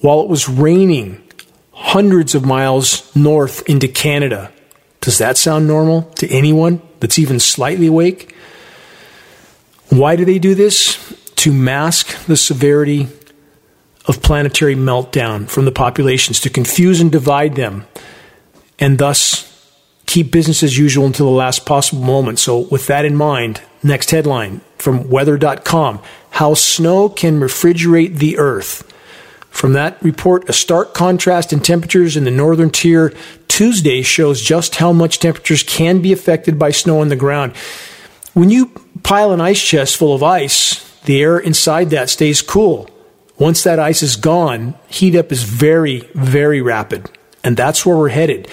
while 0.00 0.20
it 0.20 0.28
was 0.28 0.48
raining 0.48 1.22
hundreds 1.72 2.34
of 2.34 2.44
miles 2.44 3.14
north 3.14 3.66
into 3.68 3.88
Canada. 3.88 4.50
Does 5.00 5.18
that 5.18 5.36
sound 5.36 5.66
normal 5.66 6.02
to 6.16 6.28
anyone 6.28 6.80
that's 7.00 7.18
even 7.18 7.38
slightly 7.38 7.86
awake? 7.86 8.34
Why 9.90 10.16
do 10.16 10.24
they 10.24 10.38
do 10.38 10.54
this? 10.54 10.98
To 11.36 11.52
mask 11.52 12.26
the 12.26 12.36
severity 12.36 13.08
of 14.06 14.22
planetary 14.22 14.74
meltdown 14.74 15.48
from 15.48 15.64
the 15.64 15.72
populations, 15.72 16.40
to 16.40 16.50
confuse 16.50 17.00
and 17.00 17.12
divide 17.12 17.56
them, 17.56 17.86
and 18.78 18.98
thus 18.98 19.52
keep 20.06 20.30
business 20.30 20.62
as 20.62 20.78
usual 20.78 21.06
until 21.06 21.26
the 21.26 21.32
last 21.32 21.66
possible 21.66 22.02
moment. 22.02 22.38
So, 22.38 22.60
with 22.60 22.86
that 22.86 23.04
in 23.04 23.16
mind, 23.16 23.60
next 23.82 24.10
headline 24.10 24.60
from 24.86 25.10
weather.com 25.10 26.00
How 26.30 26.54
Snow 26.54 27.08
Can 27.08 27.40
Refrigerate 27.40 28.18
the 28.18 28.38
Earth. 28.38 28.88
From 29.50 29.72
that 29.72 30.00
report, 30.00 30.48
a 30.48 30.52
stark 30.52 30.94
contrast 30.94 31.52
in 31.52 31.58
temperatures 31.58 32.16
in 32.16 32.22
the 32.22 32.30
northern 32.30 32.70
tier 32.70 33.12
Tuesday 33.48 34.02
shows 34.02 34.40
just 34.40 34.76
how 34.76 34.92
much 34.92 35.18
temperatures 35.18 35.64
can 35.64 36.00
be 36.02 36.12
affected 36.12 36.56
by 36.56 36.70
snow 36.70 37.00
on 37.00 37.08
the 37.08 37.16
ground. 37.16 37.56
When 38.32 38.48
you 38.48 38.66
pile 39.02 39.32
an 39.32 39.40
ice 39.40 39.60
chest 39.60 39.96
full 39.96 40.14
of 40.14 40.22
ice, 40.22 40.84
the 41.00 41.20
air 41.20 41.36
inside 41.36 41.90
that 41.90 42.08
stays 42.08 42.40
cool. 42.40 42.88
Once 43.38 43.64
that 43.64 43.80
ice 43.80 44.04
is 44.04 44.14
gone, 44.14 44.76
heat 44.86 45.16
up 45.16 45.32
is 45.32 45.42
very, 45.42 46.08
very 46.14 46.62
rapid. 46.62 47.10
And 47.42 47.56
that's 47.56 47.84
where 47.84 47.96
we're 47.96 48.10
headed. 48.10 48.48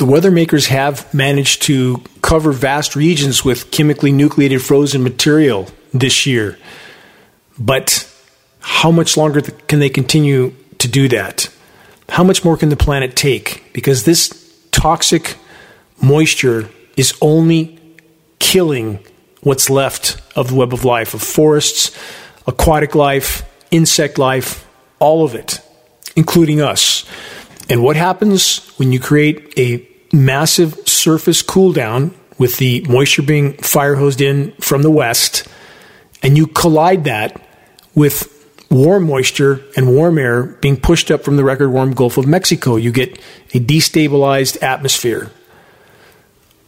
The 0.00 0.06
weather 0.06 0.30
makers 0.30 0.68
have 0.68 1.12
managed 1.12 1.60
to 1.64 2.02
cover 2.22 2.52
vast 2.52 2.96
regions 2.96 3.44
with 3.44 3.70
chemically 3.70 4.10
nucleated 4.10 4.62
frozen 4.62 5.02
material 5.02 5.68
this 5.92 6.24
year. 6.24 6.58
But 7.58 8.10
how 8.60 8.90
much 8.90 9.18
longer 9.18 9.42
can 9.42 9.78
they 9.78 9.90
continue 9.90 10.54
to 10.78 10.88
do 10.88 11.06
that? 11.08 11.50
How 12.08 12.24
much 12.24 12.46
more 12.46 12.56
can 12.56 12.70
the 12.70 12.78
planet 12.78 13.14
take? 13.14 13.74
Because 13.74 14.04
this 14.04 14.30
toxic 14.70 15.36
moisture 16.00 16.70
is 16.96 17.12
only 17.20 17.78
killing 18.38 19.00
what's 19.42 19.68
left 19.68 20.16
of 20.34 20.48
the 20.48 20.54
web 20.54 20.72
of 20.72 20.82
life, 20.82 21.12
of 21.12 21.20
forests, 21.20 21.94
aquatic 22.46 22.94
life, 22.94 23.42
insect 23.70 24.16
life, 24.16 24.66
all 24.98 25.26
of 25.26 25.34
it, 25.34 25.60
including 26.16 26.62
us. 26.62 27.04
And 27.68 27.82
what 27.82 27.96
happens 27.96 28.66
when 28.78 28.92
you 28.92 28.98
create 28.98 29.52
a 29.58 29.89
massive 30.12 30.74
surface 30.88 31.42
cool 31.42 31.72
down 31.72 32.14
with 32.38 32.56
the 32.56 32.80
moisture 32.88 33.22
being 33.22 33.52
fire 33.54 33.96
hosed 33.96 34.20
in 34.20 34.52
from 34.52 34.82
the 34.82 34.90
west, 34.90 35.46
and 36.22 36.36
you 36.36 36.46
collide 36.46 37.04
that 37.04 37.40
with 37.94 38.36
warm 38.70 39.06
moisture 39.06 39.62
and 39.76 39.94
warm 39.94 40.16
air 40.18 40.44
being 40.44 40.76
pushed 40.76 41.10
up 41.10 41.22
from 41.22 41.36
the 41.36 41.44
record 41.44 41.70
warm 41.70 41.92
Gulf 41.92 42.16
of 42.16 42.26
Mexico? 42.26 42.76
You 42.76 42.92
get 42.92 43.18
a 43.52 43.60
destabilized 43.60 44.62
atmosphere. 44.62 45.30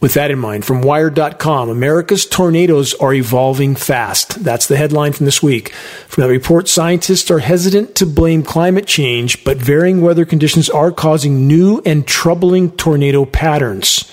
With 0.03 0.15
that 0.15 0.31
in 0.31 0.39
mind, 0.39 0.65
from 0.65 0.81
Wired.com, 0.81 1.69
America's 1.69 2.25
tornadoes 2.25 2.93
are 2.95 3.13
evolving 3.13 3.73
fast. 3.73 4.43
That's 4.43 4.67
the 4.67 4.75
headline 4.75 5.13
from 5.13 5.25
this 5.25 5.41
week. 5.41 5.73
From 6.09 6.23
that 6.23 6.29
report, 6.29 6.67
scientists 6.67 7.31
are 7.31 7.39
hesitant 7.39 7.95
to 7.95 8.05
blame 8.05 8.43
climate 8.43 8.85
change, 8.85 9.45
but 9.45 9.59
varying 9.59 10.01
weather 10.01 10.25
conditions 10.25 10.69
are 10.69 10.91
causing 10.91 11.47
new 11.47 11.81
and 11.85 12.05
troubling 12.05 12.71
tornado 12.71 13.23
patterns. 13.23 14.11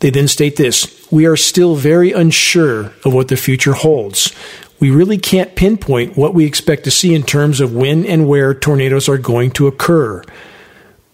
They 0.00 0.10
then 0.10 0.26
state 0.26 0.56
this 0.56 1.08
We 1.08 1.24
are 1.24 1.36
still 1.36 1.76
very 1.76 2.10
unsure 2.10 2.86
of 3.04 3.14
what 3.14 3.28
the 3.28 3.36
future 3.36 3.74
holds. 3.74 4.34
We 4.80 4.90
really 4.90 5.18
can't 5.18 5.54
pinpoint 5.54 6.16
what 6.16 6.34
we 6.34 6.46
expect 6.46 6.82
to 6.82 6.90
see 6.90 7.14
in 7.14 7.22
terms 7.22 7.60
of 7.60 7.72
when 7.72 8.04
and 8.04 8.26
where 8.26 8.54
tornadoes 8.54 9.08
are 9.08 9.18
going 9.18 9.52
to 9.52 9.68
occur. 9.68 10.24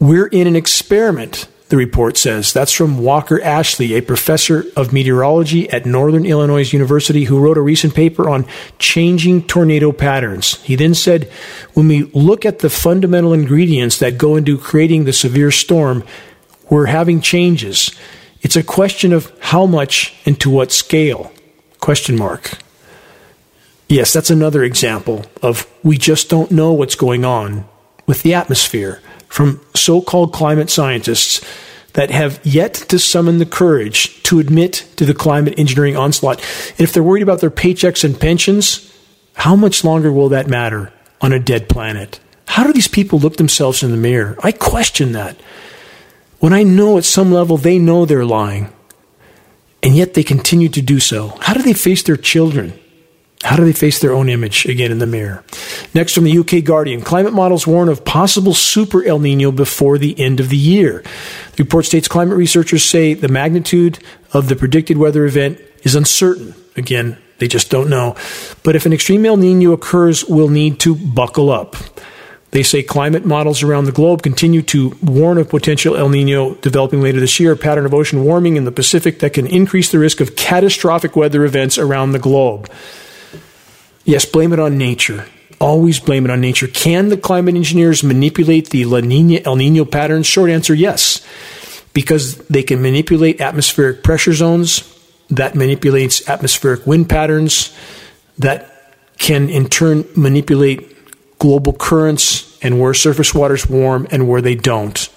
We're 0.01 0.29
in 0.29 0.47
an 0.47 0.57
experiment 0.57 1.47
the 1.69 1.77
report 1.77 2.17
says. 2.17 2.53
That's 2.53 2.73
from 2.73 2.99
Walker 2.99 3.43
Ashley, 3.43 3.95
a 3.95 4.03
professor 4.03 4.65
of 4.77 4.93
meteorology 4.93 5.69
at 5.71 5.85
Northern 5.85 6.25
Illinois 6.25 6.73
University 6.73 7.25
who 7.25 7.41
wrote 7.41 7.59
a 7.59 7.63
recent 7.63 7.95
paper 7.95 8.29
on 8.29 8.47
changing 8.79 9.47
tornado 9.47 9.91
patterns. 9.91 10.63
He 10.63 10.77
then 10.77 10.95
said, 10.95 11.25
when 11.75 11.89
we 11.89 12.05
look 12.05 12.45
at 12.45 12.61
the 12.61 12.71
fundamental 12.71 13.33
ingredients 13.33 13.99
that 13.99 14.19
go 14.19 14.37
into 14.37 14.59
creating 14.59 15.05
the 15.05 15.13
severe 15.13 15.51
storm, 15.51 16.05
we're 16.71 16.87
having 16.87 17.21
changes. 17.21 17.91
It's 18.43 18.57
a 18.57 18.63
question 18.63 19.13
of 19.13 19.33
how 19.41 19.67
much 19.67 20.15
and 20.25 20.39
to 20.41 20.51
what 20.51 20.71
scale. 20.71 21.33
Question 21.81 22.17
mark. 22.17 22.59
Yes, 23.89 24.13
that's 24.13 24.31
another 24.31 24.65
example 24.65 25.27
of 25.43 25.67
we 25.83 25.97
just 25.97 26.29
don't 26.29 26.51
know 26.51 26.73
what's 26.73 26.97
going 26.97 27.25
on 27.25 27.69
with 28.07 28.23
the 28.23 28.35
atmosphere 28.35 29.01
from 29.29 29.61
so 29.75 30.01
called 30.01 30.33
climate 30.33 30.71
scientists 30.71 31.45
that 31.93 32.11
have 32.11 32.41
yet 32.45 32.75
to 32.75 32.99
summon 32.99 33.39
the 33.39 33.47
courage 33.47 34.23
to 34.23 34.39
admit 34.39 34.87
to 34.97 35.05
the 35.05 35.15
climate 35.15 35.59
engineering 35.59 35.97
onslaught. 35.97 36.39
And 36.73 36.81
if 36.81 36.93
they're 36.93 37.03
worried 37.03 37.23
about 37.23 37.41
their 37.41 37.51
paychecks 37.51 38.05
and 38.05 38.21
pensions, 38.21 38.93
how 39.33 39.57
much 39.57 39.83
longer 39.85 40.13
will 40.13 40.29
that 40.29 40.47
matter 40.47 40.93
on 41.21 41.33
a 41.33 41.39
dead 41.39 41.69
planet? 41.69 42.21
How 42.49 42.65
do 42.65 42.73
these 42.73 42.89
people 42.89 43.19
look 43.19 43.37
themselves 43.37 43.83
in 43.83 43.91
the 43.91 43.97
mirror? 43.97 44.37
I 44.43 44.53
question 44.53 45.13
that. 45.13 45.37
when 46.39 46.53
I 46.53 46.63
know 46.63 46.99
at 46.99 47.05
some 47.05 47.33
level 47.33 47.57
they 47.57 47.79
know 47.79 48.05
they're 48.05 48.25
lying, 48.25 48.73
and 49.83 49.95
yet 49.95 50.15
they 50.15 50.23
continue 50.23 50.69
to 50.71 50.83
do 50.83 51.01
so? 51.01 51.29
How 51.41 51.55
do 51.55 51.63
they 51.63 51.73
face 51.73 52.03
their 52.03 52.17
children? 52.17 52.79
How 53.43 53.57
do 53.57 53.65
they 53.65 53.73
face 53.73 54.01
their 54.01 54.13
own 54.13 54.29
image 54.29 54.67
again 54.67 54.91
in 54.91 54.99
the 54.99 55.07
mirror? 55.07 55.45
Next 55.95 56.15
from 56.15 56.25
the 56.25 56.39
UK 56.39 56.65
Guardian, 56.65 57.03
climate 57.03 57.33
models 57.33 57.67
warn 57.67 57.89
of 57.89 58.05
possible 58.05 58.55
super 58.55 59.05
El 59.05 59.19
Nino 59.19 59.53
before 59.53 59.99
the 59.99 60.19
end 60.19 60.41
of 60.41 60.49
the 60.49 60.57
year. 60.57 61.03
The 61.57 61.63
report 61.63 61.85
states 61.85 62.09
climate 62.09 62.37
researchers 62.37 62.83
say 62.83 63.15
the 63.15 63.29
magnitude 63.29 63.99
of 64.33 64.49
the 64.49 64.57
predicted 64.57 64.97
weather 64.97 65.27
event 65.27 65.61
is 65.83 65.95
uncertain. 65.95 66.55
Again, 66.77 67.19
they 67.39 67.49
just 67.49 67.71
don't 67.71 67.91
know. 67.91 68.17
But 68.63 68.75
if 68.75 68.87
an 68.87 68.93
extreme 68.93 69.27
El 69.27 69.37
Nino 69.37 69.73
occurs, 69.73 70.25
we'll 70.25 70.49
need 70.49 70.81
to 70.81 70.95
buckle 70.95 71.51
up. 71.51 71.77
They 72.53 72.63
say 72.63 72.83
climate 72.83 73.27
models 73.27 73.63
around 73.63 73.85
the 73.85 73.93
globe 73.93 74.23
continue 74.23 74.63
to 74.63 74.97
warn 75.03 75.37
of 75.37 75.51
potential 75.51 75.97
El 75.97 76.09
Nino 76.09 76.55
developing 76.55 77.03
later 77.03 77.21
this 77.21 77.39
year, 77.39 77.53
a 77.53 77.57
pattern 77.57 77.85
of 77.85 77.93
ocean 77.93 78.25
warming 78.25 78.57
in 78.57 78.65
the 78.65 78.73
Pacific 78.73 79.19
that 79.19 79.35
can 79.35 79.47
increase 79.47 79.91
the 79.91 79.99
risk 79.99 80.21
of 80.21 80.37
catastrophic 80.37 81.17
weather 81.17 81.45
events 81.45 81.77
around 81.77 82.13
the 82.13 82.19
globe. 82.19 82.71
Yes, 84.07 84.25
blame 84.25 84.53
it 84.53 84.61
on 84.61 84.79
nature. 84.79 85.27
Always 85.59 85.99
blame 85.99 86.25
it 86.25 86.31
on 86.31 86.41
nature. 86.41 86.69
Can 86.69 87.09
the 87.09 87.17
climate 87.17 87.57
engineers 87.57 88.05
manipulate 88.05 88.71
the 88.71 88.85
La 88.85 89.01
Nina 89.01 89.41
El 89.45 89.57
Nino 89.57 89.85
patterns? 89.85 90.27
Short 90.27 90.49
answer 90.49 90.75
yes. 90.75 91.27
Because 91.93 92.37
they 92.47 92.63
can 92.63 92.81
manipulate 92.81 93.41
atmospheric 93.41 94.05
pressure 94.05 94.33
zones, 94.33 94.93
that 95.29 95.57
manipulates 95.57 96.29
atmospheric 96.29 96.87
wind 96.87 97.09
patterns, 97.09 97.77
that 98.39 98.95
can 99.19 99.49
in 99.49 99.69
turn 99.69 100.05
manipulate 100.15 101.39
global 101.41 101.73
currents 101.73 102.59
and 102.63 102.81
where 102.81 102.95
surface 102.95 103.35
waters 103.35 103.69
warm 103.69 104.07
and 104.13 104.29
where 104.29 104.41
they 104.41 104.55
don't. 104.55 105.09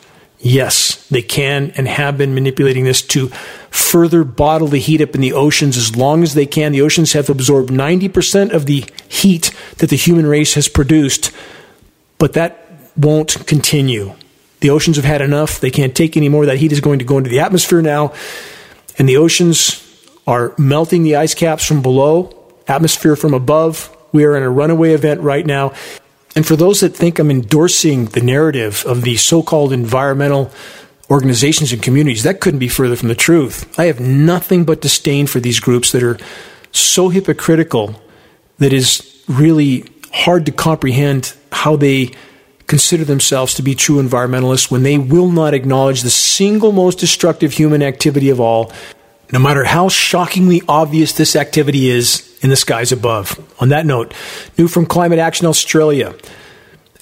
Yes, 0.41 1.05
they 1.09 1.21
can 1.21 1.71
and 1.75 1.87
have 1.87 2.17
been 2.17 2.33
manipulating 2.33 2.85
this 2.85 3.01
to 3.07 3.27
further 3.71 4.23
bottle 4.23 4.67
the 4.67 4.79
heat 4.79 5.01
up 5.01 5.13
in 5.13 5.21
the 5.21 5.33
oceans 5.33 5.75
as 5.75 5.97
long 5.97 6.23
as 6.23 6.33
they 6.33 6.45
can. 6.45 6.71
The 6.71 6.81
oceans 6.81 7.11
have 7.13 7.29
absorbed 7.29 7.69
90% 7.69 8.51
of 8.51 8.65
the 8.65 8.85
heat 9.09 9.51
that 9.77 9.89
the 9.89 9.97
human 9.97 10.25
race 10.25 10.53
has 10.53 10.69
produced, 10.69 11.31
but 12.17 12.33
that 12.33 12.67
won't 12.95 13.45
continue. 13.47 14.13
The 14.61 14.69
oceans 14.69 14.95
have 14.95 15.05
had 15.05 15.21
enough. 15.21 15.59
They 15.59 15.71
can't 15.71 15.95
take 15.95 16.15
any 16.15 16.29
more. 16.29 16.45
That 16.45 16.57
heat 16.57 16.71
is 16.71 16.79
going 16.79 16.99
to 16.99 17.05
go 17.05 17.17
into 17.17 17.29
the 17.29 17.39
atmosphere 17.39 17.81
now, 17.81 18.13
and 18.97 19.09
the 19.09 19.17
oceans 19.17 19.85
are 20.25 20.53
melting 20.57 21.03
the 21.03 21.17
ice 21.17 21.33
caps 21.33 21.65
from 21.65 21.81
below, 21.81 22.53
atmosphere 22.67 23.15
from 23.15 23.33
above. 23.33 23.95
We 24.13 24.23
are 24.25 24.37
in 24.37 24.43
a 24.43 24.49
runaway 24.49 24.93
event 24.93 25.21
right 25.21 25.45
now. 25.45 25.73
And 26.35 26.45
for 26.45 26.55
those 26.55 26.79
that 26.81 26.95
think 26.95 27.19
I'm 27.19 27.31
endorsing 27.31 28.05
the 28.05 28.21
narrative 28.21 28.83
of 28.85 29.01
the 29.01 29.17
so 29.17 29.41
called 29.41 29.73
environmental 29.73 30.51
organizations 31.09 31.73
and 31.73 31.81
communities, 31.81 32.23
that 32.23 32.39
couldn't 32.39 32.59
be 32.59 32.67
further 32.67 32.95
from 32.95 33.09
the 33.09 33.15
truth. 33.15 33.79
I 33.79 33.85
have 33.85 33.99
nothing 33.99 34.63
but 34.63 34.81
disdain 34.81 35.27
for 35.27 35.39
these 35.39 35.59
groups 35.59 35.91
that 35.91 36.03
are 36.03 36.17
so 36.71 37.09
hypocritical 37.09 37.99
that 38.59 38.73
is 38.73 39.23
really 39.27 39.85
hard 40.13 40.45
to 40.45 40.51
comprehend 40.51 41.33
how 41.51 41.75
they 41.75 42.11
consider 42.67 43.03
themselves 43.03 43.55
to 43.55 43.63
be 43.63 43.73
true 43.73 44.01
environmentalists 44.01 44.69
when 44.69 44.83
they 44.83 44.97
will 44.97 45.29
not 45.29 45.55
acknowledge 45.55 46.03
the 46.03 46.09
single 46.09 46.71
most 46.71 46.99
destructive 46.99 47.53
human 47.53 47.81
activity 47.81 48.29
of 48.29 48.39
all, 48.39 48.71
no 49.31 49.39
matter 49.39 49.63
how 49.63 49.89
shockingly 49.89 50.61
obvious 50.67 51.13
this 51.13 51.35
activity 51.35 51.89
is 51.89 52.25
in 52.41 52.49
the 52.49 52.55
skies 52.55 52.91
above. 52.91 53.39
On 53.61 53.69
that 53.69 53.85
note, 53.85 54.13
new 54.57 54.67
from 54.67 54.85
Climate 54.85 55.19
Action 55.19 55.45
Australia. 55.45 56.15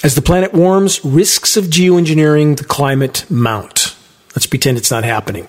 As 0.04 0.16
the 0.16 0.22
planet 0.22 0.54
warms, 0.54 1.04
risks 1.04 1.58
of 1.58 1.66
geoengineering 1.66 2.58
the 2.58 2.64
climate 2.64 3.26
mount. 3.30 3.96
Let's 4.36 4.46
pretend 4.46 4.78
it's 4.78 4.92
not 4.92 5.04
happening. 5.04 5.48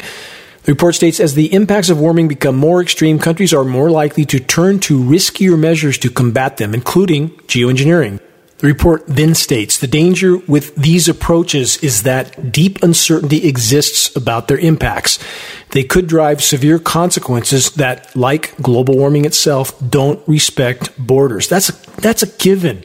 The 0.63 0.73
report 0.73 0.95
states 0.95 1.21
as 1.21 1.35
the 1.35 1.53
impacts 1.53 1.91
of 1.91 1.99
warming 1.99 2.29
become 2.29 2.57
more 2.57 2.83
extreme, 2.83 3.19
countries 3.19 3.53
are 3.55 3.65
more 3.65 3.91
likely 3.91 4.25
to 4.27 4.39
turn 4.39 4.81
to 4.81 4.99
riskier 4.99 5.59
measures 5.59 5.99
to 5.99 6.11
combat 6.11 6.59
them, 6.59 6.75
including 6.75 7.31
geoengineering. 7.47 8.21
The 8.59 8.67
report 8.67 9.05
then 9.07 9.37
states 9.37 9.79
the 9.79 9.87
danger 9.87 10.37
with 10.37 10.75
these 10.75 11.09
approaches 11.09 11.77
is 11.77 12.03
that 12.03 12.51
deep 12.51 12.83
uncertainty 12.83 13.47
exists 13.47 14.15
about 14.17 14.49
their 14.49 14.59
impacts. 14.59 15.21
They 15.71 15.85
could 15.85 16.09
drive 16.09 16.43
severe 16.43 16.81
consequences 16.81 17.71
that, 17.73 18.15
like 18.17 18.57
global 18.61 18.97
warming 18.97 19.25
itself, 19.27 19.73
don't 19.89 20.27
respect 20.27 20.91
borders. 20.99 21.47
That's 21.47 21.69
a, 21.69 22.01
that's 22.01 22.25
a 22.25 22.27
given. 22.27 22.83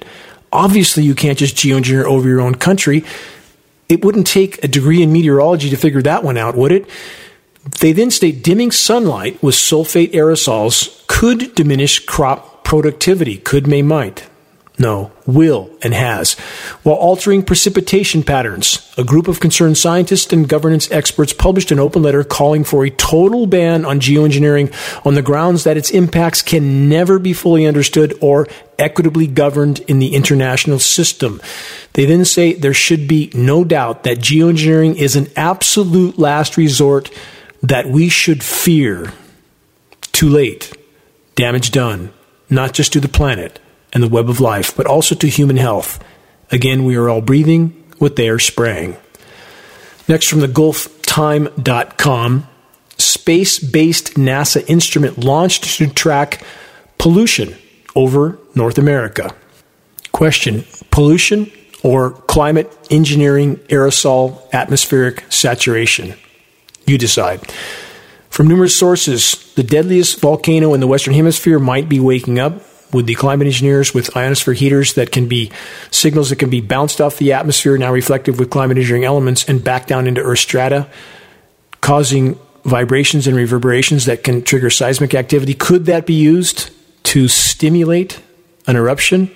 Obviously, 0.52 1.04
you 1.04 1.16
can't 1.16 1.40
just 1.40 1.56
geoengineer 1.56 2.04
over 2.04 2.30
your 2.30 2.42
own 2.42 2.54
country. 2.54 3.04
It 3.90 4.06
wouldn't 4.06 4.28
take 4.28 4.64
a 4.64 4.68
degree 4.68 5.02
in 5.02 5.12
meteorology 5.12 5.72
to 5.72 5.78
figure 5.78 6.04
that 6.04 6.24
one 6.24 6.38
out, 6.38 6.56
would 6.56 6.72
it? 6.72 6.88
They 7.80 7.94
then 7.94 8.12
state 8.12 8.44
dimming 8.44 8.72
sunlight 8.72 9.42
with 9.42 9.56
sulfate 9.56 10.12
aerosols 10.12 11.08
could 11.08 11.56
diminish 11.56 12.06
crop 12.06 12.64
productivity, 12.64 13.38
could 13.38 13.66
may 13.66 13.82
might. 13.82 14.30
No, 14.80 15.12
will 15.28 15.70
and 15.84 15.94
has. 15.94 16.34
While 16.82 16.96
altering 16.96 17.44
precipitation 17.44 18.24
patterns, 18.24 18.92
a 18.98 19.04
group 19.04 19.28
of 19.28 19.40
concerned 19.40 19.78
scientists 19.78 20.34
and 20.34 20.50
governance 20.50 20.90
experts 20.90 21.32
published 21.32 21.70
an 21.70 21.80
open 21.80 22.02
letter 22.02 22.24
calling 22.24 22.64
for 22.64 22.84
a 22.84 22.90
total 22.90 23.46
ban 23.46 23.86
on 23.86 24.00
geoengineering 24.00 24.74
on 25.06 25.14
the 25.14 25.22
grounds 25.22 25.64
that 25.64 25.78
its 25.78 25.92
impacts 25.92 26.42
can 26.42 26.90
never 26.90 27.20
be 27.20 27.34
fully 27.34 27.68
understood 27.68 28.18
or 28.20 28.48
equitably 28.80 29.28
governed 29.28 29.80
in 29.82 30.00
the 30.00 30.16
international 30.16 30.80
system. 30.80 31.40
They 31.94 32.06
then 32.06 32.26
say 32.26 32.54
there 32.54 32.74
should 32.74 33.08
be 33.08 33.32
no 33.36 33.64
doubt 33.64 34.04
that 34.04 34.18
geoengineering 34.18 34.96
is 34.96 35.16
an 35.16 35.28
absolute 35.36 36.18
last 36.18 36.58
resort 36.58 37.12
that 37.62 37.88
we 37.88 38.10
should 38.10 38.44
fear. 38.44 39.14
Too 40.12 40.30
late. 40.30 40.76
Damage 41.36 41.70
done, 41.70 42.12
not 42.50 42.74
just 42.74 42.92
to 42.94 43.00
the 43.00 43.08
planet 43.08 43.60
and 43.94 44.04
the 44.04 44.10
web 44.10 44.30
of 44.30 44.42
life, 44.42 44.76
but 44.76 44.88
also 44.88 45.16
to 45.16 45.28
human 45.28 45.58
health. 45.58 46.04
Again, 46.52 46.84
we 46.84 46.96
are 46.96 47.08
all 47.08 47.22
breathing 47.22 47.70
what 48.00 48.16
they 48.16 48.28
are 48.28 48.40
spraying. 48.40 48.98
Next 50.08 50.28
from 50.28 50.42
the 50.42 50.48
GulfTime.com, 50.48 52.48
space 52.98 53.60
based 53.60 54.16
NASA 54.16 54.70
instrument 54.70 55.20
launched 55.20 55.64
to 55.78 55.88
track 55.88 56.44
pollution 56.98 57.56
over 57.96 58.40
North 58.56 58.78
America. 58.78 59.34
Question 60.12 60.66
Pollution 60.92 61.52
or 61.84 62.12
climate 62.12 62.76
engineering 62.90 63.58
aerosol 63.70 64.52
atmospheric 64.52 65.24
saturation? 65.32 66.16
You 66.86 66.98
decide. 66.98 67.52
From 68.30 68.48
numerous 68.48 68.78
sources, 68.78 69.54
the 69.56 69.64
deadliest 69.64 70.20
volcano 70.20 70.74
in 70.74 70.80
the 70.80 70.88
Western 70.88 71.14
Hemisphere 71.14 71.60
might 71.60 71.88
be 71.88 72.00
waking 72.00 72.40
up 72.40 72.62
with 72.94 73.06
the 73.06 73.16
climate 73.16 73.48
engineers 73.48 73.94
with 73.94 74.16
ionosphere 74.16 74.54
heaters 74.54 74.94
that 74.94 75.12
can 75.12 75.28
be 75.28 75.52
signals 75.92 76.30
that 76.30 76.38
can 76.38 76.50
be 76.50 76.62
bounced 76.62 77.02
off 77.02 77.18
the 77.18 77.34
atmosphere, 77.34 77.78
now 77.78 77.92
reflective 77.92 78.40
with 78.40 78.50
climate 78.50 78.78
engineering 78.78 79.06
elements, 79.06 79.44
and 79.46 79.64
back 79.64 79.88
down 79.88 80.08
into 80.08 80.22
Earth 80.22 80.40
strata, 80.40 80.88
causing 81.82 82.40
vibrations 82.64 83.28
and 83.28 83.36
reverberations 83.36 84.06
that 84.06 84.24
can 84.24 84.42
trigger 84.42 84.70
seismic 84.70 85.14
activity. 85.14 85.54
Could 85.54 85.86
that 85.86 86.06
be 86.06 86.14
used 86.14 86.70
to 87.04 87.28
stimulate 87.28 88.22
an 88.68 88.76
eruption? 88.76 89.30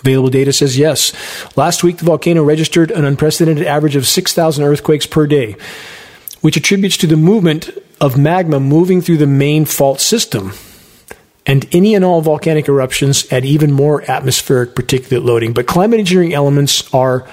Available 0.00 0.30
data 0.30 0.52
says 0.52 0.78
yes. 0.78 1.12
Last 1.56 1.82
week, 1.82 1.96
the 1.96 2.04
volcano 2.04 2.44
registered 2.44 2.90
an 2.90 3.04
unprecedented 3.04 3.66
average 3.66 3.96
of 3.96 4.06
6,000 4.06 4.62
earthquakes 4.62 5.06
per 5.06 5.26
day, 5.26 5.56
which 6.42 6.56
attributes 6.56 6.98
to 6.98 7.06
the 7.06 7.16
movement 7.16 7.70
of 8.00 8.18
magma 8.18 8.60
moving 8.60 9.00
through 9.00 9.16
the 9.16 9.26
main 9.26 9.64
fault 9.64 10.00
system 10.00 10.52
and 11.46 11.66
any 11.72 11.94
and 11.94 12.04
all 12.04 12.20
volcanic 12.20 12.68
eruptions 12.68 13.30
add 13.32 13.44
even 13.44 13.72
more 13.72 14.08
atmospheric 14.10 14.74
particulate 14.74 15.24
loading. 15.24 15.52
But 15.52 15.66
climate 15.66 15.98
engineering 15.98 16.32
elements 16.32 16.92
are 16.94 17.28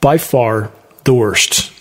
by 0.00 0.18
far 0.18 0.70
the 1.04 1.14
worst. 1.14 1.72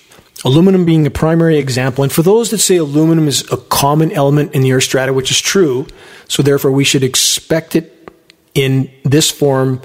Aluminum 0.45 0.85
being 0.85 1.05
a 1.05 1.11
primary 1.11 1.57
example, 1.57 2.03
and 2.03 2.11
for 2.11 2.21
those 2.21 2.51
that 2.51 2.57
say 2.57 2.75
aluminum 2.75 3.27
is 3.27 3.49
a 3.51 3.57
common 3.57 4.11
element 4.11 4.53
in 4.53 4.61
the 4.61 4.73
Earth 4.73 4.83
strata, 4.83 5.13
which 5.13 5.31
is 5.31 5.39
true, 5.39 5.87
so 6.27 6.43
therefore 6.43 6.71
we 6.71 6.83
should 6.83 7.03
expect 7.03 7.75
it 7.75 8.09
in 8.53 8.91
this 9.03 9.31
form 9.31 9.81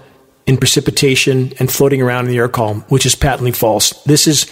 in 0.47 0.57
precipitation 0.57 1.53
and 1.59 1.71
floating 1.71 2.03
around 2.03 2.25
in 2.25 2.31
the 2.31 2.39
air 2.39 2.49
column, 2.49 2.81
which 2.89 3.07
is 3.07 3.15
patently 3.15 3.53
false. 3.53 3.93
This 4.05 4.27
is 4.27 4.51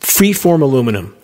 free-form 0.00 0.62
aluminum, 0.62 1.16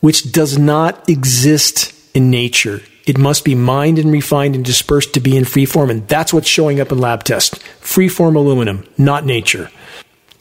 which 0.00 0.32
does 0.32 0.58
not 0.58 1.08
exist 1.08 1.94
in 2.14 2.30
nature. 2.30 2.80
It 3.06 3.18
must 3.18 3.44
be 3.44 3.54
mined 3.54 3.98
and 3.98 4.12
refined 4.12 4.54
and 4.54 4.64
dispersed 4.64 5.14
to 5.14 5.20
be 5.20 5.36
in 5.36 5.44
free 5.44 5.66
form, 5.66 5.90
and 5.90 6.06
that's 6.06 6.32
what's 6.32 6.48
showing 6.48 6.80
up 6.80 6.92
in 6.92 6.98
lab 6.98 7.24
tests. 7.24 7.58
Free 7.80 8.08
form 8.08 8.36
aluminum, 8.36 8.86
not 8.96 9.26
nature. 9.26 9.70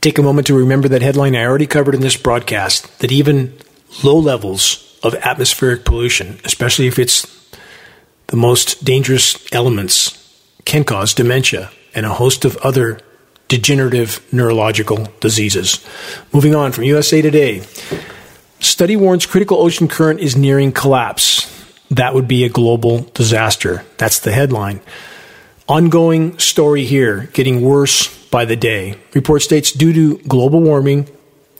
Take 0.01 0.17
a 0.17 0.23
moment 0.23 0.47
to 0.47 0.57
remember 0.57 0.87
that 0.87 1.01
headline 1.01 1.35
I 1.35 1.45
already 1.45 1.67
covered 1.67 1.95
in 1.95 2.01
this 2.01 2.17
broadcast 2.17 2.99
that 2.99 3.11
even 3.11 3.53
low 4.03 4.17
levels 4.17 4.99
of 5.03 5.15
atmospheric 5.15 5.85
pollution, 5.85 6.39
especially 6.43 6.87
if 6.87 6.99
it's 6.99 7.27
the 8.27 8.37
most 8.37 8.83
dangerous 8.83 9.37
elements, 9.51 10.17
can 10.65 10.83
cause 10.83 11.13
dementia 11.13 11.71
and 11.93 12.05
a 12.05 12.13
host 12.13 12.45
of 12.45 12.57
other 12.57 12.99
degenerative 13.47 14.25
neurological 14.31 15.07
diseases. 15.19 15.85
Moving 16.31 16.55
on 16.55 16.71
from 16.71 16.85
USA 16.85 17.21
Today. 17.21 17.63
Study 18.61 18.95
warns 18.95 19.25
critical 19.25 19.57
ocean 19.57 19.87
current 19.87 20.21
is 20.21 20.37
nearing 20.37 20.71
collapse. 20.71 21.50
That 21.91 22.13
would 22.15 22.27
be 22.27 22.45
a 22.45 22.49
global 22.49 22.99
disaster. 23.13 23.83
That's 23.97 24.19
the 24.19 24.31
headline. 24.31 24.79
Ongoing 25.67 26.39
story 26.39 26.85
here, 26.85 27.29
getting 27.33 27.61
worse 27.61 28.07
by 28.29 28.45
the 28.45 28.55
day. 28.55 28.95
Report 29.13 29.41
states 29.41 29.71
due 29.71 29.93
to 29.93 30.17
global 30.23 30.61
warming, 30.61 31.09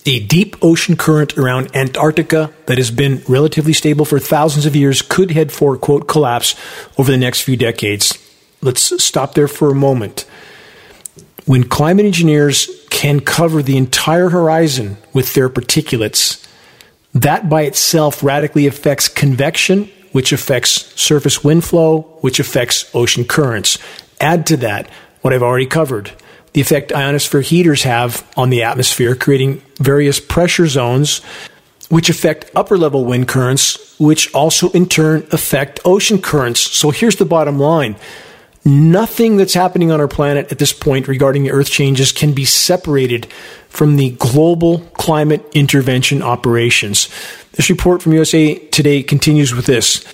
a 0.06 0.20
deep 0.20 0.56
ocean 0.62 0.96
current 0.96 1.38
around 1.38 1.76
Antarctica 1.76 2.52
that 2.66 2.78
has 2.78 2.90
been 2.90 3.22
relatively 3.28 3.74
stable 3.74 4.06
for 4.06 4.20
thousands 4.20 4.66
of 4.66 4.76
years 4.76 5.02
could 5.02 5.32
head 5.32 5.52
for, 5.52 5.78
quote, 5.78 6.08
collapse 6.08 6.56
over 6.98 7.12
the 7.12 7.18
next 7.18 7.42
few 7.42 7.58
decades. 7.58 8.18
Let's 8.62 9.04
stop 9.04 9.34
there 9.34 9.48
for 9.48 9.70
a 9.70 9.76
moment. 9.76 10.26
When 11.46 11.66
climate 11.66 12.06
engineers 12.06 12.70
can 12.90 13.20
cover 13.20 13.62
the 13.62 13.78
entire 13.78 14.30
horizon 14.30 14.98
with 15.14 15.34
their 15.34 15.50
particulates, 15.50 16.48
that 17.14 17.50
by 17.50 17.64
itself 17.64 18.24
radically 18.24 18.66
affects 18.66 19.08
convection, 19.08 19.92
which 20.12 20.32
affects 20.32 21.00
surface 21.00 21.44
wind 21.44 21.64
flow, 21.64 22.02
which 22.22 22.40
affects 22.40 22.90
ocean 22.94 23.26
currents. 23.26 23.78
Add 24.20 24.46
to 24.48 24.58
that 24.58 24.90
what 25.22 25.34
I've 25.34 25.44
already 25.44 25.66
covered 25.66 26.12
the 26.54 26.62
effect 26.62 26.92
ionosphere 26.92 27.42
heaters 27.42 27.84
have 27.84 28.30
on 28.36 28.50
the 28.50 28.64
atmosphere, 28.64 29.16
creating 29.16 29.62
various 29.78 30.20
pressure 30.20 30.68
zones 30.68 31.22
which 31.90 32.10
affect 32.10 32.50
upper 32.56 32.78
level 32.78 33.04
wind 33.04 33.28
currents, 33.28 34.00
which 34.00 34.34
also 34.34 34.70
in 34.72 34.88
turn 34.88 35.28
affect 35.32 35.80
ocean 35.84 36.22
currents. 36.22 36.62
So 36.62 36.90
here's 36.92 37.18
the 37.18 37.26
bottom 37.26 37.60
line. 37.60 37.98
Nothing 38.64 39.38
that's 39.38 39.56
happening 39.56 39.92
on 39.92 40.00
our 40.00 40.08
planet 40.08 40.52
at 40.52 40.60
this 40.60 40.72
point 40.72 41.08
regarding 41.08 41.44
the 41.44 41.52
Earth 41.52 41.72
changes 41.72 42.12
can 42.12 42.34
be 42.34 42.46
separated 42.46 43.26
from 43.70 43.96
the 43.96 44.12
global 44.12 44.80
climate 44.94 45.44
intervention 45.54 46.22
operations. 46.22 47.10
This 47.54 47.72
report 47.72 48.04
from 48.04 48.14
USA 48.14 48.56
Today 48.56 49.02
continues 49.02 49.54
with 49.54 49.66
this. 49.66 50.06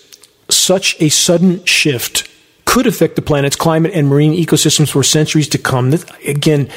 Such 0.49 0.95
a 1.01 1.09
sudden 1.09 1.63
shift 1.65 2.29
could 2.63 2.87
affect 2.87 3.15
the 3.17 3.21
planet's 3.21 3.55
climate 3.55 3.91
and 3.93 4.07
marine 4.07 4.33
ecosystems 4.33 4.91
for 4.91 5.03
centuries 5.03 5.49
to 5.49 5.57
come. 5.57 5.93
Again, 6.25 6.69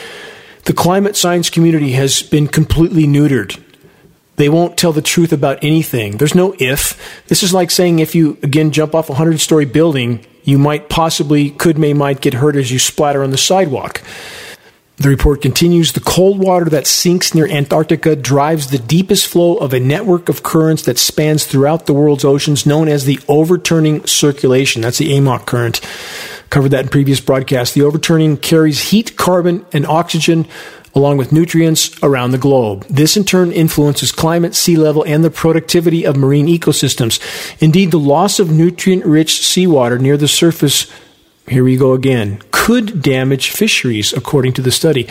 the 0.65 0.73
climate 0.73 1.17
science 1.17 1.51
community 1.51 1.93
has 1.93 2.23
been 2.23 2.49
completely 2.49 3.05
neutered. 3.05 3.63
They 4.37 4.49
won't 4.49 4.77
tell 4.77 4.93
the 4.93 5.03
truth 5.03 5.33
about 5.33 5.63
anything. 5.63 6.17
There's 6.17 6.35
no 6.35 6.55
if. 6.59 7.27
This 7.29 7.43
is 7.43 7.53
like 7.53 7.71
saying 7.71 7.99
if 7.99 8.15
you, 8.15 8.39
again, 8.43 8.71
jump 8.71 8.95
off 8.95 9.09
a 9.09 9.13
100 9.13 9.39
story 9.41 9.67
building, 9.67 10.25
you 10.45 10.59
might 10.59 10.89
possibly, 10.89 11.51
could, 11.51 11.79
may, 11.79 11.93
might 11.93 12.21
get 12.21 12.35
hurt 12.35 12.57
as 12.57 12.71
you 12.71 12.79
splatter 12.79 13.23
on 13.23 13.31
the 13.31 13.39
sidewalk. 13.39 14.03
The 15.01 15.09
report 15.09 15.41
continues 15.41 15.93
the 15.93 16.01
cold 16.01 16.39
water 16.39 16.67
that 16.67 16.87
sinks 16.87 17.35
near 17.35 17.49
Antarctica 17.49 18.15
drives 18.15 18.67
the 18.67 18.79
deepest 18.79 19.29
flow 19.29 19.57
of 19.57 19.73
a 19.73 19.81
network 19.81 20.29
of 20.29 20.43
currents 20.43 20.83
that 20.83 20.99
spans 20.99 21.47
throughout 21.47 21.87
the 21.87 21.95
world's 21.95 22.23
oceans, 22.23 22.67
known 22.67 22.87
as 22.87 23.07
the 23.07 23.19
overturning 23.27 24.05
circulation. 24.05 24.83
That's 24.83 24.99
the 24.99 25.13
AMOC 25.13 25.47
current. 25.47 25.81
Covered 26.51 26.73
that 26.73 26.85
in 26.85 26.89
previous 26.91 27.19
broadcasts. 27.19 27.75
The 27.75 27.81
overturning 27.81 28.37
carries 28.37 28.91
heat, 28.91 29.17
carbon, 29.17 29.65
and 29.73 29.87
oxygen 29.87 30.47
along 30.95 31.17
with 31.17 31.33
nutrients 31.33 31.91
around 32.03 32.33
the 32.33 32.39
globe. 32.39 32.85
This 32.89 33.17
in 33.17 33.25
turn 33.25 33.53
influences 33.53 34.13
climate, 34.13 34.55
sea 34.55 34.77
level, 34.77 35.05
and 35.05 35.25
the 35.25 35.31
productivity 35.31 36.05
of 36.05 36.17
marine 36.17 36.47
ecosystems. 36.47 37.21
Indeed, 37.63 37.91
the 37.91 37.99
loss 37.99 38.39
of 38.39 38.51
nutrient 38.51 39.05
rich 39.05 39.47
seawater 39.47 39.99
near 39.99 40.17
the 40.17 40.29
surface 40.29 40.91
here 41.51 41.65
we 41.65 41.77
go 41.77 41.93
again, 41.95 42.41
could 42.53 43.03
damage 43.03 43.51
fisheries, 43.51 44.13
according 44.13 44.53
to 44.55 44.63
the 44.63 44.71
study. 44.71 45.09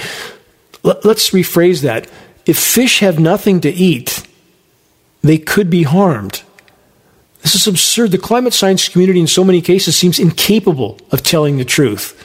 L- 0.85 0.99
let's 1.03 1.31
rephrase 1.31 1.81
that. 1.81 2.09
If 2.45 2.57
fish 2.57 2.99
have 2.99 3.19
nothing 3.19 3.59
to 3.61 3.69
eat, 3.69 4.25
they 5.21 5.37
could 5.37 5.69
be 5.69 5.83
harmed. 5.83 6.43
This 7.41 7.55
is 7.55 7.67
absurd. 7.67 8.11
The 8.11 8.17
climate 8.17 8.53
science 8.53 8.87
community, 8.87 9.19
in 9.19 9.27
so 9.27 9.43
many 9.43 9.61
cases, 9.61 9.97
seems 9.97 10.17
incapable 10.17 10.97
of 11.11 11.23
telling 11.23 11.57
the 11.57 11.65
truth. 11.65 12.15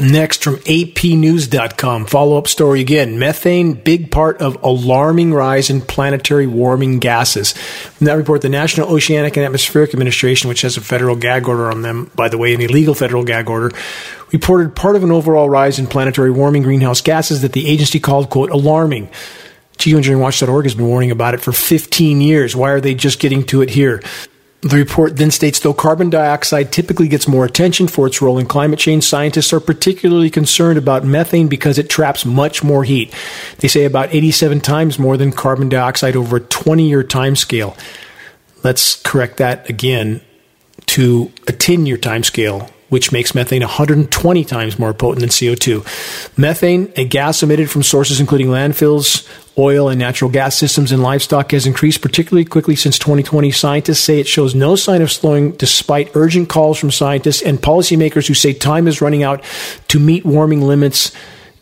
Next, 0.00 0.42
from 0.42 0.56
APnews.com, 0.56 2.06
follow 2.06 2.38
up 2.38 2.48
story 2.48 2.80
again. 2.80 3.18
Methane, 3.18 3.74
big 3.74 4.10
part 4.10 4.40
of 4.40 4.56
alarming 4.62 5.34
rise 5.34 5.68
in 5.68 5.82
planetary 5.82 6.46
warming 6.46 7.00
gases. 7.00 7.52
From 7.52 8.06
that 8.06 8.14
report, 8.14 8.40
the 8.40 8.48
National 8.48 8.88
Oceanic 8.88 9.36
and 9.36 9.44
Atmospheric 9.44 9.92
Administration, 9.92 10.48
which 10.48 10.62
has 10.62 10.78
a 10.78 10.80
federal 10.80 11.16
gag 11.16 11.46
order 11.46 11.70
on 11.70 11.82
them, 11.82 12.10
by 12.14 12.30
the 12.30 12.38
way, 12.38 12.54
an 12.54 12.62
illegal 12.62 12.94
federal 12.94 13.24
gag 13.24 13.50
order, 13.50 13.76
reported 14.32 14.74
part 14.74 14.96
of 14.96 15.04
an 15.04 15.10
overall 15.10 15.50
rise 15.50 15.78
in 15.78 15.86
planetary 15.86 16.30
warming 16.30 16.62
greenhouse 16.62 17.02
gases 17.02 17.42
that 17.42 17.52
the 17.52 17.68
agency 17.68 18.00
called, 18.00 18.30
quote, 18.30 18.50
alarming. 18.50 19.10
Geoengineeringwatch.org 19.76 20.64
has 20.64 20.74
been 20.74 20.86
warning 20.86 21.10
about 21.10 21.34
it 21.34 21.42
for 21.42 21.52
15 21.52 22.22
years. 22.22 22.56
Why 22.56 22.70
are 22.70 22.80
they 22.80 22.94
just 22.94 23.20
getting 23.20 23.44
to 23.46 23.60
it 23.60 23.68
here? 23.68 24.02
The 24.62 24.76
report 24.76 25.16
then 25.16 25.30
states 25.30 25.60
though 25.60 25.72
carbon 25.72 26.10
dioxide 26.10 26.70
typically 26.70 27.08
gets 27.08 27.26
more 27.26 27.46
attention 27.46 27.88
for 27.88 28.06
its 28.06 28.20
role 28.20 28.38
in 28.38 28.44
climate 28.46 28.78
change, 28.78 29.04
scientists 29.04 29.54
are 29.54 29.60
particularly 29.60 30.28
concerned 30.28 30.78
about 30.78 31.04
methane 31.04 31.48
because 31.48 31.78
it 31.78 31.88
traps 31.88 32.26
much 32.26 32.62
more 32.62 32.84
heat. 32.84 33.14
They 33.58 33.68
say 33.68 33.84
about 33.84 34.14
87 34.14 34.60
times 34.60 34.98
more 34.98 35.16
than 35.16 35.32
carbon 35.32 35.70
dioxide 35.70 36.14
over 36.14 36.36
a 36.36 36.40
20 36.40 36.86
year 36.86 37.02
time 37.02 37.36
scale. 37.36 37.74
Let's 38.62 38.96
correct 38.96 39.38
that 39.38 39.70
again 39.70 40.20
to 40.86 41.32
a 41.48 41.52
10 41.52 41.86
year 41.86 41.96
time 41.96 42.22
scale 42.22 42.68
which 42.90 43.10
makes 43.10 43.34
methane 43.34 43.62
120 43.62 44.44
times 44.44 44.78
more 44.78 44.92
potent 44.92 45.20
than 45.20 45.30
CO2. 45.30 46.36
Methane, 46.36 46.92
a 46.96 47.04
gas 47.04 47.42
emitted 47.42 47.70
from 47.70 47.82
sources 47.82 48.20
including 48.20 48.48
landfills, 48.48 49.26
oil, 49.56 49.88
and 49.88 49.98
natural 49.98 50.30
gas 50.30 50.56
systems 50.56 50.92
in 50.92 51.00
livestock, 51.00 51.52
has 51.52 51.66
increased 51.66 52.02
particularly 52.02 52.44
quickly 52.44 52.76
since 52.76 52.98
2020. 52.98 53.50
Scientists 53.50 54.00
say 54.00 54.20
it 54.20 54.28
shows 54.28 54.54
no 54.54 54.76
sign 54.76 55.02
of 55.02 55.10
slowing 55.10 55.52
despite 55.52 56.14
urgent 56.14 56.48
calls 56.48 56.78
from 56.78 56.90
scientists 56.90 57.42
and 57.42 57.58
policymakers 57.58 58.26
who 58.26 58.34
say 58.34 58.52
time 58.52 58.86
is 58.86 59.00
running 59.00 59.22
out 59.22 59.42
to 59.88 59.98
meet 59.98 60.26
warming 60.26 60.60
limits 60.60 61.12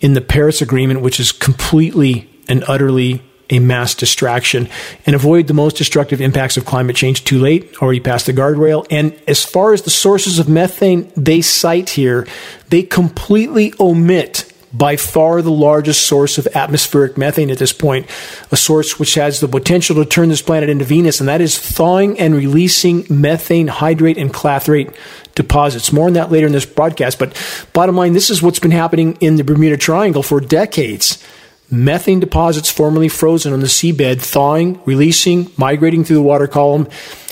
in 0.00 0.14
the 0.14 0.20
Paris 0.20 0.62
Agreement, 0.62 1.00
which 1.00 1.20
is 1.20 1.32
completely 1.32 2.28
and 2.48 2.64
utterly 2.66 3.22
a 3.50 3.58
mass 3.58 3.94
distraction 3.94 4.68
and 5.06 5.14
avoid 5.14 5.46
the 5.46 5.54
most 5.54 5.76
destructive 5.76 6.20
impacts 6.20 6.56
of 6.56 6.64
climate 6.64 6.96
change 6.96 7.24
too 7.24 7.38
late, 7.38 7.76
already 7.80 8.00
past 8.00 8.26
the 8.26 8.32
guardrail. 8.32 8.86
And 8.90 9.18
as 9.26 9.44
far 9.44 9.72
as 9.72 9.82
the 9.82 9.90
sources 9.90 10.38
of 10.38 10.48
methane 10.48 11.10
they 11.16 11.40
cite 11.40 11.90
here, 11.90 12.26
they 12.68 12.82
completely 12.82 13.72
omit 13.80 14.52
by 14.72 14.96
far 14.96 15.40
the 15.40 15.50
largest 15.50 16.06
source 16.06 16.36
of 16.36 16.46
atmospheric 16.48 17.16
methane 17.16 17.50
at 17.50 17.58
this 17.58 17.72
point, 17.72 18.06
a 18.50 18.56
source 18.56 18.98
which 18.98 19.14
has 19.14 19.40
the 19.40 19.48
potential 19.48 19.96
to 19.96 20.04
turn 20.04 20.28
this 20.28 20.42
planet 20.42 20.68
into 20.68 20.84
Venus, 20.84 21.20
and 21.20 21.28
that 21.28 21.40
is 21.40 21.58
thawing 21.58 22.18
and 22.18 22.34
releasing 22.34 23.06
methane 23.08 23.68
hydrate 23.68 24.18
and 24.18 24.32
clathrate 24.32 24.90
deposits. 25.34 25.92
More 25.92 26.08
on 26.08 26.12
that 26.14 26.30
later 26.30 26.46
in 26.46 26.52
this 26.52 26.66
broadcast, 26.66 27.18
but 27.18 27.34
bottom 27.72 27.96
line, 27.96 28.12
this 28.12 28.28
is 28.28 28.42
what's 28.42 28.58
been 28.58 28.70
happening 28.70 29.16
in 29.20 29.36
the 29.36 29.44
Bermuda 29.44 29.78
Triangle 29.78 30.22
for 30.22 30.40
decades 30.40 31.24
methane 31.70 32.20
deposits 32.20 32.70
formerly 32.70 33.08
frozen 33.08 33.52
on 33.52 33.60
the 33.60 33.66
seabed 33.66 34.20
thawing, 34.20 34.80
releasing, 34.84 35.50
migrating 35.56 36.04
through 36.04 36.16
the 36.16 36.22
water 36.22 36.46
column, 36.46 36.88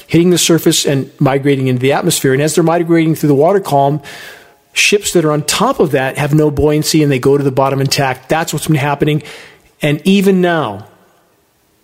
hitting 0.07 0.31
the 0.31 0.39
surface 0.39 0.85
and 0.85 1.11
migrating 1.21 1.69
into 1.69 1.81
the 1.81 1.93
atmosphere. 1.93 2.33
And 2.33 2.43
as 2.43 2.55
they're 2.55 2.65
migrating 2.65 3.15
through 3.15 3.29
the 3.29 3.35
water 3.35 3.61
column, 3.61 4.01
ships 4.73 5.13
that 5.15 5.25
are 5.25 5.33
on 5.33 5.43
top 5.45 5.81
of 5.81 5.93
that 5.93 6.19
have 6.19 6.35
no 6.35 6.51
buoyancy 6.51 7.03
and 7.03 7.11
they 7.11 7.19
go 7.19 7.39
to 7.39 7.45
the 7.45 7.51
bottom 7.51 7.81
intact. 7.81 8.29
That's 8.29 8.53
what's 8.53 8.67
been 8.67 8.77
happening. 8.77 9.23
And 9.81 10.03
even 10.05 10.41
now, 10.41 10.87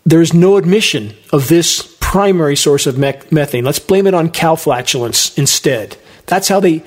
there's 0.05 0.35
no 0.35 0.57
admission 0.57 1.15
of 1.33 1.49
this 1.49 1.97
primary 2.01 2.57
source 2.57 2.87
of 2.87 2.99
methane. 2.99 3.65
Let's 3.65 3.79
blame 3.79 4.07
it 4.07 4.15
on 4.15 4.31
cow 4.31 4.57
flatulence 4.57 5.37
instead. 5.38 5.97
That's 6.27 6.49
how 6.49 6.61
they 6.61 6.85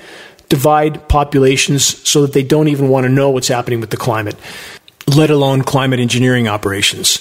divide 0.48 1.08
populations 1.08 1.84
so 2.08 2.22
that 2.22 2.32
they 2.32 2.44
don't 2.44 2.68
even 2.68 2.88
want 2.88 3.04
to 3.04 3.08
know 3.08 3.30
what's 3.30 3.48
happening 3.48 3.80
with 3.80 3.90
the 3.90 3.96
climate 3.96 4.36
let 5.14 5.30
alone 5.30 5.62
climate 5.62 6.00
engineering 6.00 6.48
operations. 6.48 7.20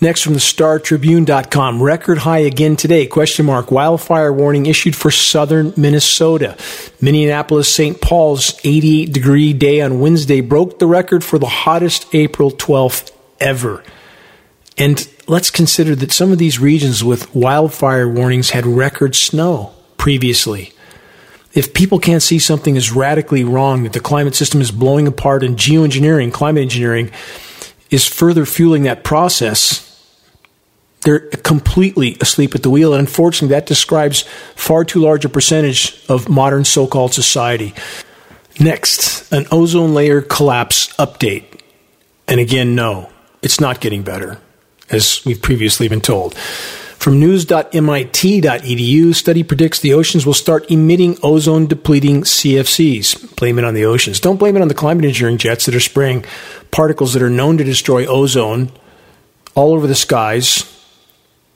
Next 0.00 0.22
from 0.22 0.32
the 0.32 0.40
StarTribune.com, 0.40 1.80
record 1.80 2.18
high 2.18 2.40
again 2.40 2.74
today, 2.74 3.06
question 3.06 3.46
mark, 3.46 3.70
wildfire 3.70 4.32
warning 4.32 4.66
issued 4.66 4.96
for 4.96 5.12
southern 5.12 5.72
Minnesota. 5.76 6.56
Minneapolis 7.00 7.72
St. 7.72 8.00
Paul's 8.00 8.58
88 8.64 9.12
degree 9.12 9.52
day 9.52 9.80
on 9.80 10.00
Wednesday 10.00 10.40
broke 10.40 10.80
the 10.80 10.88
record 10.88 11.22
for 11.22 11.38
the 11.38 11.46
hottest 11.46 12.12
April 12.12 12.50
12th 12.50 13.12
ever. 13.38 13.84
And 14.76 15.08
let's 15.28 15.52
consider 15.52 15.94
that 15.94 16.10
some 16.10 16.32
of 16.32 16.38
these 16.38 16.58
regions 16.58 17.04
with 17.04 17.32
wildfire 17.32 18.08
warnings 18.08 18.50
had 18.50 18.66
record 18.66 19.14
snow 19.14 19.72
previously 19.98 20.72
if 21.54 21.74
people 21.74 21.98
can't 21.98 22.22
see 22.22 22.38
something 22.38 22.76
is 22.76 22.92
radically 22.92 23.44
wrong, 23.44 23.82
that 23.82 23.92
the 23.92 24.00
climate 24.00 24.34
system 24.34 24.60
is 24.60 24.70
blowing 24.70 25.06
apart 25.06 25.44
and 25.44 25.56
geoengineering, 25.56 26.32
climate 26.32 26.62
engineering, 26.62 27.10
is 27.90 28.06
further 28.06 28.46
fueling 28.46 28.84
that 28.84 29.04
process, 29.04 29.88
they're 31.02 31.20
completely 31.20 32.16
asleep 32.20 32.54
at 32.54 32.62
the 32.62 32.70
wheel. 32.70 32.94
And 32.94 33.00
unfortunately, 33.00 33.54
that 33.54 33.66
describes 33.66 34.22
far 34.54 34.84
too 34.84 35.00
large 35.00 35.24
a 35.24 35.28
percentage 35.28 36.02
of 36.08 36.28
modern 36.28 36.64
so 36.64 36.86
called 36.86 37.12
society. 37.12 37.74
Next, 38.60 39.30
an 39.32 39.46
ozone 39.50 39.94
layer 39.94 40.22
collapse 40.22 40.88
update. 40.96 41.60
And 42.28 42.40
again, 42.40 42.74
no, 42.74 43.10
it's 43.42 43.60
not 43.60 43.80
getting 43.80 44.02
better. 44.02 44.38
as 44.92 45.22
we've 45.24 45.40
previously 45.42 45.88
been 45.88 46.00
told. 46.00 46.34
From 47.02 47.18
news.mit.edu, 47.18 49.12
study 49.12 49.42
predicts 49.42 49.80
the 49.80 49.92
oceans 49.92 50.24
will 50.24 50.32
start 50.34 50.70
emitting 50.70 51.18
ozone 51.20 51.66
depleting 51.66 52.20
CFCs. 52.22 53.34
Blame 53.34 53.58
it 53.58 53.64
on 53.64 53.74
the 53.74 53.86
oceans. 53.86 54.20
Don't 54.20 54.36
blame 54.36 54.54
it 54.54 54.62
on 54.62 54.68
the 54.68 54.74
climate 54.74 55.04
engineering 55.04 55.36
jets 55.36 55.66
that 55.66 55.74
are 55.74 55.80
spraying 55.80 56.24
particles 56.70 57.12
that 57.14 57.22
are 57.22 57.28
known 57.28 57.58
to 57.58 57.64
destroy 57.64 58.06
ozone 58.06 58.70
all 59.56 59.72
over 59.72 59.88
the 59.88 59.96
skies. 59.96 60.62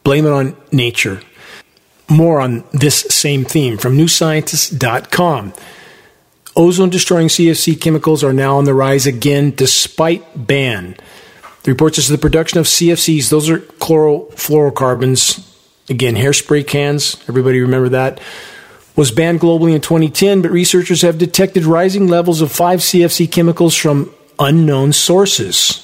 Blame 0.02 0.26
it 0.26 0.32
on 0.32 0.56
nature. 0.72 1.20
More 2.08 2.40
on 2.40 2.64
this 2.72 3.02
same 3.02 3.44
theme 3.44 3.78
from 3.78 3.96
newscientist.com. 3.96 5.54
Ozone 6.56 6.90
destroying 6.90 7.28
CFC 7.28 7.80
chemicals 7.80 8.24
are 8.24 8.32
now 8.32 8.58
on 8.58 8.64
the 8.64 8.74
rise 8.74 9.06
again 9.06 9.52
despite 9.54 10.24
ban. 10.48 10.96
The 11.66 11.72
report 11.72 11.96
says 11.96 12.06
the 12.06 12.16
production 12.16 12.60
of 12.60 12.66
CFCs, 12.66 13.28
those 13.28 13.50
are 13.50 13.58
chlorofluorocarbons, 13.58 15.44
again, 15.90 16.14
hairspray 16.14 16.64
cans, 16.64 17.16
everybody 17.28 17.60
remember 17.60 17.88
that, 17.88 18.20
was 18.94 19.10
banned 19.10 19.40
globally 19.40 19.74
in 19.74 19.80
2010, 19.80 20.42
but 20.42 20.52
researchers 20.52 21.02
have 21.02 21.18
detected 21.18 21.64
rising 21.64 22.06
levels 22.06 22.40
of 22.40 22.52
5 22.52 22.78
CFC 22.78 23.28
chemicals 23.28 23.74
from 23.74 24.14
unknown 24.38 24.92
sources. 24.92 25.82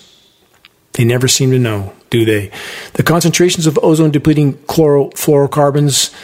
They 0.93 1.03
never 1.05 1.27
seem 1.27 1.51
to 1.51 1.59
know, 1.59 1.95
do 2.11 2.25
they? 2.25 2.53
The 2.93 3.03
concentrations 3.03 3.67
of 3.67 3.77
ozone 3.83 4.13
depleting 4.13 4.55
chlorofluorocarbons 4.55 6.15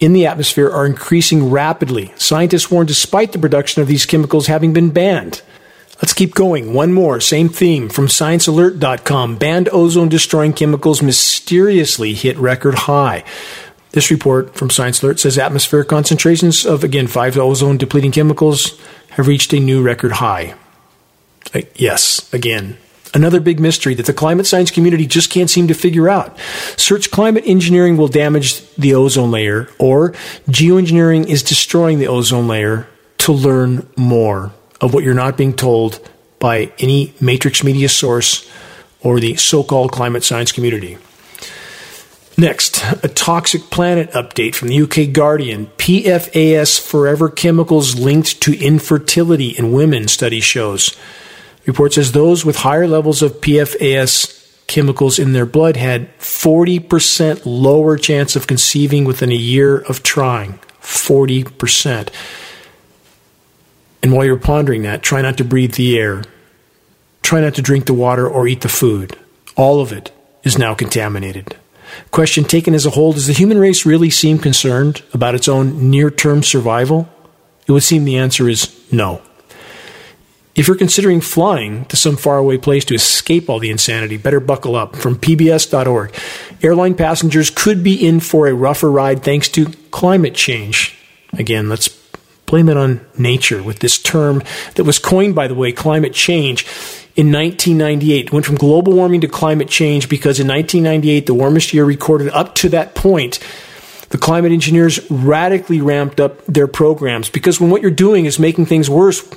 in 0.00 0.12
the 0.12 0.26
atmosphere 0.26 0.68
are 0.68 0.86
increasing 0.86 1.52
rapidly. 1.52 2.12
Scientists 2.16 2.68
warn 2.68 2.88
despite 2.88 3.30
the 3.30 3.38
production 3.38 3.80
of 3.80 3.86
these 3.86 4.06
chemicals 4.06 4.48
having 4.48 4.72
been 4.72 4.90
banned. 4.90 5.40
Let's 5.96 6.12
keep 6.12 6.34
going. 6.34 6.74
One 6.74 6.92
more, 6.92 7.20
same 7.20 7.48
theme 7.48 7.88
from 7.88 8.08
sciencealert.com. 8.08 9.36
Banned 9.36 9.68
ozone 9.70 10.08
destroying 10.08 10.52
chemicals 10.52 11.02
mysteriously 11.02 12.14
hit 12.14 12.36
record 12.36 12.74
high. 12.74 13.24
This 13.92 14.10
report 14.10 14.56
from 14.56 14.70
Science 14.70 15.02
Alert 15.02 15.20
says 15.20 15.38
atmospheric 15.38 15.86
concentrations 15.86 16.66
of, 16.66 16.82
again, 16.82 17.06
five 17.06 17.38
ozone 17.38 17.78
depleting 17.78 18.10
chemicals 18.10 18.80
have 19.10 19.28
reached 19.28 19.52
a 19.52 19.60
new 19.60 19.82
record 19.82 20.12
high. 20.12 20.54
Uh, 21.54 21.60
yes, 21.76 22.32
again, 22.32 22.76
another 23.14 23.38
big 23.38 23.60
mystery 23.60 23.94
that 23.94 24.06
the 24.06 24.12
climate 24.12 24.46
science 24.46 24.72
community 24.72 25.06
just 25.06 25.30
can't 25.30 25.48
seem 25.48 25.68
to 25.68 25.74
figure 25.74 26.08
out. 26.08 26.36
Search 26.76 27.12
climate 27.12 27.44
engineering 27.46 27.96
will 27.96 28.08
damage 28.08 28.68
the 28.74 28.94
ozone 28.94 29.30
layer, 29.30 29.68
or 29.78 30.10
geoengineering 30.48 31.28
is 31.28 31.44
destroying 31.44 32.00
the 32.00 32.08
ozone 32.08 32.48
layer 32.48 32.88
to 33.18 33.32
learn 33.32 33.88
more 33.96 34.52
of 34.84 34.92
what 34.92 35.02
you're 35.02 35.14
not 35.14 35.38
being 35.38 35.54
told 35.54 35.98
by 36.38 36.70
any 36.78 37.14
matrix 37.18 37.64
media 37.64 37.88
source 37.88 38.48
or 39.00 39.18
the 39.18 39.34
so 39.36 39.64
called 39.64 39.90
climate 39.90 40.22
science 40.22 40.52
community. 40.52 40.98
Next, 42.36 42.84
a 43.02 43.08
toxic 43.08 43.70
planet 43.70 44.10
update 44.10 44.54
from 44.54 44.68
the 44.68 44.82
UK 44.82 45.12
Guardian. 45.12 45.66
PFAS 45.78 46.78
forever 46.78 47.30
chemicals 47.30 47.98
linked 47.98 48.42
to 48.42 48.58
infertility 48.58 49.50
in 49.50 49.72
women, 49.72 50.06
study 50.06 50.40
shows. 50.40 50.94
Report 51.64 51.94
says 51.94 52.12
those 52.12 52.44
with 52.44 52.56
higher 52.56 52.86
levels 52.86 53.22
of 53.22 53.40
PFAS 53.40 54.66
chemicals 54.66 55.18
in 55.18 55.32
their 55.32 55.46
blood 55.46 55.76
had 55.76 56.14
40% 56.18 57.42
lower 57.46 57.96
chance 57.96 58.36
of 58.36 58.46
conceiving 58.46 59.04
within 59.04 59.30
a 59.32 59.36
year 59.36 59.78
of 59.78 60.02
trying. 60.02 60.58
40%. 60.82 62.10
And 64.04 64.12
while 64.12 64.26
you're 64.26 64.36
pondering 64.36 64.82
that, 64.82 65.02
try 65.02 65.22
not 65.22 65.38
to 65.38 65.44
breathe 65.44 65.76
the 65.76 65.98
air. 65.98 66.24
Try 67.22 67.40
not 67.40 67.54
to 67.54 67.62
drink 67.62 67.86
the 67.86 67.94
water 67.94 68.28
or 68.28 68.46
eat 68.46 68.60
the 68.60 68.68
food. 68.68 69.18
All 69.56 69.80
of 69.80 69.92
it 69.92 70.12
is 70.42 70.58
now 70.58 70.74
contaminated. 70.74 71.56
Question 72.10 72.44
taken 72.44 72.74
as 72.74 72.84
a 72.84 72.90
whole 72.90 73.14
Does 73.14 73.28
the 73.28 73.32
human 73.32 73.58
race 73.58 73.86
really 73.86 74.10
seem 74.10 74.38
concerned 74.38 75.02
about 75.14 75.34
its 75.34 75.48
own 75.48 75.90
near 75.90 76.10
term 76.10 76.42
survival? 76.42 77.08
It 77.66 77.72
would 77.72 77.82
seem 77.82 78.04
the 78.04 78.18
answer 78.18 78.46
is 78.46 78.78
no. 78.92 79.22
If 80.54 80.68
you're 80.68 80.76
considering 80.76 81.22
flying 81.22 81.86
to 81.86 81.96
some 81.96 82.18
faraway 82.18 82.58
place 82.58 82.84
to 82.84 82.94
escape 82.94 83.48
all 83.48 83.58
the 83.58 83.70
insanity, 83.70 84.18
better 84.18 84.38
buckle 84.38 84.76
up. 84.76 84.96
From 84.96 85.16
PBS.org, 85.16 86.14
airline 86.62 86.94
passengers 86.94 87.48
could 87.48 87.82
be 87.82 88.06
in 88.06 88.20
for 88.20 88.48
a 88.48 88.54
rougher 88.54 88.90
ride 88.90 89.22
thanks 89.22 89.48
to 89.48 89.72
climate 89.90 90.34
change. 90.34 90.94
Again, 91.32 91.70
let's 91.70 92.03
blame 92.46 92.68
it 92.68 92.76
on 92.76 93.04
nature 93.18 93.62
with 93.62 93.78
this 93.78 93.98
term 93.98 94.42
that 94.74 94.84
was 94.84 94.98
coined, 94.98 95.34
by 95.34 95.48
the 95.48 95.54
way, 95.54 95.72
climate 95.72 96.12
change 96.12 96.64
in 97.16 97.32
1998. 97.32 98.26
It 98.26 98.32
went 98.32 98.46
from 98.46 98.56
global 98.56 98.92
warming 98.92 99.20
to 99.22 99.28
climate 99.28 99.68
change 99.68 100.08
because 100.08 100.40
in 100.40 100.48
1998, 100.48 101.26
the 101.26 101.34
warmest 101.34 101.72
year 101.72 101.84
recorded 101.84 102.28
up 102.30 102.54
to 102.56 102.68
that 102.70 102.94
point, 102.94 103.38
the 104.10 104.18
climate 104.18 104.52
engineers 104.52 105.00
radically 105.10 105.80
ramped 105.80 106.20
up 106.20 106.44
their 106.46 106.68
programs 106.68 107.30
because 107.30 107.60
when 107.60 107.70
what 107.70 107.82
you're 107.82 107.90
doing 107.90 108.26
is 108.26 108.38
making 108.38 108.66
things 108.66 108.90
worse, 108.90 109.28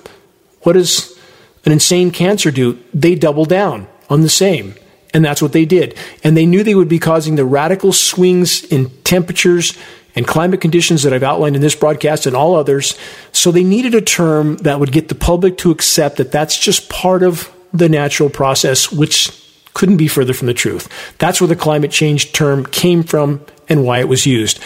what 0.61 0.73
does 0.73 1.17
an 1.65 1.71
insane 1.71 2.11
cancer 2.11 2.51
do? 2.51 2.79
They 2.93 3.15
double 3.15 3.45
down 3.45 3.87
on 4.09 4.21
the 4.21 4.29
same. 4.29 4.75
And 5.13 5.23
that's 5.23 5.41
what 5.41 5.53
they 5.53 5.65
did. 5.65 5.97
And 6.23 6.35
they 6.35 6.45
knew 6.45 6.63
they 6.63 6.75
would 6.75 6.89
be 6.89 6.99
causing 6.99 7.35
the 7.35 7.45
radical 7.45 7.93
swings 7.93 8.63
in 8.65 8.89
temperatures 9.03 9.77
and 10.17 10.25
climate 10.27 10.59
conditions 10.59 11.03
that 11.03 11.13
I've 11.13 11.23
outlined 11.23 11.55
in 11.55 11.61
this 11.61 11.75
broadcast 11.75 12.25
and 12.25 12.35
all 12.35 12.55
others. 12.55 12.97
So 13.31 13.51
they 13.51 13.63
needed 13.63 13.93
a 13.93 14.01
term 14.01 14.57
that 14.57 14.79
would 14.79 14.91
get 14.91 15.09
the 15.09 15.15
public 15.15 15.59
to 15.59 15.69
accept 15.69 16.17
that 16.17 16.31
that's 16.31 16.57
just 16.57 16.89
part 16.89 17.21
of 17.21 17.49
the 17.71 17.87
natural 17.87 18.29
process, 18.29 18.91
which 18.91 19.31
couldn't 19.75 19.97
be 19.97 20.07
further 20.07 20.33
from 20.33 20.47
the 20.47 20.55
truth. 20.55 20.89
That's 21.19 21.39
where 21.39 21.47
the 21.47 21.55
climate 21.55 21.91
change 21.91 22.33
term 22.33 22.65
came 22.65 23.03
from 23.03 23.45
and 23.69 23.83
why 23.85 23.99
it 23.99 24.07
was 24.07 24.25
used. 24.25 24.59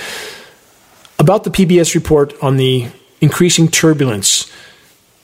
About 1.19 1.43
the 1.43 1.49
PBS 1.51 1.95
report 1.95 2.33
on 2.41 2.55
the 2.55 2.87
increasing 3.19 3.67
turbulence, 3.67 4.49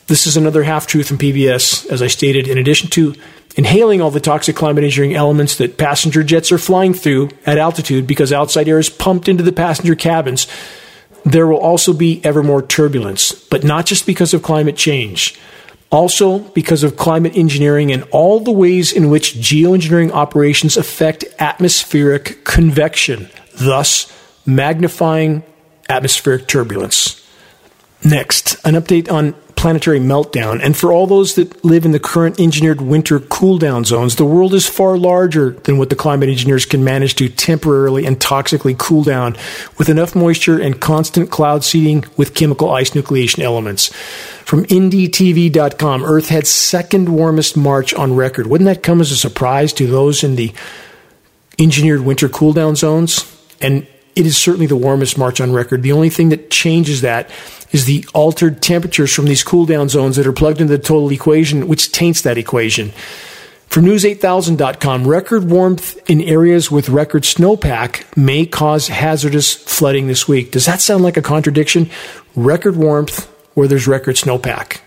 this 0.08 0.28
is 0.28 0.36
another 0.36 0.64
half 0.64 0.88
truth 0.88 1.08
from 1.08 1.18
PBS, 1.18 1.90
as 1.90 2.02
I 2.02 2.08
stated. 2.08 2.50
In 2.50 2.58
addition 2.58 2.90
to 2.92 3.16
inhaling 3.58 4.00
all 4.00 4.12
the 4.12 4.20
toxic 4.20 4.56
climate 4.56 4.84
engineering 4.84 5.16
elements 5.16 5.58
that 5.58 5.78
passenger 5.78 6.24
jets 6.24 6.52
are 6.52 6.60
flying 6.60 6.94
through 6.94 7.30
at 7.46 7.58
altitude 7.58 8.08
because 8.08 8.32
outside 8.32 8.70
air 8.70 8.80
is 8.80 8.90
pumped 8.90 9.28
into 9.28 9.44
the 9.44 9.52
passenger 9.52 9.96
cabins, 9.96 10.48
there 11.26 11.48
will 11.48 11.58
also 11.58 11.92
be 11.92 12.22
ever 12.24 12.42
more 12.44 12.62
turbulence, 12.62 13.34
but 13.34 13.64
not 13.64 13.86
just 13.86 14.06
because 14.06 14.34
of 14.34 14.44
climate 14.44 14.78
change. 14.78 15.38
Also, 15.90 16.40
because 16.40 16.84
of 16.84 16.98
climate 16.98 17.36
engineering 17.36 17.92
and 17.92 18.04
all 18.12 18.40
the 18.40 18.52
ways 18.52 18.92
in 18.92 19.10
which 19.10 19.36
geoengineering 19.36 20.12
operations 20.12 20.78
affect 20.78 21.24
atmospheric 21.40 22.44
convection, 22.44 23.30
thus 23.56 24.14
magnifying 24.46 25.44
atmospheric 25.90 26.48
turbulence. 26.48 27.26
Next, 28.04 28.56
an 28.66 28.76
update 28.76 29.12
on 29.12 29.34
planetary 29.58 30.00
meltdown. 30.00 30.64
And 30.64 30.78
for 30.78 30.94
all 30.94 31.08
those 31.08 31.36
that 31.36 31.66
live 31.66 31.84
in 31.84 31.92
the 31.92 32.00
current 32.00 32.40
engineered 32.40 32.80
winter 32.80 33.20
cool 33.20 33.58
down 33.58 33.84
zones, 33.84 34.16
the 34.16 34.26
world 34.26 34.54
is 34.54 34.68
far 34.68 34.98
larger 34.98 35.52
than 35.52 35.78
what 35.78 35.90
the 35.90 35.96
climate 35.96 36.30
engineers 36.30 36.66
can 36.66 36.84
manage 36.84 37.16
to 37.16 37.28
temporarily 37.28 38.06
and 38.06 38.20
toxically 38.20 38.78
cool 38.78 39.04
down 39.04 39.36
with 39.78 39.90
enough 39.90 40.16
moisture 40.16 40.62
and 40.62 40.80
constant 40.80 41.32
cloud 41.32 41.64
seeding 41.64 42.06
with 42.16 42.36
chemical 42.36 42.72
ice 42.72 42.92
nucleation 42.92 43.40
elements. 43.40 43.92
From 44.46 44.64
NDTV.com, 44.66 46.04
Earth 46.04 46.30
had 46.30 46.48
second 46.48 47.10
warmest 47.10 47.58
March 47.58 47.94
on 47.94 48.16
record. 48.16 48.48
Wouldn't 48.48 48.68
that 48.68 48.84
come 48.84 49.02
as 49.02 49.12
a 49.12 49.18
surprise 49.18 49.74
to 49.74 49.88
those 49.88 50.24
in 50.24 50.36
the 50.36 50.54
engineered 51.60 52.02
winter 52.02 52.30
cool 52.30 52.54
down 52.54 52.76
zones? 52.76 53.26
And 53.60 53.88
it 54.16 54.26
is 54.26 54.38
certainly 54.38 54.66
the 54.66 54.76
warmest 54.76 55.18
March 55.18 55.42
on 55.42 55.52
record. 55.52 55.84
The 55.84 55.92
only 55.92 56.10
thing 56.10 56.30
that 56.30 56.50
changes 56.50 57.02
that 57.02 57.30
is 57.72 57.86
the 57.86 58.06
altered 58.14 58.62
temperatures 58.62 59.14
from 59.14 59.26
these 59.26 59.44
cool 59.44 59.66
down 59.66 59.90
zones 59.90 60.16
that 60.16 60.28
are 60.28 60.34
plugged 60.34 60.62
into 60.62 60.76
the 60.76 60.84
total 60.84 61.12
equation, 61.12 61.68
which 61.68 61.92
taints 61.92 62.22
that 62.22 62.38
equation. 62.38 62.92
From 63.68 63.86
News8000.com, 63.86 65.06
record 65.06 65.50
warmth 65.50 66.00
in 66.10 66.22
areas 66.22 66.72
with 66.72 66.90
record 66.90 67.24
snowpack 67.24 68.06
may 68.18 68.46
cause 68.46 68.88
hazardous 68.88 69.54
flooding 69.54 70.08
this 70.08 70.28
week. 70.28 70.52
Does 70.52 70.66
that 70.66 70.80
sound 70.80 71.04
like 71.04 71.18
a 71.18 71.22
contradiction? 71.22 71.90
Record 72.36 72.78
warmth 72.78 73.26
where 73.56 73.68
there's 73.68 73.88
record 73.88 74.16
snowpack. 74.16 74.80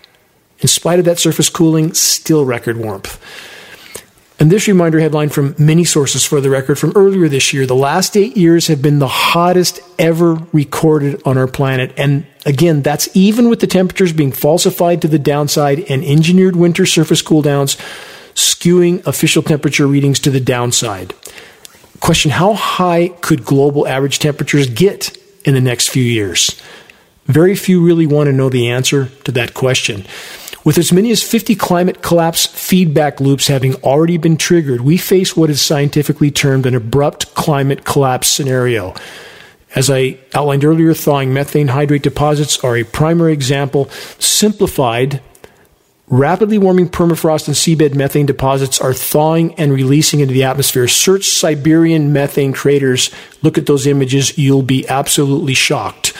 In 0.59 0.67
spite 0.67 0.99
of 0.99 1.05
that 1.05 1.19
surface 1.19 1.49
cooling, 1.49 1.93
still 1.93 2.43
record 2.43 2.77
warmth. 2.77 3.21
And 4.41 4.51
this 4.51 4.67
reminder 4.67 4.99
headline 4.99 5.29
from 5.29 5.53
many 5.59 5.83
sources 5.83 6.25
for 6.25 6.41
the 6.41 6.49
record 6.49 6.79
from 6.79 6.93
earlier 6.95 7.29
this 7.29 7.53
year 7.53 7.67
the 7.67 7.75
last 7.75 8.17
eight 8.17 8.35
years 8.35 8.65
have 8.69 8.81
been 8.81 8.97
the 8.97 9.07
hottest 9.07 9.81
ever 9.99 10.33
recorded 10.51 11.21
on 11.25 11.37
our 11.37 11.45
planet. 11.45 11.93
And 11.95 12.25
again, 12.43 12.81
that's 12.81 13.07
even 13.15 13.49
with 13.49 13.59
the 13.59 13.67
temperatures 13.67 14.13
being 14.13 14.31
falsified 14.31 14.99
to 15.03 15.07
the 15.07 15.19
downside 15.19 15.81
and 15.91 16.03
engineered 16.03 16.55
winter 16.55 16.87
surface 16.87 17.21
cool 17.21 17.43
downs 17.43 17.77
skewing 18.33 19.05
official 19.05 19.43
temperature 19.43 19.85
readings 19.85 20.19
to 20.21 20.31
the 20.31 20.39
downside. 20.39 21.13
Question 21.99 22.31
How 22.31 22.53
high 22.53 23.09
could 23.21 23.45
global 23.45 23.87
average 23.87 24.17
temperatures 24.17 24.67
get 24.67 25.15
in 25.45 25.53
the 25.53 25.61
next 25.61 25.89
few 25.89 26.03
years? 26.03 26.59
Very 27.27 27.55
few 27.55 27.85
really 27.85 28.07
want 28.07 28.25
to 28.25 28.33
know 28.33 28.49
the 28.49 28.69
answer 28.69 29.05
to 29.23 29.31
that 29.33 29.53
question. 29.53 30.03
With 30.63 30.77
as 30.77 30.93
many 30.93 31.09
as 31.09 31.23
50 31.23 31.55
climate 31.55 32.03
collapse 32.03 32.45
feedback 32.45 33.19
loops 33.19 33.47
having 33.47 33.75
already 33.75 34.17
been 34.17 34.37
triggered, 34.37 34.81
we 34.81 34.95
face 34.95 35.35
what 35.35 35.49
is 35.49 35.59
scientifically 35.59 36.29
termed 36.29 36.67
an 36.67 36.75
abrupt 36.75 37.33
climate 37.33 37.83
collapse 37.83 38.27
scenario. 38.27 38.93
As 39.73 39.89
I 39.89 40.19
outlined 40.35 40.63
earlier, 40.63 40.93
thawing 40.93 41.33
methane 41.33 41.69
hydrate 41.69 42.03
deposits 42.03 42.63
are 42.63 42.77
a 42.77 42.83
primary 42.83 43.33
example. 43.33 43.89
Simplified, 44.19 45.21
rapidly 46.07 46.59
warming 46.59 46.89
permafrost 46.89 47.47
and 47.47 47.55
seabed 47.55 47.95
methane 47.95 48.27
deposits 48.27 48.79
are 48.79 48.93
thawing 48.93 49.55
and 49.55 49.73
releasing 49.73 50.19
into 50.19 50.33
the 50.33 50.43
atmosphere. 50.43 50.87
Search 50.87 51.25
Siberian 51.25 52.13
methane 52.13 52.53
craters. 52.53 53.09
Look 53.41 53.57
at 53.57 53.65
those 53.65 53.87
images. 53.87 54.37
You'll 54.37 54.61
be 54.61 54.87
absolutely 54.87 55.55
shocked. 55.55 56.13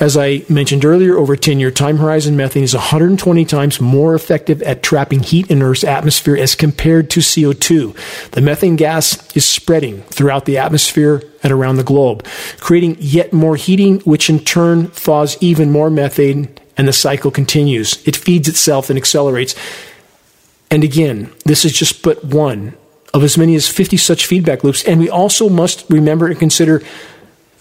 As 0.00 0.16
I 0.16 0.44
mentioned 0.48 0.84
earlier, 0.84 1.16
over 1.16 1.32
a 1.32 1.36
10 1.38 1.58
year 1.58 1.72
time 1.72 1.98
horizon, 1.98 2.36
methane 2.36 2.62
is 2.62 2.74
120 2.74 3.44
times 3.44 3.80
more 3.80 4.14
effective 4.14 4.62
at 4.62 4.82
trapping 4.82 5.24
heat 5.24 5.50
in 5.50 5.60
Earth's 5.60 5.82
atmosphere 5.82 6.36
as 6.36 6.54
compared 6.54 7.10
to 7.10 7.20
CO2. 7.20 8.30
The 8.30 8.40
methane 8.40 8.76
gas 8.76 9.36
is 9.36 9.44
spreading 9.44 10.02
throughout 10.02 10.44
the 10.44 10.56
atmosphere 10.58 11.24
and 11.42 11.52
around 11.52 11.76
the 11.76 11.84
globe, 11.84 12.24
creating 12.60 12.96
yet 13.00 13.32
more 13.32 13.56
heating, 13.56 13.98
which 14.00 14.30
in 14.30 14.38
turn 14.38 14.86
thaws 14.88 15.36
even 15.40 15.72
more 15.72 15.90
methane, 15.90 16.48
and 16.76 16.86
the 16.86 16.92
cycle 16.92 17.32
continues. 17.32 18.06
It 18.06 18.14
feeds 18.14 18.48
itself 18.48 18.90
and 18.90 18.96
accelerates. 18.96 19.56
And 20.70 20.84
again, 20.84 21.32
this 21.44 21.64
is 21.64 21.72
just 21.72 22.02
but 22.02 22.24
one 22.24 22.74
of 23.14 23.24
as 23.24 23.36
many 23.36 23.56
as 23.56 23.68
50 23.68 23.96
such 23.96 24.26
feedback 24.26 24.62
loops. 24.62 24.84
And 24.84 25.00
we 25.00 25.10
also 25.10 25.48
must 25.48 25.88
remember 25.90 26.28
and 26.28 26.38
consider 26.38 26.82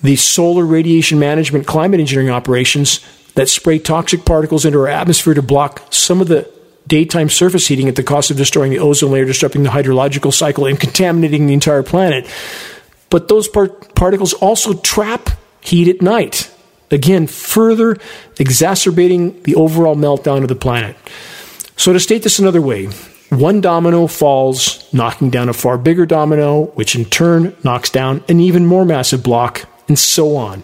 the 0.01 0.15
solar 0.15 0.65
radiation 0.65 1.19
management 1.19 1.67
climate 1.67 1.99
engineering 1.99 2.29
operations 2.29 3.05
that 3.33 3.49
spray 3.49 3.79
toxic 3.79 4.25
particles 4.25 4.65
into 4.65 4.79
our 4.79 4.87
atmosphere 4.87 5.33
to 5.33 5.41
block 5.41 5.81
some 5.91 6.21
of 6.21 6.27
the 6.27 6.49
daytime 6.87 7.29
surface 7.29 7.67
heating 7.67 7.87
at 7.87 7.95
the 7.95 8.03
cost 8.03 8.31
of 8.31 8.37
destroying 8.37 8.71
the 8.71 8.79
ozone 8.79 9.11
layer, 9.11 9.25
disrupting 9.25 9.63
the 9.63 9.69
hydrological 9.69 10.33
cycle, 10.33 10.65
and 10.65 10.79
contaminating 10.79 11.45
the 11.47 11.53
entire 11.53 11.83
planet. 11.83 12.27
But 13.09 13.27
those 13.27 13.47
part- 13.47 13.93
particles 13.95 14.33
also 14.33 14.73
trap 14.73 15.29
heat 15.61 15.87
at 15.87 16.01
night, 16.01 16.49
again, 16.91 17.27
further 17.27 17.97
exacerbating 18.39 19.41
the 19.43 19.55
overall 19.55 19.95
meltdown 19.95 20.41
of 20.41 20.47
the 20.47 20.55
planet. 20.55 20.95
So, 21.75 21.93
to 21.93 21.99
state 21.99 22.23
this 22.23 22.39
another 22.39 22.61
way, 22.61 22.87
one 23.29 23.61
domino 23.61 24.07
falls, 24.07 24.91
knocking 24.93 25.29
down 25.29 25.49
a 25.49 25.53
far 25.53 25.77
bigger 25.77 26.05
domino, 26.05 26.65
which 26.67 26.95
in 26.95 27.05
turn 27.05 27.55
knocks 27.63 27.89
down 27.89 28.23
an 28.29 28.39
even 28.39 28.65
more 28.65 28.85
massive 28.85 29.21
block 29.21 29.67
and 29.87 29.97
so 29.97 30.35
on. 30.35 30.63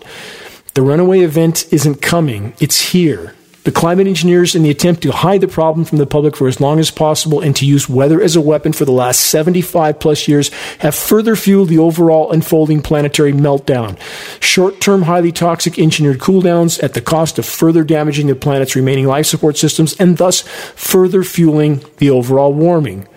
The 0.74 0.82
runaway 0.82 1.20
event 1.20 1.72
isn't 1.72 2.02
coming, 2.02 2.54
it's 2.60 2.92
here. 2.92 3.36
The 3.64 3.72
climate 3.72 4.08
engineers, 4.08 4.56
in 4.56 4.64
the 4.64 4.70
attempt 4.70 5.04
to 5.04 5.12
hide 5.14 5.40
the 5.40 5.48
problem 5.48 5.86
from 5.86 5.98
the 5.98 6.06
public 6.06 6.36
for 6.36 6.50
as 6.50 6.60
long 6.60 6.80
as 6.80 6.92
possible 6.92 7.40
and 7.40 7.56
to 7.56 7.66
use 7.66 7.88
weather 7.88 8.22
as 8.22 8.36
a 8.36 8.42
weapon 8.42 8.74
for 8.74 8.84
the 8.84 8.92
last 8.92 9.22
75 9.22 10.00
plus 10.00 10.28
years, 10.28 10.50
have 10.80 10.94
further 10.94 11.38
fueled 11.38 11.70
the 11.70 11.78
overall 11.78 12.32
unfolding 12.32 12.82
planetary 12.82 13.32
meltdown. 13.32 13.98
Short 14.42 14.82
term, 14.82 15.04
highly 15.04 15.32
toxic 15.32 15.80
engineered 15.80 16.20
cooldowns 16.20 16.84
at 16.84 16.94
the 16.94 17.00
cost 17.02 17.40
of 17.40 17.46
further 17.46 17.86
damaging 17.86 18.28
the 18.28 18.36
planet's 18.36 18.76
remaining 18.76 19.08
life 19.08 19.28
support 19.28 19.56
systems 19.56 19.96
and 19.98 20.18
thus 20.18 20.42
further 20.76 21.24
fueling 21.24 21.86
the 21.98 22.10
overall 22.10 22.54
warming. 22.54 23.08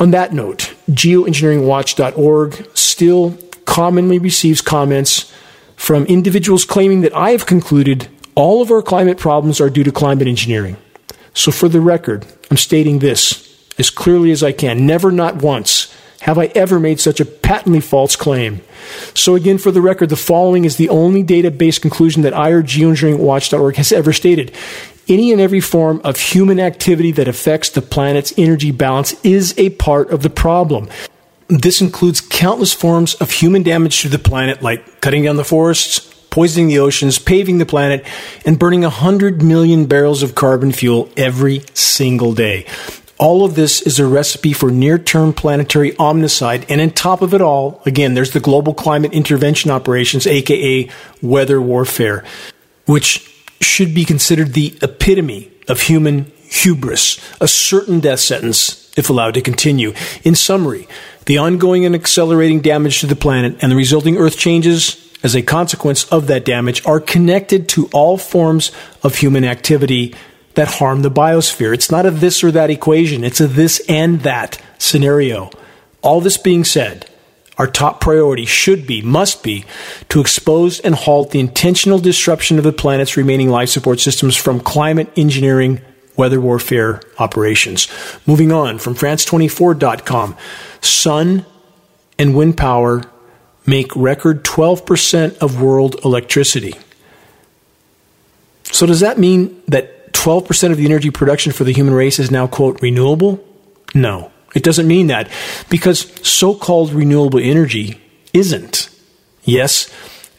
On 0.00 0.10
that 0.10 0.32
note, 0.32 0.74
geoengineeringwatch.org 0.90 2.76
still 2.76 3.38
commonly 3.68 4.18
receives 4.18 4.62
comments 4.62 5.30
from 5.76 6.06
individuals 6.06 6.64
claiming 6.64 7.02
that 7.02 7.14
I 7.14 7.30
have 7.30 7.44
concluded 7.44 8.08
all 8.34 8.62
of 8.62 8.70
our 8.70 8.80
climate 8.82 9.18
problems 9.18 9.60
are 9.60 9.68
due 9.68 9.84
to 9.84 9.92
climate 9.92 10.26
engineering. 10.26 10.78
So, 11.34 11.52
for 11.52 11.68
the 11.68 11.80
record, 11.80 12.24
I'm 12.50 12.56
stating 12.56 13.00
this 13.00 13.44
as 13.78 13.90
clearly 13.90 14.30
as 14.32 14.42
I 14.42 14.52
can. 14.52 14.86
Never, 14.86 15.12
not 15.12 15.42
once, 15.42 15.94
have 16.20 16.38
I 16.38 16.46
ever 16.54 16.80
made 16.80 16.98
such 16.98 17.20
a 17.20 17.26
patently 17.26 17.80
false 17.80 18.16
claim. 18.16 18.62
So, 19.14 19.34
again, 19.34 19.58
for 19.58 19.70
the 19.70 19.82
record, 19.82 20.08
the 20.08 20.16
following 20.16 20.64
is 20.64 20.76
the 20.76 20.88
only 20.88 21.22
database 21.22 21.80
conclusion 21.80 22.22
that 22.22 22.34
I 22.34 22.50
or 22.50 22.62
geoengineeringwatch.org 22.62 23.76
has 23.76 23.92
ever 23.92 24.14
stated. 24.14 24.50
Any 25.08 25.30
and 25.30 25.40
every 25.40 25.60
form 25.60 26.00
of 26.04 26.16
human 26.16 26.58
activity 26.58 27.12
that 27.12 27.28
affects 27.28 27.68
the 27.68 27.82
planet's 27.82 28.32
energy 28.38 28.70
balance 28.70 29.14
is 29.22 29.54
a 29.58 29.70
part 29.70 30.10
of 30.10 30.22
the 30.22 30.30
problem. 30.30 30.88
This 31.48 31.80
includes 31.80 32.20
countless 32.20 32.74
forms 32.74 33.14
of 33.14 33.30
human 33.30 33.62
damage 33.62 34.02
to 34.02 34.08
the 34.08 34.18
planet, 34.18 34.62
like 34.62 35.00
cutting 35.00 35.22
down 35.22 35.36
the 35.36 35.44
forests, 35.44 35.98
poisoning 36.28 36.68
the 36.68 36.78
oceans, 36.78 37.18
paving 37.18 37.56
the 37.56 37.64
planet, 37.64 38.06
and 38.44 38.58
burning 38.58 38.82
100 38.82 39.42
million 39.42 39.86
barrels 39.86 40.22
of 40.22 40.34
carbon 40.34 40.72
fuel 40.72 41.08
every 41.16 41.62
single 41.72 42.34
day. 42.34 42.66
All 43.18 43.46
of 43.46 43.54
this 43.54 43.80
is 43.80 43.98
a 43.98 44.06
recipe 44.06 44.52
for 44.52 44.70
near 44.70 44.98
term 44.98 45.32
planetary 45.32 45.92
omnicide. 45.92 46.66
And 46.68 46.82
on 46.82 46.90
top 46.90 47.22
of 47.22 47.32
it 47.32 47.40
all, 47.40 47.82
again, 47.86 48.12
there's 48.12 48.32
the 48.32 48.40
global 48.40 48.74
climate 48.74 49.14
intervention 49.14 49.70
operations, 49.70 50.26
aka 50.26 50.90
weather 51.22 51.60
warfare, 51.62 52.24
which 52.84 53.26
should 53.60 53.94
be 53.94 54.04
considered 54.04 54.52
the 54.52 54.78
epitome 54.82 55.50
of 55.66 55.80
human 55.80 56.30
hubris, 56.42 57.18
a 57.40 57.48
certain 57.48 58.00
death 58.00 58.20
sentence 58.20 58.87
if 58.98 59.08
allowed 59.08 59.34
to 59.34 59.40
continue. 59.40 59.94
In 60.24 60.34
summary, 60.34 60.88
the 61.26 61.38
ongoing 61.38 61.86
and 61.86 61.94
accelerating 61.94 62.60
damage 62.60 63.00
to 63.00 63.06
the 63.06 63.16
planet 63.16 63.56
and 63.62 63.70
the 63.70 63.76
resulting 63.76 64.16
Earth 64.16 64.36
changes 64.36 65.08
as 65.22 65.34
a 65.34 65.42
consequence 65.42 66.04
of 66.08 66.26
that 66.26 66.44
damage 66.44 66.84
are 66.84 67.00
connected 67.00 67.68
to 67.68 67.88
all 67.92 68.18
forms 68.18 68.72
of 69.02 69.16
human 69.16 69.44
activity 69.44 70.14
that 70.54 70.68
harm 70.68 71.02
the 71.02 71.10
biosphere. 71.10 71.72
It's 71.72 71.90
not 71.90 72.06
a 72.06 72.10
this 72.10 72.42
or 72.42 72.50
that 72.50 72.70
equation, 72.70 73.24
it's 73.24 73.40
a 73.40 73.46
this 73.46 73.80
and 73.88 74.20
that 74.22 74.60
scenario. 74.78 75.50
All 76.02 76.20
this 76.20 76.36
being 76.36 76.64
said, 76.64 77.08
our 77.56 77.66
top 77.66 78.00
priority 78.00 78.46
should 78.46 78.86
be, 78.86 79.02
must 79.02 79.42
be, 79.42 79.64
to 80.08 80.20
expose 80.20 80.80
and 80.80 80.94
halt 80.94 81.30
the 81.30 81.40
intentional 81.40 81.98
disruption 81.98 82.58
of 82.58 82.64
the 82.64 82.72
planet's 82.72 83.16
remaining 83.16 83.48
life 83.48 83.68
support 83.68 84.00
systems 84.00 84.36
from 84.36 84.60
climate 84.60 85.10
engineering 85.16 85.80
weather 86.18 86.40
warfare 86.40 87.00
operations. 87.18 87.88
Moving 88.26 88.52
on 88.52 88.78
from 88.78 88.94
France24.com. 88.94 90.36
Sun 90.82 91.46
and 92.18 92.36
wind 92.36 92.58
power 92.58 93.04
make 93.64 93.94
record 93.96 94.44
12% 94.44 95.38
of 95.38 95.62
world 95.62 95.96
electricity. 96.04 96.74
So, 98.64 98.84
does 98.84 99.00
that 99.00 99.18
mean 99.18 99.62
that 99.68 100.12
12% 100.12 100.72
of 100.72 100.76
the 100.76 100.84
energy 100.84 101.10
production 101.10 101.52
for 101.52 101.64
the 101.64 101.72
human 101.72 101.94
race 101.94 102.18
is 102.18 102.30
now, 102.30 102.46
quote, 102.46 102.82
renewable? 102.82 103.42
No, 103.94 104.30
it 104.54 104.62
doesn't 104.62 104.86
mean 104.86 105.06
that 105.06 105.30
because 105.70 106.12
so 106.26 106.54
called 106.54 106.92
renewable 106.92 107.38
energy 107.38 108.00
isn't. 108.32 108.90
Yes, 109.44 109.90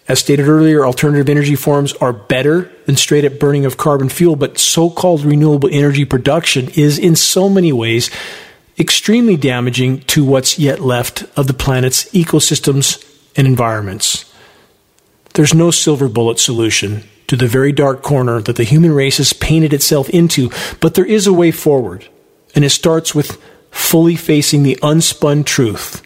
as 0.09 0.17
stated 0.17 0.47
earlier, 0.47 0.83
alternative 0.83 1.29
energy 1.29 1.55
forms 1.55 1.93
are 1.93 2.11
better 2.11 2.71
than 2.87 2.95
straight 2.95 3.23
up 3.25 3.37
burning 3.37 3.63
of 3.63 3.77
carbon 3.77 4.09
fuel, 4.09 4.35
but 4.35 4.57
so 4.57 4.89
called 4.89 5.23
renewable 5.23 5.69
energy 5.71 6.03
production 6.03 6.69
is 6.69 6.97
in 6.97 7.15
so 7.15 7.47
many 7.47 7.71
ways 7.71 8.09
extremely 8.79 9.37
damaging 9.37 9.99
to 10.01 10.25
what's 10.25 10.57
yet 10.57 10.79
left 10.79 11.23
of 11.37 11.45
the 11.45 11.53
planet's 11.53 12.05
ecosystems 12.05 13.05
and 13.37 13.45
environments. 13.45 14.25
There's 15.35 15.53
no 15.53 15.69
silver 15.69 16.09
bullet 16.09 16.39
solution 16.39 17.03
to 17.27 17.35
the 17.35 17.45
very 17.45 17.71
dark 17.71 18.01
corner 18.01 18.41
that 18.41 18.55
the 18.55 18.63
human 18.63 18.91
race 18.91 19.17
has 19.17 19.31
painted 19.31 19.73
itself 19.73 20.09
into, 20.09 20.49
but 20.81 20.95
there 20.95 21.05
is 21.05 21.27
a 21.27 21.33
way 21.33 21.51
forward, 21.51 22.07
and 22.55 22.65
it 22.65 22.71
starts 22.71 23.13
with 23.13 23.39
fully 23.69 24.15
facing 24.15 24.63
the 24.63 24.79
unspun 24.81 25.45
truth, 25.45 26.01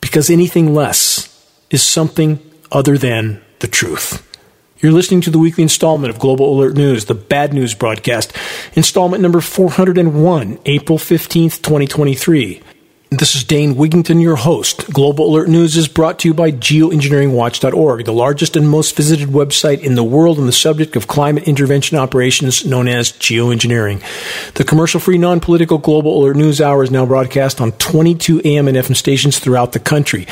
because 0.00 0.30
anything 0.30 0.72
less 0.72 1.28
is 1.70 1.82
something 1.82 2.38
other 2.70 2.98
than 2.98 3.42
the 3.60 3.68
truth. 3.68 4.22
You're 4.78 4.92
listening 4.92 5.22
to 5.22 5.30
the 5.30 5.38
weekly 5.38 5.62
installment 5.62 6.12
of 6.12 6.20
Global 6.20 6.52
Alert 6.52 6.76
News, 6.76 7.06
the 7.06 7.14
bad 7.14 7.54
news 7.54 7.74
broadcast, 7.74 8.36
installment 8.74 9.22
number 9.22 9.40
401, 9.40 10.58
April 10.66 10.98
15th, 10.98 11.62
2023. 11.62 12.62
This 13.08 13.36
is 13.36 13.44
Dane 13.44 13.76
Wigington, 13.76 14.20
your 14.20 14.34
host. 14.34 14.92
Global 14.92 15.30
Alert 15.30 15.48
News 15.48 15.76
is 15.76 15.86
brought 15.86 16.18
to 16.18 16.28
you 16.28 16.34
by 16.34 16.50
geoengineeringwatch.org, 16.50 18.04
the 18.04 18.12
largest 18.12 18.56
and 18.56 18.68
most 18.68 18.96
visited 18.96 19.28
website 19.28 19.80
in 19.80 19.94
the 19.94 20.02
world 20.02 20.40
on 20.40 20.46
the 20.46 20.52
subject 20.52 20.96
of 20.96 21.06
climate 21.06 21.44
intervention 21.44 21.96
operations 21.96 22.66
known 22.66 22.88
as 22.88 23.12
geoengineering. 23.12 24.02
The 24.54 24.64
commercial 24.64 24.98
free, 24.98 25.18
non 25.18 25.38
political 25.38 25.78
Global 25.78 26.20
Alert 26.20 26.36
News 26.36 26.60
Hour 26.60 26.82
is 26.82 26.90
now 26.90 27.06
broadcast 27.06 27.60
on 27.60 27.72
22 27.72 28.42
AM 28.44 28.66
and 28.66 28.76
FM 28.76 28.96
stations 28.96 29.38
throughout 29.38 29.70
the 29.70 29.78
country. 29.78 30.26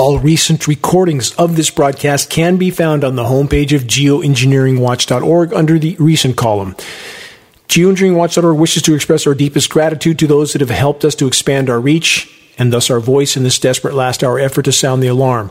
All 0.00 0.18
recent 0.18 0.66
recordings 0.66 1.34
of 1.34 1.56
this 1.56 1.68
broadcast 1.68 2.30
can 2.30 2.56
be 2.56 2.70
found 2.70 3.04
on 3.04 3.16
the 3.16 3.24
homepage 3.24 3.76
of 3.76 3.82
geoengineeringwatch.org 3.82 5.52
under 5.52 5.78
the 5.78 5.94
recent 5.98 6.38
column. 6.38 6.74
Geoengineeringwatch.org 7.68 8.56
wishes 8.58 8.82
to 8.84 8.94
express 8.94 9.26
our 9.26 9.34
deepest 9.34 9.68
gratitude 9.68 10.18
to 10.20 10.26
those 10.26 10.54
that 10.54 10.62
have 10.62 10.70
helped 10.70 11.04
us 11.04 11.14
to 11.16 11.26
expand 11.26 11.68
our 11.68 11.78
reach 11.78 12.34
and 12.56 12.72
thus 12.72 12.88
our 12.88 12.98
voice 12.98 13.36
in 13.36 13.42
this 13.42 13.58
desperate 13.58 13.92
last 13.92 14.24
hour 14.24 14.38
effort 14.38 14.62
to 14.62 14.72
sound 14.72 15.02
the 15.02 15.08
alarm. 15.08 15.50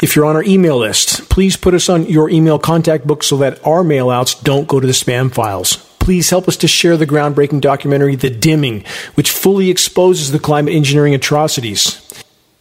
If 0.00 0.14
you're 0.14 0.26
on 0.26 0.36
our 0.36 0.44
email 0.44 0.78
list, 0.78 1.28
please 1.28 1.56
put 1.56 1.74
us 1.74 1.88
on 1.88 2.06
your 2.06 2.30
email 2.30 2.60
contact 2.60 3.08
book 3.08 3.24
so 3.24 3.38
that 3.38 3.58
our 3.66 3.82
mailouts 3.82 4.40
don't 4.44 4.68
go 4.68 4.78
to 4.78 4.86
the 4.86 4.92
spam 4.92 5.34
files 5.34 5.84
please 5.98 6.30
help 6.30 6.48
us 6.48 6.56
to 6.56 6.66
share 6.66 6.96
the 6.96 7.06
groundbreaking 7.06 7.60
documentary 7.60 8.16
The 8.16 8.30
Dimming, 8.30 8.82
which 9.14 9.30
fully 9.30 9.68
exposes 9.68 10.32
the 10.32 10.38
climate 10.38 10.72
engineering 10.72 11.12
atrocities. 11.12 12.00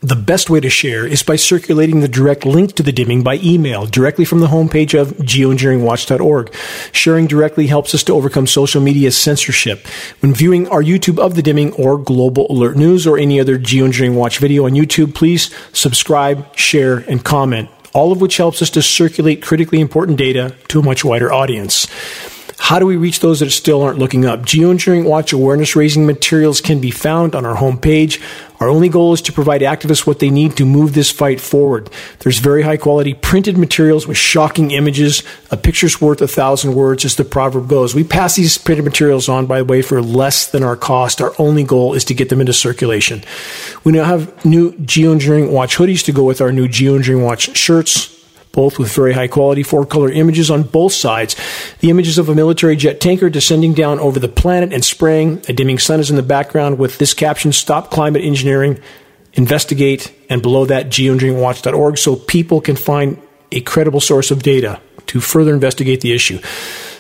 The 0.02 0.16
best 0.16 0.52
way 0.52 0.60
to 0.60 0.70
share 0.70 1.08
is 1.08 1.24
by 1.24 1.38
circulating 1.38 2.02
the 2.02 2.08
direct 2.08 2.46
link 2.46 2.76
to 2.76 2.84
the 2.84 2.92
dimming 2.92 3.24
by 3.24 3.38
email 3.38 3.88
directly 3.88 4.26
from 4.26 4.42
the 4.42 4.48
homepage 4.48 4.94
of 4.94 5.08
geoengineeringwatch.org. 5.18 6.54
Sharing 6.92 7.26
directly 7.26 7.66
helps 7.66 7.96
us 7.96 8.04
to 8.04 8.14
overcome 8.14 8.46
social 8.46 8.80
media 8.80 9.10
censorship. 9.10 9.88
When 10.20 10.36
viewing 10.36 10.68
our 10.68 10.84
YouTube 10.84 11.18
of 11.18 11.34
the 11.34 11.42
dimming 11.42 11.74
or 11.74 11.98
Global 11.98 12.46
Alert 12.52 12.78
News 12.78 13.08
or 13.08 13.18
any 13.18 13.40
other 13.40 13.58
Geoengineering 13.58 14.14
Watch 14.14 14.38
video 14.38 14.66
on 14.66 14.74
YouTube, 14.74 15.16
please 15.16 15.52
subscribe, 15.74 16.56
share, 16.56 16.98
and 17.10 17.26
comment, 17.26 17.68
all 17.94 18.12
of 18.12 18.22
which 18.22 18.38
helps 18.38 18.62
us 18.62 18.70
to 18.70 18.84
circulate 18.84 19.42
critically 19.42 19.82
important 19.82 20.20
data 20.20 20.54
to 20.68 20.80
a 20.80 20.84
much 20.84 21.04
wider 21.04 21.34
audience. 21.34 21.88
How 22.60 22.80
do 22.80 22.86
we 22.86 22.98
reach 22.98 23.22
those 23.22 23.40
that 23.40 23.52
still 23.52 23.82
aren't 23.82 24.00
looking 24.00 24.26
up? 24.26 24.42
Geoengineering 24.42 25.06
Watch 25.06 25.32
awareness 25.32 25.76
raising 25.76 26.06
materials 26.06 26.60
can 26.60 26.82
be 26.82 26.92
found 26.92 27.34
on 27.34 27.46
our 27.46 27.56
homepage. 27.56 28.22
Our 28.60 28.70
only 28.70 28.90
goal 28.90 29.14
is 29.14 29.22
to 29.24 29.34
provide 29.34 29.62
activists 29.62 30.08
what 30.08 30.20
they 30.20 30.30
need 30.30 30.58
to 30.58 30.66
move 30.66 30.94
this 30.94 31.12
fight 31.12 31.40
forward. 31.40 31.90
There's 32.20 32.40
very 32.40 32.64
high 32.64 32.78
quality 32.78 33.14
printed 33.14 33.58
materials 33.58 34.08
with 34.08 34.18
shocking 34.18 34.72
images. 34.72 35.22
A 35.52 35.58
picture's 35.58 36.02
worth 36.02 36.22
a 36.22 36.28
thousand 36.28 36.74
words, 36.74 37.06
as 37.06 37.16
the 37.16 37.24
proverb 37.24 37.70
goes. 37.70 37.94
We 37.94 38.04
pass 38.04 38.36
these 38.36 38.58
printed 38.58 38.86
materials 38.86 39.30
on, 39.30 39.46
by 39.46 39.60
the 39.60 39.66
way, 39.66 39.82
for 39.82 40.02
less 40.02 40.48
than 40.48 40.64
our 40.64 40.76
cost. 40.76 41.22
Our 41.22 41.34
only 41.38 41.64
goal 41.64 41.94
is 41.94 42.04
to 42.06 42.16
get 42.16 42.30
them 42.30 42.42
into 42.42 42.54
circulation. 42.54 43.24
We 43.84 43.92
now 43.92 44.06
have 44.06 44.44
new 44.44 44.72
Geoengineering 44.74 45.52
Watch 45.52 45.78
hoodies 45.78 46.04
to 46.06 46.12
go 46.12 46.24
with 46.24 46.42
our 46.42 46.52
new 46.52 46.68
Geoengineering 46.68 47.24
Watch 47.24 47.56
shirts 47.56 48.17
both 48.58 48.80
with 48.80 48.92
very 48.92 49.14
high 49.14 49.28
quality 49.28 49.62
four 49.62 49.86
color 49.86 50.10
images 50.10 50.50
on 50.50 50.64
both 50.64 50.92
sides. 50.92 51.36
The 51.80 51.92
images 51.92 52.18
of 52.18 52.28
a 52.28 52.34
military 52.34 52.76
jet 52.76 53.00
tanker 53.00 53.30
descending 53.30 53.76
down 53.76 54.00
over 54.00 54.20
the 54.20 54.28
planet 54.28 54.74
and 54.74 54.84
spraying. 54.84 55.44
A 55.48 55.54
dimming 55.54 55.78
sun 55.78 56.00
is 56.00 56.10
in 56.10 56.16
the 56.16 56.24
background 56.24 56.80
with 56.80 56.98
this 56.98 57.14
caption 57.14 57.52
Stop 57.54 57.92
Climate 57.92 58.24
Engineering, 58.24 58.80
Investigate, 59.34 60.12
and 60.28 60.42
below 60.42 60.66
that, 60.66 60.88
geoengineeringwatch.org, 60.88 62.00
so 62.00 62.16
people 62.16 62.60
can 62.60 62.76
find 62.76 63.22
a 63.52 63.62
credible 63.62 64.02
source 64.02 64.32
of 64.32 64.42
data 64.42 64.82
to 65.06 65.20
further 65.20 65.54
investigate 65.54 66.02
the 66.02 66.14
issue. 66.14 66.40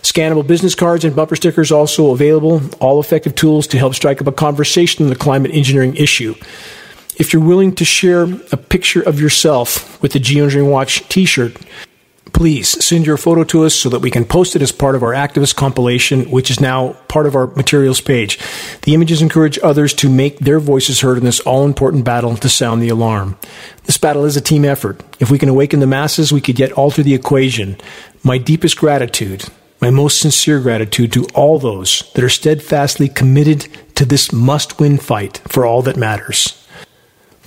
Scannable 0.03 0.45
business 0.45 0.75
cards 0.75 1.03
and 1.03 1.15
bumper 1.15 1.35
stickers 1.35 1.71
also 1.71 2.11
available, 2.11 2.61
all 2.79 2.99
effective 2.99 3.33
tools 3.33 3.65
to 3.65 3.79
help 3.79 3.95
strike 3.95 4.21
up 4.21 4.27
a 4.27 4.31
conversation 4.31 5.05
on 5.05 5.09
the 5.09 5.15
climate 5.15 5.49
engineering 5.55 5.95
issue. 5.95 6.35
If 7.19 7.33
you're 7.33 7.43
willing 7.43 7.73
to 7.75 7.85
share 7.85 8.23
a 8.51 8.57
picture 8.57 9.01
of 9.01 9.19
yourself 9.19 9.99
with 10.03 10.11
the 10.11 10.19
Geoengineering 10.19 10.69
Watch 10.69 11.07
t 11.09 11.25
shirt, 11.25 11.57
please 12.31 12.85
send 12.85 13.07
your 13.07 13.17
photo 13.17 13.43
to 13.45 13.63
us 13.63 13.73
so 13.73 13.89
that 13.89 14.01
we 14.01 14.11
can 14.11 14.23
post 14.23 14.55
it 14.55 14.61
as 14.61 14.71
part 14.71 14.93
of 14.93 15.01
our 15.01 15.13
activist 15.13 15.55
compilation, 15.55 16.29
which 16.29 16.51
is 16.51 16.59
now 16.59 16.93
part 17.07 17.25
of 17.25 17.35
our 17.35 17.47
materials 17.47 18.01
page. 18.01 18.37
The 18.83 18.93
images 18.93 19.23
encourage 19.23 19.57
others 19.63 19.95
to 19.95 20.09
make 20.09 20.37
their 20.37 20.59
voices 20.59 21.01
heard 21.01 21.17
in 21.17 21.23
this 21.23 21.39
all 21.39 21.65
important 21.65 22.05
battle 22.05 22.37
to 22.37 22.49
sound 22.49 22.83
the 22.83 22.89
alarm. 22.89 23.35
This 23.85 23.97
battle 23.97 24.25
is 24.25 24.37
a 24.37 24.41
team 24.41 24.63
effort. 24.63 25.01
If 25.19 25.31
we 25.31 25.39
can 25.39 25.49
awaken 25.49 25.79
the 25.79 25.87
masses, 25.87 26.31
we 26.31 26.41
could 26.41 26.59
yet 26.59 26.73
alter 26.73 27.01
the 27.01 27.15
equation. 27.15 27.77
My 28.21 28.37
deepest 28.37 28.77
gratitude, 28.77 29.45
my 29.81 29.89
most 29.89 30.19
sincere 30.19 30.59
gratitude 30.59 31.13
to 31.13 31.25
all 31.33 31.57
those 31.57 32.11
that 32.13 32.23
are 32.23 32.29
steadfastly 32.29 33.09
committed 33.09 33.67
to 33.95 34.05
this 34.05 34.31
must 34.31 34.79
win 34.79 34.99
fight 34.99 35.39
for 35.47 35.65
all 35.65 35.81
that 35.81 35.97
matters. 35.97 36.63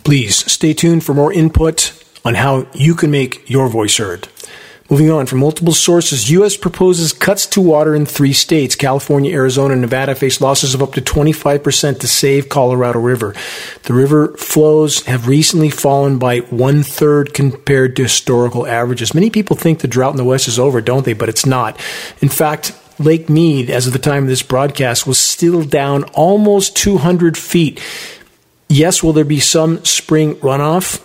Please 0.05 0.51
stay 0.51 0.73
tuned 0.73 1.05
for 1.05 1.15
more 1.15 1.33
input 1.33 1.93
on 2.25 2.35
how 2.35 2.67
you 2.75 2.95
can 2.95 3.11
make 3.11 3.49
your 3.49 3.69
voice 3.69 3.97
heard. 3.99 4.29
Moving 4.91 5.09
on, 5.09 5.27
from 5.27 5.39
multiple 5.39 5.73
sources, 5.73 6.33
U.S. 6.33 6.57
proposes 6.57 7.13
cuts 7.13 7.47
to 7.47 7.61
water 7.61 7.95
in 7.95 8.07
three 8.07 8.33
states. 8.33 8.75
California, 8.75 9.33
Arizona, 9.33 9.75
and 9.75 9.83
Nevada 9.83 10.17
face 10.17 10.41
losses 10.41 10.75
of 10.75 10.83
up 10.83 10.95
to 10.95 11.01
25% 11.01 12.01
to 12.01 12.09
save 12.09 12.49
Colorado 12.49 12.99
River. 12.99 13.33
The 13.85 13.93
river 13.93 14.37
flows 14.37 15.05
have 15.07 15.29
recently 15.29 15.71
fallen 15.71 16.19
by 16.19 16.39
one 16.39 16.83
third 16.83 17.35
compared 17.35 17.95
to 17.97 18.03
historical 18.03 18.67
averages. 18.67 19.15
Many 19.15 19.31
people 19.31 19.55
think 19.55 19.79
the 19.79 19.87
drought 19.87 20.11
in 20.11 20.17
the 20.17 20.25
West 20.25 20.49
is 20.49 20.59
over, 20.59 20.81
don't 20.81 21.05
they? 21.05 21.13
But 21.13 21.29
it's 21.29 21.47
not. 21.47 21.79
In 22.21 22.29
fact, 22.29 22.77
Lake 22.99 23.31
Mead, 23.31 23.71
as 23.71 23.87
of 23.87 23.93
the 23.93 24.01
time 24.01 24.25
of 24.25 24.29
this 24.29 24.43
broadcast, 24.43 25.07
was 25.07 25.19
still 25.19 25.63
down 25.63 26.03
almost 26.15 26.77
200 26.77 27.39
feet 27.39 27.81
Yes, 28.71 29.03
will 29.03 29.13
there 29.13 29.25
be 29.25 29.41
some 29.41 29.85
spring 29.85 30.37
runoff? 30.37 31.05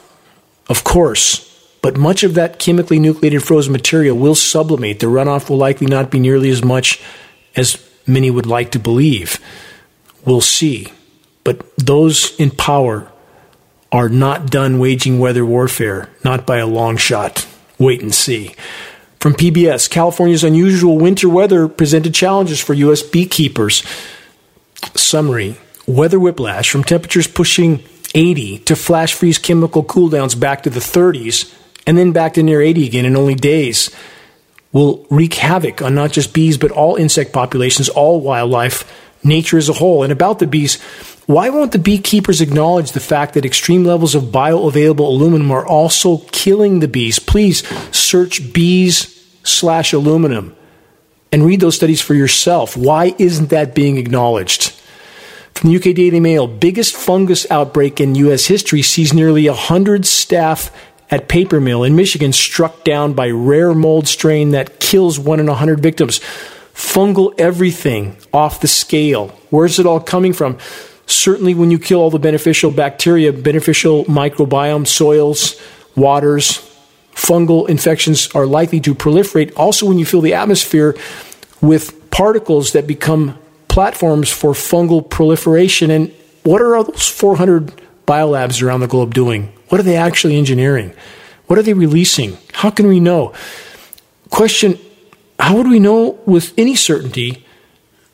Of 0.69 0.83
course. 0.83 1.51
But 1.81 1.97
much 1.97 2.23
of 2.23 2.35
that 2.35 2.59
chemically 2.59 2.99
nucleated 2.99 3.41
frozen 3.41 3.71
material 3.71 4.15
will 4.15 4.35
sublimate. 4.35 4.99
The 4.99 5.07
runoff 5.07 5.49
will 5.49 5.57
likely 5.57 5.87
not 5.87 6.11
be 6.11 6.19
nearly 6.19 6.51
as 6.51 6.63
much 6.63 7.01
as 7.55 7.83
many 8.05 8.29
would 8.29 8.45
like 8.45 8.71
to 8.73 8.79
believe. 8.79 9.39
We'll 10.25 10.41
see. 10.41 10.93
But 11.43 11.75
those 11.75 12.35
in 12.35 12.51
power 12.51 13.11
are 13.91 14.09
not 14.09 14.51
done 14.51 14.77
waging 14.77 15.17
weather 15.17 15.43
warfare, 15.43 16.09
not 16.23 16.45
by 16.45 16.57
a 16.57 16.67
long 16.67 16.97
shot. 16.97 17.47
Wait 17.79 17.99
and 17.99 18.13
see. 18.13 18.53
From 19.19 19.33
PBS, 19.33 19.89
California's 19.89 20.43
unusual 20.43 20.99
winter 20.99 21.27
weather 21.27 21.67
presented 21.67 22.13
challenges 22.13 22.59
for 22.59 22.75
U.S. 22.75 23.01
beekeepers. 23.01 23.81
Summary 24.93 25.57
weather 25.87 26.19
whiplash 26.19 26.69
from 26.69 26.83
temperatures 26.83 27.27
pushing 27.27 27.83
80 28.13 28.59
to 28.59 28.75
flash 28.75 29.13
freeze 29.13 29.37
chemical 29.37 29.83
cooldowns 29.83 30.39
back 30.39 30.63
to 30.63 30.69
the 30.69 30.79
30s 30.79 31.53
and 31.85 31.97
then 31.97 32.11
back 32.11 32.33
to 32.35 32.43
near 32.43 32.61
80 32.61 32.87
again 32.87 33.05
in 33.05 33.15
only 33.15 33.35
days 33.35 33.89
will 34.75 35.05
wreak 35.09 35.35
havoc 35.35 35.81
on 35.81 35.95
not 35.95 36.11
just 36.11 36.33
bees 36.33 36.57
but 36.57 36.69
all 36.69 36.97
insect 36.97 37.31
populations, 37.31 37.87
all 37.87 38.19
wildlife, 38.19 38.83
nature 39.23 39.57
as 39.57 39.69
a 39.69 39.73
whole. 39.73 40.03
And 40.03 40.11
about 40.11 40.39
the 40.39 40.47
bees, 40.47 40.81
why 41.27 41.49
won't 41.49 41.71
the 41.71 41.79
beekeepers 41.79 42.41
acknowledge 42.41 42.91
the 42.91 42.99
fact 42.99 43.33
that 43.33 43.45
extreme 43.45 43.85
levels 43.85 44.15
of 44.15 44.23
bioavailable 44.23 44.99
aluminum 44.99 45.49
are 45.51 45.65
also 45.65 46.17
killing 46.33 46.81
the 46.81 46.89
bees? 46.89 47.19
Please 47.19 47.65
search 47.95 48.53
bees 48.53 49.25
slash 49.43 49.93
aluminum 49.93 50.53
and 51.31 51.45
read 51.45 51.61
those 51.61 51.75
studies 51.77 52.01
for 52.01 52.13
yourself. 52.13 52.75
Why 52.75 53.15
isn't 53.17 53.51
that 53.51 53.75
being 53.75 53.95
acknowledged? 53.95 54.73
From 55.55 55.69
the 55.69 55.77
UK 55.77 55.95
Daily 55.95 56.19
Mail, 56.19 56.47
biggest 56.47 56.95
fungus 56.95 57.49
outbreak 57.49 58.01
in 58.01 58.13
U.S. 58.15 58.45
history 58.45 58.81
sees 58.81 59.13
nearly 59.13 59.47
100 59.47 60.05
staff 60.05 60.69
at 61.09 61.29
paper 61.29 61.61
mill 61.61 61.85
in 61.85 61.95
Michigan 61.95 62.33
struck 62.33 62.83
down 62.83 63.13
by 63.13 63.29
rare 63.29 63.73
mold 63.73 64.05
strain 64.09 64.51
that 64.51 64.81
kills 64.81 65.17
one 65.17 65.39
in 65.39 65.47
100 65.47 65.79
victims. 65.79 66.19
Fungal 66.73 67.33
everything 67.39 68.17
off 68.33 68.59
the 68.59 68.67
scale. 68.67 69.29
Where's 69.49 69.79
it 69.79 69.85
all 69.85 70.01
coming 70.01 70.33
from? 70.33 70.57
Certainly, 71.07 71.53
when 71.53 71.71
you 71.71 71.79
kill 71.79 72.01
all 72.01 72.09
the 72.09 72.19
beneficial 72.19 72.69
bacteria, 72.69 73.31
beneficial 73.31 74.03
microbiome, 74.05 74.85
soils, 74.85 75.55
waters, 75.95 76.57
fungal 77.13 77.69
infections 77.69 78.27
are 78.35 78.45
likely 78.45 78.81
to 78.81 78.93
proliferate. 78.93 79.53
Also, 79.55 79.85
when 79.85 79.99
you 79.99 80.05
fill 80.05 80.21
the 80.21 80.33
atmosphere 80.33 80.97
with 81.61 82.11
particles 82.11 82.73
that 82.73 82.87
become 82.87 83.39
platforms 83.75 84.31
for 84.31 84.53
fungal 84.53 85.07
proliferation. 85.07 85.91
And 85.91 86.09
what 86.43 86.61
are 86.61 86.77
all 86.77 86.85
those 86.85 87.09
400 87.09 87.73
biolabs 88.07 88.63
around 88.63 88.79
the 88.79 88.87
globe 88.87 89.13
doing? 89.13 89.51
What 89.67 89.81
are 89.81 89.83
they 89.83 89.97
actually 89.97 90.37
engineering? 90.37 90.93
What 91.47 91.59
are 91.59 91.61
they 91.61 91.73
releasing? 91.73 92.37
How 92.53 92.69
can 92.69 92.87
we 92.87 93.01
know? 93.01 93.33
Question 94.29 94.79
How 95.39 95.57
would 95.57 95.67
we 95.67 95.79
know 95.79 96.17
with 96.25 96.53
any 96.57 96.77
certainty 96.77 97.45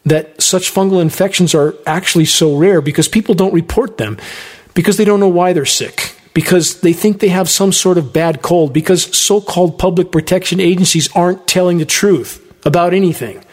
that 0.04 0.42
such 0.42 0.74
fungal 0.74 1.00
infections 1.00 1.54
are 1.54 1.76
actually 1.86 2.26
so 2.26 2.58
rare? 2.58 2.82
Because 2.82 3.08
people 3.08 3.36
don't 3.36 3.54
report 3.54 4.00
them, 4.00 4.18
because 4.74 4.98
they 4.98 5.06
don't 5.06 5.20
know 5.20 5.30
why 5.30 5.54
they're 5.54 5.66
sick, 5.66 6.16
because 6.34 6.82
they 6.82 6.92
think 6.92 7.20
they 7.20 7.30
have 7.30 7.48
some 7.48 7.72
sort 7.72 8.00
of 8.00 8.12
bad 8.12 8.42
cold, 8.42 8.74
because 8.74 9.16
so 9.16 9.40
called 9.40 9.78
public 9.78 10.12
protection 10.12 10.60
agencies 10.60 11.08
aren't 11.14 11.46
telling 11.46 11.78
the 11.78 11.86
truth 11.86 12.42
about 12.66 12.96
anything. 12.96 13.44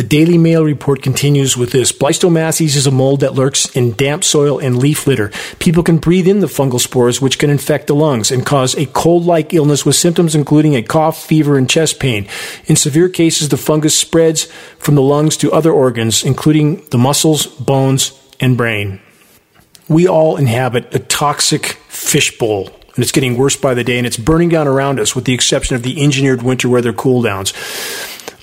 The 0.00 0.08
Daily 0.08 0.38
Mail 0.38 0.64
report 0.64 1.02
continues 1.02 1.58
with 1.58 1.72
this. 1.72 1.92
Blastomyces 1.92 2.74
is 2.74 2.86
a 2.86 2.90
mold 2.90 3.20
that 3.20 3.34
lurks 3.34 3.68
in 3.76 3.92
damp 3.92 4.24
soil 4.24 4.58
and 4.58 4.78
leaf 4.78 5.06
litter. 5.06 5.30
People 5.58 5.82
can 5.82 5.98
breathe 5.98 6.26
in 6.26 6.40
the 6.40 6.46
fungal 6.46 6.80
spores, 6.80 7.20
which 7.20 7.38
can 7.38 7.50
infect 7.50 7.86
the 7.86 7.94
lungs 7.94 8.30
and 8.30 8.46
cause 8.46 8.74
a 8.76 8.86
cold 8.86 9.26
like 9.26 9.52
illness 9.52 9.84
with 9.84 9.94
symptoms 9.94 10.34
including 10.34 10.74
a 10.74 10.82
cough, 10.82 11.22
fever, 11.22 11.58
and 11.58 11.68
chest 11.68 12.00
pain. 12.00 12.26
In 12.64 12.76
severe 12.76 13.10
cases, 13.10 13.50
the 13.50 13.58
fungus 13.58 13.94
spreads 13.94 14.44
from 14.78 14.94
the 14.94 15.02
lungs 15.02 15.36
to 15.36 15.52
other 15.52 15.70
organs, 15.70 16.24
including 16.24 16.82
the 16.86 16.96
muscles, 16.96 17.46
bones, 17.46 18.18
and 18.40 18.56
brain. 18.56 19.02
We 19.86 20.08
all 20.08 20.38
inhabit 20.38 20.94
a 20.94 21.00
toxic 21.00 21.76
fishbowl 21.88 22.70
and 22.96 23.04
it's 23.04 23.12
getting 23.12 23.36
worse 23.36 23.56
by 23.56 23.74
the 23.74 23.84
day, 23.84 23.98
and 23.98 24.06
it's 24.06 24.16
burning 24.16 24.48
down 24.48 24.66
around 24.66 24.98
us, 24.98 25.14
with 25.14 25.24
the 25.24 25.32
exception 25.32 25.76
of 25.76 25.82
the 25.82 26.02
engineered 26.02 26.42
winter 26.42 26.68
weather 26.68 26.92
cooldowns. 26.92 27.54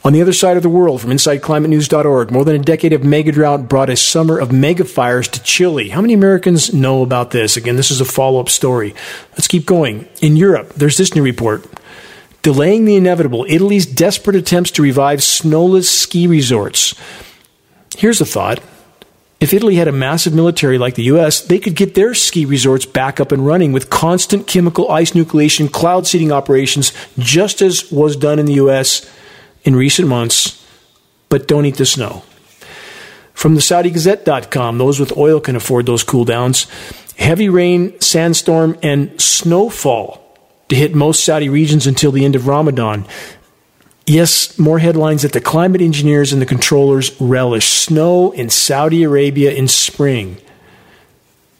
On 0.07 0.13
the 0.13 0.21
other 0.21 0.31
side 0.31 0.55
of 0.55 0.63
the 0.63 0.69
world, 0.69 1.01
from 1.01 1.09
InsideClimateNews.org, 1.09 2.31
more 2.31 2.45
than 2.45 2.55
a 2.55 2.59
decade 2.59 2.93
of 2.93 3.03
mega 3.03 3.29
drought 3.29 3.67
brought 3.67 3.89
a 3.89 3.97
summer 3.97 4.39
of 4.39 4.53
mega 4.53 4.85
fires 4.85 5.27
to 5.27 5.43
Chile. 5.43 5.89
How 5.89 5.99
many 5.99 6.13
Americans 6.13 6.73
know 6.73 7.03
about 7.03 7.31
this? 7.31 7.57
Again, 7.57 7.75
this 7.75 7.91
is 7.91 7.99
a 7.99 8.05
follow 8.05 8.39
up 8.39 8.47
story. 8.47 8.95
Let's 9.31 9.49
keep 9.49 9.65
going. 9.65 10.07
In 10.21 10.37
Europe, 10.37 10.75
there's 10.75 10.95
this 10.95 11.13
new 11.13 11.23
report. 11.23 11.65
delaying 12.41 12.85
the 12.85 12.95
inevitable, 12.95 13.45
Italy's 13.49 13.85
desperate 13.85 14.37
attempts 14.37 14.71
to 14.71 14.81
revive 14.81 15.21
snowless 15.21 15.91
ski 15.91 16.25
resorts. 16.25 16.95
Here's 17.97 18.21
a 18.21 18.25
thought. 18.25 18.61
If 19.41 19.53
Italy 19.53 19.75
had 19.75 19.89
a 19.89 19.91
massive 19.91 20.33
military 20.33 20.77
like 20.77 20.95
the 20.95 21.11
US, 21.15 21.41
they 21.41 21.59
could 21.59 21.75
get 21.75 21.95
their 21.95 22.13
ski 22.13 22.45
resorts 22.45 22.85
back 22.85 23.19
up 23.19 23.33
and 23.33 23.45
running 23.45 23.73
with 23.73 23.89
constant 23.89 24.47
chemical 24.47 24.89
ice 24.89 25.11
nucleation 25.11 25.69
cloud 25.69 26.07
seeding 26.07 26.31
operations, 26.31 26.93
just 27.19 27.61
as 27.61 27.91
was 27.91 28.15
done 28.15 28.39
in 28.39 28.45
the 28.45 28.53
US 28.53 29.05
in 29.67 29.75
recent 29.75 30.07
months. 30.07 30.65
But 31.29 31.47
don't 31.47 31.65
eat 31.65 31.75
the 31.75 31.85
snow. 31.85 32.23
From 33.33 33.53
the 33.53 33.61
SaudiGazette.com, 33.61 34.77
those 34.77 34.99
with 34.99 35.15
oil 35.15 35.39
can 35.39 35.55
afford 35.55 35.85
those 35.85 36.03
cool 36.03 36.25
downs. 36.25 36.65
Heavy 37.17 37.49
rain, 37.49 37.99
sandstorm, 38.01 38.77
and 38.81 39.21
snowfall 39.21 40.23
to 40.69 40.75
hit 40.75 40.95
most 40.95 41.23
Saudi 41.23 41.49
regions 41.49 41.85
until 41.85 42.11
the 42.11 42.25
end 42.25 42.35
of 42.35 42.47
Ramadan. 42.47 43.05
Yes, 44.05 44.57
more 44.57 44.79
headlines 44.79 45.23
that 45.23 45.33
the 45.33 45.41
climate 45.41 45.81
engineers 45.81 46.31
and 46.31 46.41
the 46.41 46.45
controllers 46.45 47.19
relish 47.19 47.67
snow 47.67 48.31
in 48.31 48.49
Saudi 48.49 49.03
Arabia 49.03 49.51
in 49.51 49.67
spring. 49.67 50.37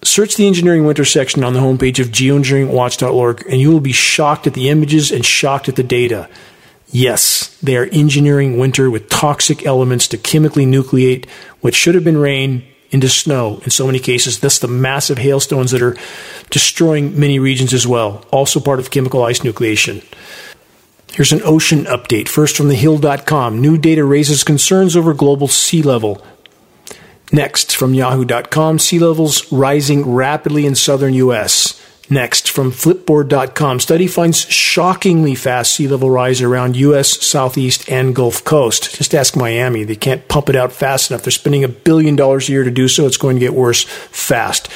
Search 0.01 0.36
the 0.36 0.47
engineering 0.47 0.86
winter 0.86 1.03
section 1.03 1.43
on 1.43 1.53
the 1.53 1.60
homepage 1.60 1.99
of 1.99 2.08
geoengineeringwatch.org 2.08 3.45
and 3.49 3.60
you 3.60 3.72
will 3.72 3.82
be 3.82 3.91
shocked 3.91 4.47
at 4.47 4.53
the 4.53 4.70
images 4.70 5.12
and 5.12 5.26
shocked 5.26 5.68
at 5.68 5.76
the 5.76 5.84
data. 5.84 6.30
Yes, 6.89 7.57
they 7.61 7.75
are 7.75 7.89
engineering 7.91 8.57
winter 8.57 8.89
with 8.89 9.09
toxic 9.09 9.65
elements 9.65 10.07
to 10.09 10.17
chemically 10.17 10.65
nucleate 10.65 11.27
what 11.61 11.75
should 11.75 11.95
have 11.95 12.03
been 12.03 12.17
rain 12.17 12.63
into 12.91 13.09
snow 13.09 13.59
in 13.63 13.69
so 13.69 13.85
many 13.85 13.99
cases. 13.99 14.39
That's 14.39 14.59
the 14.59 14.67
massive 14.67 15.17
hailstones 15.17 15.71
that 15.71 15.81
are 15.81 15.97
destroying 16.49 17.19
many 17.19 17.39
regions 17.39 17.73
as 17.73 17.85
well, 17.85 18.25
also 18.31 18.59
part 18.59 18.79
of 18.79 18.91
chemical 18.91 19.23
ice 19.23 19.41
nucleation. 19.41 20.03
Here's 21.11 21.33
an 21.33 21.41
ocean 21.43 21.85
update. 21.85 22.27
First 22.29 22.55
from 22.55 22.69
thehill.com. 22.69 23.59
New 23.59 23.77
data 23.77 24.03
raises 24.05 24.43
concerns 24.43 24.95
over 24.95 25.13
global 25.13 25.47
sea 25.47 25.81
level. 25.81 26.23
Next 27.31 27.75
from 27.75 27.93
yahoo.com. 27.93 28.79
Sea 28.79 28.99
levels 28.99 29.51
rising 29.51 30.13
rapidly 30.13 30.65
in 30.65 30.75
southern 30.75 31.13
U.S. 31.15 31.81
Next 32.10 32.49
from 32.49 32.72
flipboard.com. 32.72 33.82
Study 33.82 34.08
finds 34.08 34.39
shockingly 34.49 35.36
fast 35.36 35.74
sea 35.74 35.89
level 35.89 36.10
rise 36.10 36.41
around 36.41 36.78
U.S. 36.78 37.26
southeast 37.26 37.89
and 37.89 38.16
Gulf 38.16 38.45
Coast. 38.45 38.95
Just 38.95 39.14
ask 39.14 39.36
Miami. 39.36 39.84
They 39.84 39.97
can't 39.97 40.26
pump 40.30 40.47
it 40.47 40.55
out 40.55 40.72
fast 40.72 41.12
enough. 41.12 41.24
They're 41.24 41.32
spending 41.32 41.66
a 41.66 41.70
billion 41.70 42.16
dollars 42.16 42.47
a 42.47 42.53
year 42.53 42.64
to 42.64 42.72
do 42.72 42.88
so. 42.88 43.05
It's 43.05 43.18
going 43.18 43.36
to 43.36 43.41
get 43.41 43.53
worse 43.53 43.84
fast. 43.84 44.70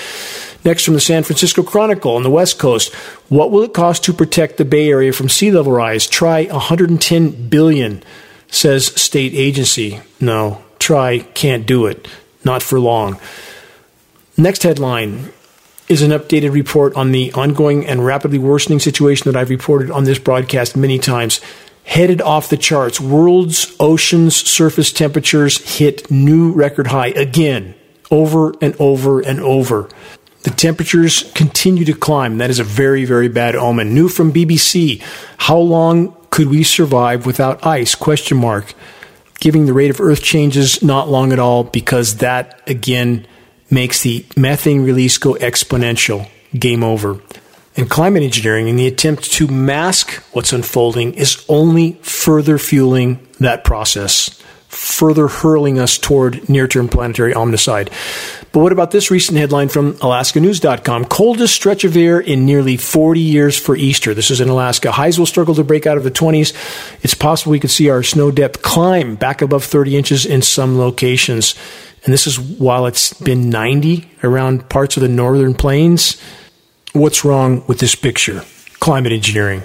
Next, 0.65 0.83
from 0.83 0.93
the 0.93 0.99
San 0.99 1.23
Francisco 1.23 1.63
Chronicle 1.63 2.15
on 2.15 2.23
the 2.23 2.29
West 2.29 2.59
Coast, 2.59 2.93
what 3.29 3.49
will 3.49 3.63
it 3.63 3.73
cost 3.73 4.03
to 4.03 4.13
protect 4.13 4.57
the 4.57 4.65
Bay 4.65 4.89
Area 4.89 5.13
from 5.13 5.29
sea 5.29 5.51
level 5.51 5.71
rise? 5.71 6.07
Try 6.07 6.45
110 6.45 7.47
billion, 7.47 8.03
says 8.47 8.87
state 8.87 9.33
agency. 9.33 10.01
No, 10.19 10.61
try 10.79 11.19
can't 11.19 11.65
do 11.65 11.85
it. 11.85 12.07
Not 12.43 12.61
for 12.61 12.79
long. 12.79 13.19
Next 14.37 14.63
headline 14.63 15.31
is 15.91 16.01
an 16.01 16.11
updated 16.11 16.53
report 16.53 16.95
on 16.95 17.11
the 17.11 17.33
ongoing 17.33 17.85
and 17.85 18.05
rapidly 18.05 18.37
worsening 18.37 18.79
situation 18.79 19.29
that 19.29 19.37
I've 19.37 19.49
reported 19.49 19.91
on 19.91 20.05
this 20.05 20.19
broadcast 20.19 20.77
many 20.77 20.97
times. 20.97 21.41
Headed 21.83 22.21
off 22.21 22.49
the 22.49 22.55
charts, 22.55 23.01
world's 23.01 23.75
oceans 23.77 24.33
surface 24.33 24.93
temperatures 24.93 25.77
hit 25.77 26.09
new 26.09 26.53
record 26.53 26.87
high 26.87 27.07
again, 27.07 27.75
over 28.09 28.53
and 28.61 28.73
over 28.79 29.19
and 29.19 29.41
over. 29.41 29.89
The 30.43 30.51
temperatures 30.51 31.29
continue 31.35 31.83
to 31.83 31.93
climb. 31.93 32.37
That 32.37 32.49
is 32.49 32.59
a 32.59 32.63
very, 32.63 33.03
very 33.03 33.27
bad 33.27 33.57
omen. 33.57 33.93
New 33.93 34.07
from 34.07 34.31
BBC. 34.31 35.03
How 35.37 35.57
long 35.57 36.15
could 36.29 36.47
we 36.47 36.63
survive 36.63 37.25
without 37.25 37.65
ice? 37.65 37.95
Question 37.95 38.37
mark. 38.37 38.73
Giving 39.41 39.65
the 39.65 39.73
rate 39.73 39.89
of 39.89 39.99
earth 39.99 40.23
changes 40.23 40.81
not 40.81 41.09
long 41.09 41.33
at 41.33 41.39
all 41.39 41.65
because 41.65 42.17
that 42.17 42.61
again 42.65 43.27
makes 43.71 44.03
the 44.03 44.25
methane 44.35 44.83
release 44.83 45.17
go 45.17 45.35
exponential. 45.35 46.29
Game 46.57 46.83
over. 46.83 47.19
And 47.77 47.89
climate 47.89 48.23
engineering, 48.23 48.67
in 48.67 48.75
the 48.75 48.87
attempt 48.87 49.31
to 49.33 49.47
mask 49.47 50.11
what's 50.33 50.51
unfolding, 50.51 51.13
is 51.13 51.45
only 51.47 51.93
further 52.01 52.57
fueling 52.57 53.25
that 53.39 53.63
process, 53.63 54.29
further 54.67 55.29
hurling 55.29 55.79
us 55.79 55.97
toward 55.97 56.49
near 56.49 56.67
term 56.67 56.89
planetary 56.89 57.33
omnicide. 57.33 57.89
But 58.51 58.59
what 58.59 58.73
about 58.73 58.91
this 58.91 59.09
recent 59.09 59.37
headline 59.37 59.69
from 59.69 59.93
AlaskaNews.com? 59.93 61.05
Coldest 61.05 61.53
stretch 61.53 61.85
of 61.85 61.95
air 61.95 62.19
in 62.19 62.45
nearly 62.45 62.75
40 62.75 63.21
years 63.21 63.57
for 63.57 63.77
Easter. 63.77 64.13
This 64.13 64.29
is 64.29 64.41
in 64.41 64.49
Alaska. 64.49 64.91
Highs 64.91 65.17
will 65.17 65.25
struggle 65.25 65.55
to 65.55 65.63
break 65.63 65.87
out 65.87 65.95
of 65.95 66.03
the 66.03 66.11
20s. 66.11 66.53
It's 67.01 67.13
possible 67.13 67.53
we 67.53 67.61
could 67.61 67.71
see 67.71 67.89
our 67.89 68.03
snow 68.03 68.29
depth 68.31 68.61
climb 68.61 69.15
back 69.15 69.41
above 69.41 69.63
30 69.63 69.95
inches 69.95 70.25
in 70.25 70.41
some 70.41 70.77
locations. 70.77 71.55
And 72.03 72.13
this 72.13 72.25
is 72.25 72.39
while 72.39 72.87
it's 72.87 73.13
been 73.13 73.49
90 73.49 74.09
around 74.23 74.69
parts 74.69 74.97
of 74.97 75.01
the 75.01 75.09
northern 75.09 75.53
plains. 75.53 76.21
What's 76.93 77.23
wrong 77.23 77.63
with 77.67 77.79
this 77.79 77.95
picture? 77.95 78.43
Climate 78.79 79.11
engineering. 79.11 79.63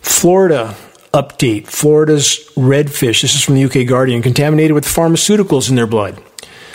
Florida 0.00 0.74
update. 1.12 1.66
Florida's 1.66 2.50
redfish, 2.56 3.22
this 3.22 3.34
is 3.34 3.42
from 3.42 3.54
the 3.54 3.64
UK 3.64 3.88
Guardian, 3.88 4.22
contaminated 4.22 4.72
with 4.72 4.84
pharmaceuticals 4.84 5.70
in 5.70 5.76
their 5.76 5.86
blood. 5.86 6.22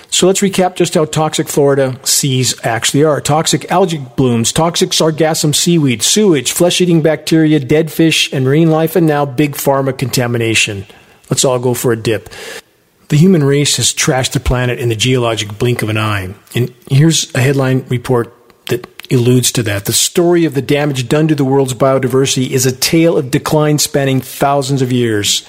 So 0.09 0.27
let's 0.27 0.41
recap 0.41 0.75
just 0.75 0.93
how 0.93 1.05
toxic 1.05 1.47
Florida 1.47 1.97
seas 2.03 2.53
actually 2.65 3.03
are. 3.03 3.21
Toxic 3.21 3.71
algae 3.71 4.05
blooms, 4.17 4.51
toxic 4.51 4.89
sargassum 4.89 5.55
seaweed, 5.55 6.03
sewage, 6.03 6.51
flesh 6.51 6.81
eating 6.81 7.01
bacteria, 7.01 7.59
dead 7.59 7.91
fish, 7.91 8.31
and 8.33 8.43
marine 8.43 8.69
life, 8.69 8.97
and 8.97 9.07
now 9.07 9.25
big 9.25 9.53
pharma 9.53 9.97
contamination. 9.97 10.85
Let's 11.29 11.45
all 11.45 11.59
go 11.59 11.73
for 11.73 11.93
a 11.93 11.95
dip. 11.95 12.29
The 13.11 13.17
human 13.17 13.43
race 13.43 13.75
has 13.75 13.91
trashed 13.91 14.31
the 14.31 14.39
planet 14.39 14.79
in 14.79 14.87
the 14.87 14.95
geologic 14.95 15.59
blink 15.59 15.81
of 15.81 15.89
an 15.89 15.97
eye. 15.97 16.33
And 16.55 16.73
here's 16.89 17.29
a 17.35 17.41
headline 17.41 17.85
report 17.89 18.33
that 18.67 18.87
alludes 19.11 19.51
to 19.51 19.63
that. 19.63 19.83
The 19.83 19.91
story 19.91 20.45
of 20.45 20.53
the 20.53 20.61
damage 20.61 21.09
done 21.09 21.27
to 21.27 21.35
the 21.35 21.43
world's 21.43 21.73
biodiversity 21.73 22.51
is 22.51 22.65
a 22.65 22.71
tale 22.71 23.17
of 23.17 23.29
decline 23.29 23.79
spanning 23.79 24.21
thousands 24.21 24.81
of 24.81 24.93
years. 24.93 25.45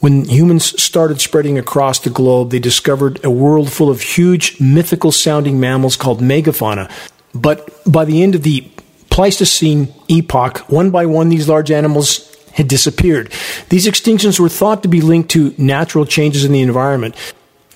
When 0.00 0.26
humans 0.26 0.78
started 0.78 1.22
spreading 1.22 1.56
across 1.56 2.00
the 2.00 2.10
globe, 2.10 2.50
they 2.50 2.58
discovered 2.58 3.24
a 3.24 3.30
world 3.30 3.72
full 3.72 3.88
of 3.88 4.02
huge, 4.02 4.60
mythical 4.60 5.12
sounding 5.12 5.58
mammals 5.58 5.96
called 5.96 6.20
megafauna. 6.20 6.90
But 7.34 7.70
by 7.90 8.04
the 8.04 8.22
end 8.22 8.34
of 8.34 8.42
the 8.42 8.70
Pleistocene 9.08 9.88
epoch, 10.08 10.58
one 10.68 10.90
by 10.90 11.06
one, 11.06 11.30
these 11.30 11.48
large 11.48 11.70
animals 11.70 12.29
had 12.52 12.68
disappeared. 12.68 13.32
These 13.68 13.86
extinctions 13.86 14.38
were 14.38 14.48
thought 14.48 14.82
to 14.82 14.88
be 14.88 15.00
linked 15.00 15.30
to 15.30 15.54
natural 15.58 16.06
changes 16.06 16.44
in 16.44 16.52
the 16.52 16.62
environment. 16.62 17.14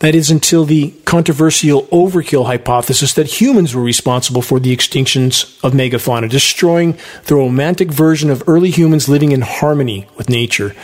That 0.01 0.15
is 0.15 0.31
until 0.31 0.65
the 0.65 0.91
controversial 1.05 1.85
overkill 1.85 2.47
hypothesis 2.47 3.15
that 3.15 3.41
humans 3.41 3.75
were 3.75 3.83
responsible 3.83 4.43
for 4.43 4.59
the 4.61 4.77
extinctions 4.77 5.59
of 5.65 5.73
megafauna, 5.73 6.29
destroying 6.29 6.99
the 7.27 7.37
romantic 7.37 7.91
version 7.91 8.29
of 8.29 8.43
early 8.47 8.71
humans 8.71 9.09
living 9.09 9.33
in 9.33 9.41
harmony 9.43 10.07
with 10.17 10.29
nature. 10.29 10.75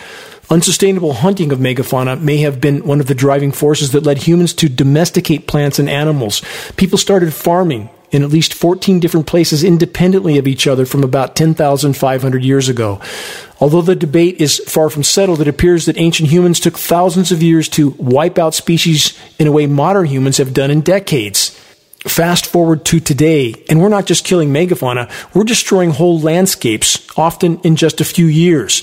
Unsustainable 0.49 1.13
hunting 1.13 1.53
of 1.53 1.59
megafauna 1.59 2.21
may 2.21 2.39
have 2.39 2.61
been 2.61 2.85
one 2.85 2.99
of 2.99 3.07
the 3.07 3.15
driving 3.15 3.53
forces 3.53 3.93
that 3.93 4.05
led 4.05 4.19
humans 4.19 4.55
to 4.55 4.69
domesticate 4.69 5.47
plants 5.47 5.79
and 5.79 5.89
animals. 5.89 6.43
People 6.77 6.99
started 6.99 7.35
farming 7.35 7.91
in 8.11 8.23
at 8.23 8.31
least 8.31 8.55
14 8.55 9.01
different 9.01 9.27
places 9.27 9.63
independently 9.63 10.39
of 10.39 10.47
each 10.47 10.67
other 10.67 10.85
from 10.85 11.05
about 11.05 11.37
10,500 11.37 12.45
years 12.45 12.69
ago. 12.69 13.01
Although 13.61 13.83
the 13.83 13.95
debate 13.95 14.41
is 14.41 14.59
far 14.67 14.91
from 14.91 15.03
settled, 15.03 15.41
it 15.41 15.49
appears 15.49 15.87
that 15.87 15.99
ancient 15.99 16.31
humans 16.31 16.61
took 16.61 16.79
thousands 16.79 17.31
of 17.31 17.43
years 17.43 17.69
to 17.71 17.91
wipe 17.99 18.39
out 18.39 18.55
species 18.55 19.19
in 19.39 19.47
a 19.47 19.53
way 19.53 19.67
modern 19.67 20.07
humans 20.07 20.39
have 20.39 20.55
done 20.55 20.71
in 20.71 20.81
decades. 20.81 21.51
Fast 22.07 22.47
forward 22.47 22.87
to 22.87 22.99
today, 22.99 23.55
and 23.69 23.81
we're 23.81 23.91
not 23.91 24.07
just 24.07 24.25
killing 24.25 24.49
megafauna, 24.49 25.11
we're 25.35 25.45
destroying 25.45 25.91
whole 25.91 26.19
landscapes, 26.19 27.07
often 27.19 27.61
in 27.61 27.77
just 27.77 28.01
a 28.01 28.07
few 28.07 28.25
years. 28.25 28.83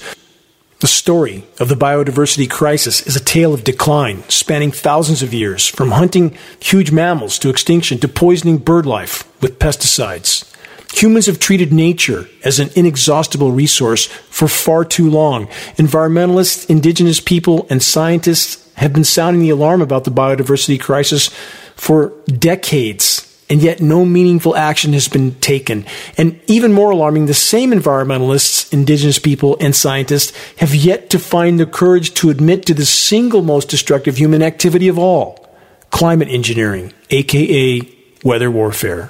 The 0.79 0.87
story 0.87 1.43
of 1.59 1.69
the 1.69 1.75
biodiversity 1.75 2.47
crisis 2.47 3.01
is 3.07 3.15
a 3.15 3.23
tale 3.23 3.51
of 3.51 3.63
decline 3.63 4.21
spanning 4.29 4.71
thousands 4.71 5.23
of 5.23 5.33
years, 5.33 5.65
from 5.65 5.89
hunting 5.89 6.37
huge 6.59 6.91
mammals 6.91 7.39
to 7.39 7.49
extinction 7.49 7.97
to 7.99 8.07
poisoning 8.07 8.59
bird 8.59 8.85
life 8.85 9.23
with 9.41 9.57
pesticides. 9.57 10.53
Humans 10.93 11.25
have 11.25 11.39
treated 11.39 11.73
nature 11.73 12.29
as 12.43 12.59
an 12.59 12.69
inexhaustible 12.75 13.51
resource 13.51 14.05
for 14.05 14.47
far 14.47 14.85
too 14.85 15.09
long. 15.09 15.47
Environmentalists, 15.77 16.69
indigenous 16.69 17.19
people, 17.19 17.65
and 17.71 17.81
scientists 17.81 18.71
have 18.75 18.93
been 18.93 19.03
sounding 19.03 19.41
the 19.41 19.49
alarm 19.49 19.81
about 19.81 20.03
the 20.03 20.11
biodiversity 20.11 20.79
crisis 20.79 21.29
for 21.75 22.13
decades 22.27 23.27
and 23.49 23.61
yet 23.61 23.81
no 23.81 24.03
meaningful 24.03 24.55
action 24.55 24.93
has 24.93 25.07
been 25.07 25.35
taken. 25.35 25.85
And 26.17 26.39
even 26.47 26.73
more 26.73 26.91
alarming, 26.91 27.25
the 27.27 27.33
same 27.33 27.71
environmentalists, 27.71 28.71
indigenous 28.73 29.19
people, 29.19 29.57
and 29.61 29.75
scientists 29.75 30.35
have 30.57 30.75
yet 30.75 31.09
to 31.11 31.19
find 31.19 31.59
the 31.59 31.65
courage 31.65 32.13
to 32.15 32.29
admit 32.29 32.65
to 32.65 32.73
the 32.73 32.85
single 32.85 33.41
most 33.41 33.69
destructive 33.69 34.17
human 34.17 34.41
activity 34.41 34.87
of 34.87 34.99
all 34.99 35.43
climate 35.89 36.27
engineering, 36.27 36.93
aka 37.09 37.81
weather 38.23 38.51
warfare. 38.51 39.09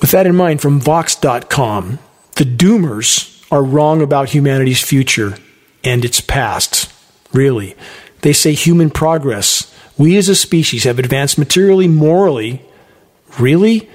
With 0.00 0.10
that 0.12 0.26
in 0.26 0.34
mind, 0.34 0.60
from 0.60 0.80
Vox.com, 0.80 1.98
The 2.34 2.44
doomers 2.44 3.44
are 3.52 3.62
wrong 3.62 4.00
about 4.02 4.30
humanity's 4.30 4.82
future 4.82 5.36
and 5.84 6.04
its 6.04 6.20
past. 6.20 6.92
Really. 7.32 7.76
They 8.22 8.32
say 8.32 8.52
human 8.52 8.90
progress. 8.90 9.71
We 9.98 10.16
as 10.16 10.28
a 10.28 10.34
species 10.34 10.84
have 10.84 10.98
advanced 10.98 11.38
materially, 11.38 11.88
morally, 11.88 12.62
really, 13.38 13.88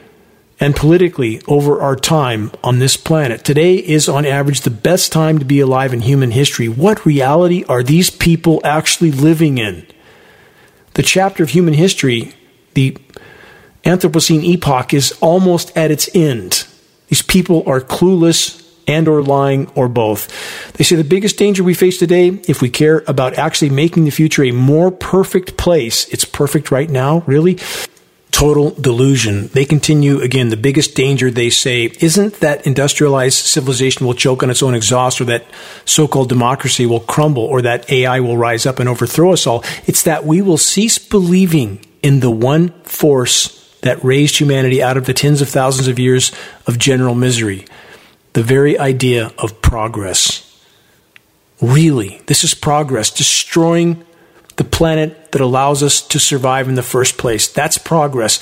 and 0.60 0.76
politically 0.76 1.42
over 1.48 1.82
our 1.82 1.96
time 1.96 2.52
on 2.64 2.80
this 2.80 2.98
planet. 2.98 3.44
Today 3.44 3.76
is, 3.76 4.10
on 4.10 4.26
average, 4.26 4.62
the 4.62 4.70
best 4.70 5.12
time 5.12 5.40
to 5.40 5.46
be 5.46 5.60
alive 5.60 5.94
in 5.94 6.02
human 6.02 6.32
history. 6.32 6.68
What 6.68 7.06
reality 7.06 7.64
are 7.66 7.84
these 7.84 8.10
people 8.10 8.62
actually 8.64 9.12
living 9.12 9.58
in? 9.58 9.86
The 10.94 11.04
chapter 11.04 11.44
of 11.44 11.52
human 11.52 11.76
history, 11.76 12.34
the 12.74 12.98
Anthropocene 13.84 14.44
epoch, 14.44 14.94
is 14.94 15.12
almost 15.22 15.76
at 15.78 15.92
its 15.92 16.10
end. 16.16 16.66
These 17.08 17.22
people 17.22 17.64
are 17.68 17.80
clueless 17.80 18.67
and 18.88 19.08
or 19.08 19.22
lying 19.22 19.68
or 19.76 19.90
both. 19.90 20.74
They 20.74 20.84
say 20.84 20.96
the 20.96 21.04
biggest 21.04 21.38
danger 21.38 21.64
we 21.64 21.74
face 21.74 22.00
today, 22.00 22.30
if 22.48 22.62
we 22.62 22.70
care 22.70 23.04
about 23.08 23.38
actually 23.38 23.70
making 23.70 24.06
the 24.06 24.12
future 24.12 24.44
a 24.44 24.52
more 24.52 24.92
perfect 24.92 25.58
place, 25.58 26.08
it's 26.10 26.26
perfect 26.26 26.72
right 26.72 26.90
now, 26.90 27.24
really, 27.28 27.60
total 28.32 28.70
delusion. 28.72 29.48
They 29.48 29.66
continue 29.66 30.22
again, 30.22 30.50
the 30.50 30.58
biggest 30.58 30.96
danger 30.96 31.32
they 31.32 31.50
say 31.50 31.92
isn't 32.00 32.40
that 32.40 32.68
industrialized 32.68 33.46
civilization 33.46 34.06
will 34.06 34.14
choke 34.14 34.44
on 34.44 34.52
its 34.52 34.62
own 34.62 34.76
exhaust 34.76 35.20
or 35.20 35.26
that 35.26 35.46
so-called 35.86 36.30
democracy 36.30 36.86
will 36.86 37.00
crumble 37.00 37.44
or 37.44 37.64
that 37.64 37.92
AI 37.92 38.20
will 38.20 38.38
rise 38.38 38.68
up 38.68 38.80
and 38.80 38.88
overthrow 38.88 39.34
us 39.34 39.48
all. 39.48 39.64
It's 39.88 40.04
that 40.04 40.24
we 40.24 40.42
will 40.42 40.60
cease 40.60 41.00
believing 41.00 41.84
in 42.04 42.20
the 42.20 42.30
one 42.30 42.70
force 42.84 43.58
that 43.82 44.04
raised 44.04 44.38
humanity 44.38 44.84
out 44.84 44.98
of 44.98 45.06
the 45.06 45.14
tens 45.14 45.42
of 45.42 45.50
thousands 45.50 45.88
of 45.88 45.98
years 45.98 46.32
of 46.68 46.78
general 46.78 47.16
misery 47.16 47.66
the 48.38 48.44
very 48.44 48.78
idea 48.78 49.34
of 49.40 49.64
progress. 49.64 50.44
Really, 51.60 52.22
this 52.28 52.44
is 52.44 52.54
progress, 52.54 53.10
destroying 53.10 54.06
the 54.58 54.64
planet 54.64 55.32
that 55.32 55.42
allows 55.42 55.82
us 55.82 56.04
to 56.10 56.20
survive 56.20 56.70
in 56.70 56.76
the 56.76 56.84
first 56.84 57.18
place. 57.18 57.48
That's 57.48 57.80
progress. 57.80 58.40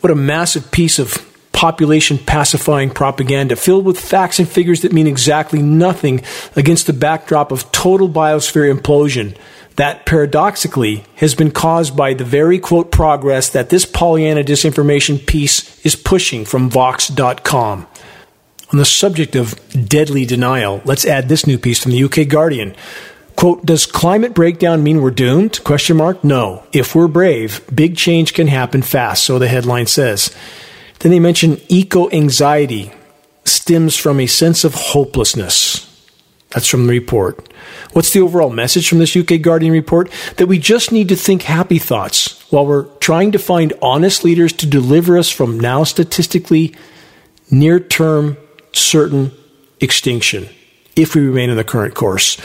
What 0.00 0.12
a 0.12 0.14
massive 0.14 0.70
piece 0.70 1.00
of 1.00 1.28
population 1.50 2.18
pacifying 2.18 2.88
propaganda 2.88 3.56
filled 3.56 3.84
with 3.84 3.98
facts 3.98 4.38
and 4.38 4.48
figures 4.48 4.82
that 4.82 4.92
mean 4.92 5.08
exactly 5.08 5.60
nothing 5.60 6.22
against 6.54 6.86
the 6.86 6.92
backdrop 6.92 7.50
of 7.50 7.72
total 7.72 8.08
biosphere 8.08 8.72
implosion 8.72 9.36
that 9.74 10.06
paradoxically 10.06 11.04
has 11.16 11.34
been 11.34 11.50
caused 11.50 11.96
by 11.96 12.14
the 12.14 12.24
very 12.24 12.60
quote 12.60 12.92
progress 12.92 13.48
that 13.48 13.70
this 13.70 13.86
Pollyanna 13.86 14.44
disinformation 14.44 15.26
piece 15.26 15.84
is 15.84 15.96
pushing 15.96 16.44
from 16.44 16.70
Vox.com. 16.70 17.88
On 18.72 18.78
the 18.78 18.84
subject 18.84 19.36
of 19.36 19.54
deadly 19.88 20.26
denial, 20.26 20.82
let's 20.84 21.04
add 21.04 21.28
this 21.28 21.46
new 21.46 21.58
piece 21.58 21.82
from 21.82 21.92
the 21.92 22.02
UK 22.02 22.28
Guardian. 22.28 22.74
Quote, 23.36 23.64
does 23.64 23.86
climate 23.86 24.34
breakdown 24.34 24.82
mean 24.82 25.02
we're 25.02 25.10
doomed? 25.10 25.62
Question 25.62 25.98
mark. 25.98 26.24
No. 26.24 26.64
If 26.72 26.94
we're 26.94 27.06
brave, 27.06 27.62
big 27.72 27.96
change 27.96 28.34
can 28.34 28.46
happen 28.46 28.82
fast, 28.82 29.24
so 29.24 29.38
the 29.38 29.46
headline 29.46 29.86
says. 29.86 30.34
Then 31.00 31.12
they 31.12 31.20
mention 31.20 31.60
eco 31.68 32.10
anxiety 32.10 32.92
stems 33.44 33.96
from 33.96 34.18
a 34.18 34.26
sense 34.26 34.64
of 34.64 34.74
hopelessness. 34.74 35.82
That's 36.50 36.66
from 36.66 36.86
the 36.86 36.92
report. 36.92 37.52
What's 37.92 38.12
the 38.12 38.20
overall 38.20 38.50
message 38.50 38.88
from 38.88 38.98
this 38.98 39.16
UK 39.16 39.42
Guardian 39.42 39.72
report? 39.72 40.10
That 40.38 40.46
we 40.46 40.58
just 40.58 40.90
need 40.90 41.08
to 41.10 41.16
think 41.16 41.42
happy 41.42 41.78
thoughts 41.78 42.50
while 42.50 42.66
we're 42.66 42.84
trying 42.96 43.32
to 43.32 43.38
find 43.38 43.74
honest 43.82 44.24
leaders 44.24 44.52
to 44.54 44.66
deliver 44.66 45.18
us 45.18 45.30
from 45.30 45.60
now 45.60 45.84
statistically 45.84 46.74
near 47.50 47.78
term 47.78 48.38
certain 48.76 49.32
extinction 49.80 50.48
if 50.96 51.14
we 51.14 51.20
remain 51.20 51.50
in 51.50 51.56
the 51.56 51.64
current 51.64 51.94
course. 51.94 52.38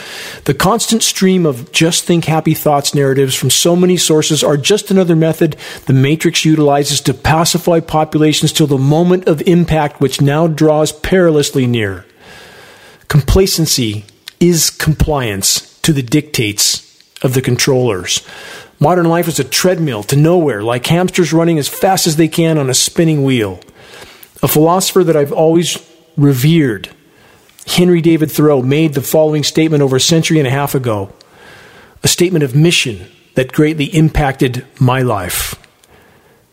The 0.44 0.54
constant 0.54 1.04
stream 1.04 1.46
of 1.46 1.72
just 1.72 2.04
think 2.04 2.26
happy 2.26 2.54
thoughts 2.54 2.94
narratives 2.94 3.34
from 3.34 3.50
so 3.50 3.78
many 3.78 3.96
sources 3.96 4.44
are 4.44 4.58
just 4.58 4.92
another 4.92 5.16
method 5.16 5.56
the 5.86 5.94
Matrix 5.94 6.44
utilizes 6.44 7.00
to 7.02 7.14
pacify 7.14 7.80
populations 7.80 8.52
till 8.52 8.68
the 8.68 8.78
moment 8.78 9.28
of 9.28 9.42
impact, 9.44 10.02
which 10.02 10.20
now 10.20 10.48
draws 10.48 10.92
perilously 10.92 11.66
near. 11.66 12.06
Complacency 13.08 14.06
is 14.42 14.70
compliance 14.70 15.80
to 15.80 15.94
the 15.94 16.04
dictates 16.04 16.88
of 17.24 17.34
the 17.34 17.42
controllers. 17.42 18.22
Modern 18.80 19.06
life 19.06 19.28
is 19.28 19.40
a 19.40 19.44
treadmill 19.44 20.04
to 20.04 20.16
nowhere, 20.16 20.64
like 20.64 20.88
hamsters 20.88 21.32
running 21.32 21.58
as 21.58 21.70
fast 21.70 22.08
as 22.08 22.16
they 22.16 22.28
can 22.28 22.58
on 22.58 22.70
a 22.70 22.74
spinning 22.74 23.24
wheel. 23.24 23.62
A 24.44 24.48
philosopher 24.48 25.04
that 25.04 25.16
I've 25.16 25.32
always 25.32 25.78
revered, 26.18 26.90
Henry 27.68 28.02
David 28.02 28.32
Thoreau, 28.32 28.62
made 28.62 28.94
the 28.94 29.02
following 29.02 29.44
statement 29.44 29.84
over 29.84 29.96
a 29.96 30.02
century 30.02 30.40
and 30.40 30.48
a 30.48 30.52
half 30.52 30.76
ago 30.76 31.14
a 32.04 32.08
statement 32.08 32.44
of 32.44 32.56
mission 32.56 33.08
that 33.36 33.52
greatly 33.52 33.86
impacted 33.86 34.66
my 34.80 35.02
life. 35.02 35.56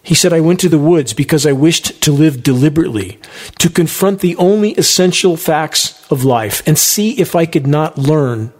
He 0.02 0.14
said, 0.14 0.32
I 0.32 0.40
went 0.40 0.60
to 0.60 0.68
the 0.68 0.78
woods 0.78 1.12
because 1.12 1.44
I 1.44 1.52
wished 1.52 2.00
to 2.02 2.12
live 2.12 2.42
deliberately, 2.42 3.18
to 3.58 3.68
confront 3.68 4.20
the 4.20 4.36
only 4.36 4.72
essential 4.72 5.36
facts 5.36 6.10
of 6.10 6.24
life 6.24 6.62
and 6.66 6.78
see 6.78 7.20
if 7.20 7.34
I 7.34 7.46
could 7.46 7.66
not 7.66 7.98
learn 7.98 8.52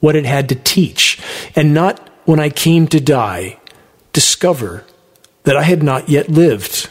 what 0.00 0.16
it 0.16 0.24
had 0.24 0.48
to 0.48 0.54
teach, 0.54 1.20
and 1.54 1.74
not 1.74 2.08
when 2.24 2.40
I 2.40 2.50
came 2.50 2.86
to 2.88 3.00
die, 3.00 3.60
discover 4.12 4.84
that 5.44 5.56
I 5.56 5.62
had 5.62 5.82
not 5.82 6.08
yet 6.08 6.28
lived. 6.28 6.90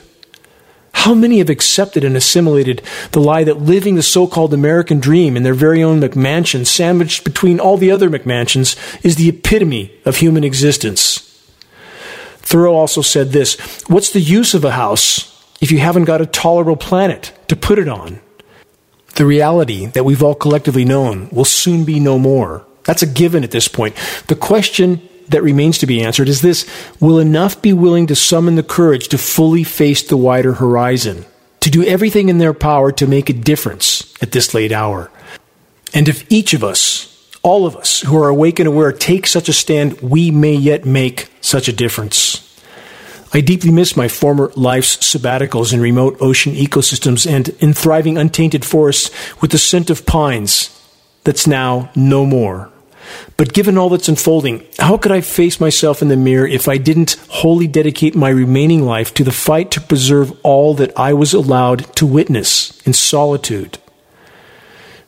How 1.08 1.14
many 1.14 1.38
have 1.38 1.50
accepted 1.50 2.04
and 2.04 2.18
assimilated 2.18 2.82
the 3.14 3.22
lie 3.22 3.46
that 3.46 3.62
living 3.62 3.96
the 3.96 4.04
so 4.04 4.28
called 4.28 4.54
American 4.54 5.00
dream 5.00 5.38
in 5.38 5.44
their 5.44 5.54
very 5.54 5.82
own 5.82 6.02
McMansion, 6.02 6.66
sandwiched 6.66 7.24
between 7.24 7.62
all 7.62 7.78
the 7.78 7.92
other 7.92 8.10
McMansions, 8.10 8.76
is 9.06 9.16
the 9.16 9.30
epitome 9.30 9.98
of 10.04 10.18
human 10.18 10.44
existence? 10.44 11.20
Thoreau 12.40 12.76
also 12.76 13.02
said 13.02 13.30
this 13.30 13.58
What's 13.88 14.10
the 14.12 14.20
use 14.20 14.54
of 14.54 14.66
a 14.66 14.72
house 14.72 15.50
if 15.62 15.72
you 15.72 15.80
haven't 15.80 16.04
got 16.04 16.20
a 16.20 16.26
tolerable 16.26 16.76
planet 16.76 17.32
to 17.48 17.56
put 17.56 17.80
it 17.80 17.88
on? 17.88 18.20
The 19.16 19.26
reality 19.26 19.86
that 19.86 20.04
we've 20.04 20.22
all 20.22 20.36
collectively 20.36 20.84
known 20.84 21.30
will 21.32 21.46
soon 21.46 21.86
be 21.86 22.02
no 22.02 22.20
more. 22.20 22.66
That's 22.84 23.02
a 23.02 23.08
given 23.08 23.46
at 23.46 23.52
this 23.52 23.70
point. 23.70 23.96
The 24.28 24.36
question 24.36 25.07
that 25.30 25.44
remains 25.44 25.78
to 25.80 25.86
be 25.86 26.04
answered 26.04 26.30
is 26.30 26.42
this 26.42 26.66
Will 27.00 27.20
enough 27.20 27.62
be 27.62 27.74
willing 27.74 28.08
to 28.08 28.16
summon 28.16 28.56
the 28.56 28.64
courage 28.64 29.08
to 29.10 29.18
fully 29.18 29.64
face 29.64 30.04
the 30.04 30.18
wider 30.18 30.54
horizon, 30.54 31.26
to 31.62 31.70
do 31.70 31.84
everything 31.84 32.30
in 32.30 32.38
their 32.38 32.54
power 32.54 32.92
to 32.94 33.08
make 33.08 33.30
a 33.30 33.34
difference 33.34 34.14
at 34.22 34.32
this 34.32 34.54
late 34.54 34.72
hour? 34.72 35.12
And 35.94 36.08
if 36.08 36.30
each 36.32 36.54
of 36.54 36.64
us, 36.64 37.14
all 37.44 37.66
of 37.66 37.76
us 37.76 38.02
who 38.02 38.18
are 38.18 38.30
awake 38.30 38.60
and 38.60 38.68
aware, 38.68 38.92
take 38.92 39.28
such 39.28 39.50
a 39.50 39.54
stand, 39.54 40.00
we 40.02 40.32
may 40.32 40.54
yet 40.54 40.86
make 40.86 41.32
such 41.42 41.68
a 41.68 41.74
difference. 41.74 42.44
I 43.34 43.42
deeply 43.42 43.72
miss 43.72 43.98
my 43.98 44.08
former 44.08 44.52
life's 44.56 44.98
sabbaticals 44.98 45.74
in 45.74 45.82
remote 45.82 46.18
ocean 46.22 46.54
ecosystems 46.54 47.30
and 47.30 47.50
in 47.60 47.74
thriving 47.74 48.18
untainted 48.18 48.64
forests 48.64 49.12
with 49.42 49.52
the 49.52 49.58
scent 49.58 49.90
of 49.90 50.06
pines 50.06 50.74
that's 51.24 51.46
now 51.46 51.92
no 51.96 52.26
more. 52.26 52.72
But 53.36 53.54
given 53.54 53.78
all 53.78 53.90
that's 53.90 54.10
unfolding, 54.10 54.66
how 54.80 54.98
could 54.98 55.12
I 55.12 55.22
face 55.22 55.60
myself 55.60 56.02
in 56.02 56.08
the 56.08 56.18
mirror 56.18 56.48
if 56.48 56.68
I 56.68 56.78
didn't 56.78 57.18
wholly 57.30 57.68
dedicate 57.68 58.16
my 58.16 58.30
remaining 58.30 58.84
life 58.86 59.14
to 59.16 59.24
the 59.24 59.32
fight 59.32 59.72
to 59.72 59.82
preserve 59.82 60.38
all 60.44 60.74
that 60.76 60.98
I 60.98 61.14
was 61.14 61.34
allowed 61.34 61.96
to 61.96 62.06
witness 62.06 62.80
in 62.82 62.94
solitude? 62.94 63.78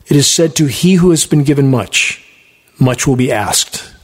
It 0.06 0.16
is 0.16 0.26
said 0.26 0.56
to 0.56 0.66
he 0.66 0.94
who 0.94 1.10
has 1.10 1.26
been 1.26 1.44
given 1.44 1.70
much, 1.70 2.24
much 2.78 3.06
will 3.06 3.16
be 3.16 3.30
asked. 3.32 3.94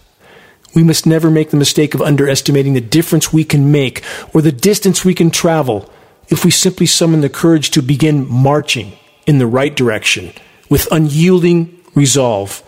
We 0.75 0.85
must 0.85 1.07
never 1.07 1.31
make 1.31 1.51
the 1.51 1.57
mistake 1.57 1.95
of 1.95 2.03
underestimating 2.03 2.75
the 2.75 2.81
difference 2.81 3.33
we 3.33 3.45
can 3.45 3.73
make 3.73 4.05
or 4.35 4.43
the 4.43 4.53
distance 4.53 5.05
we 5.05 5.15
can 5.15 5.31
travel 5.31 5.91
if 6.29 6.45
we 6.45 6.51
simply 6.51 6.87
summon 6.87 7.23
the 7.23 7.29
courage 7.29 7.71
to 7.71 7.83
begin 7.83 8.29
marching 8.29 8.93
in 9.27 9.39
the 9.39 9.47
right 9.47 9.75
direction 9.75 10.33
with 10.69 10.91
unyielding 10.91 11.81
resolve. 11.95 12.63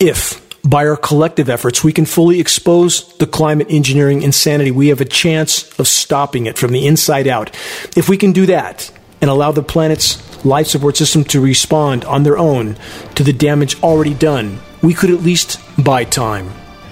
If 0.00 0.45
by 0.66 0.86
our 0.86 0.96
collective 0.96 1.48
efforts, 1.48 1.84
we 1.84 1.92
can 1.92 2.06
fully 2.06 2.40
expose 2.40 3.16
the 3.18 3.26
climate 3.26 3.68
engineering 3.70 4.22
insanity. 4.22 4.70
We 4.72 4.88
have 4.88 5.00
a 5.00 5.06
chance 5.06 5.78
of 5.78 5.86
stopping 5.86 6.46
it 6.46 6.58
from 6.58 6.72
the 6.72 6.86
inside 6.86 7.28
out. 7.28 7.54
If 7.96 8.08
we 8.08 8.16
can 8.16 8.32
do 8.32 8.46
that 8.46 8.90
and 9.20 9.30
allow 9.30 9.52
the 9.52 9.62
planet's 9.62 10.44
life 10.44 10.66
support 10.66 10.96
system 10.96 11.24
to 11.24 11.40
respond 11.40 12.04
on 12.04 12.24
their 12.24 12.36
own 12.36 12.76
to 13.14 13.22
the 13.22 13.32
damage 13.32 13.80
already 13.82 14.14
done, 14.14 14.58
we 14.82 14.92
could 14.92 15.10
at 15.10 15.22
least 15.22 15.60
buy 15.82 16.04
time. 16.04 16.50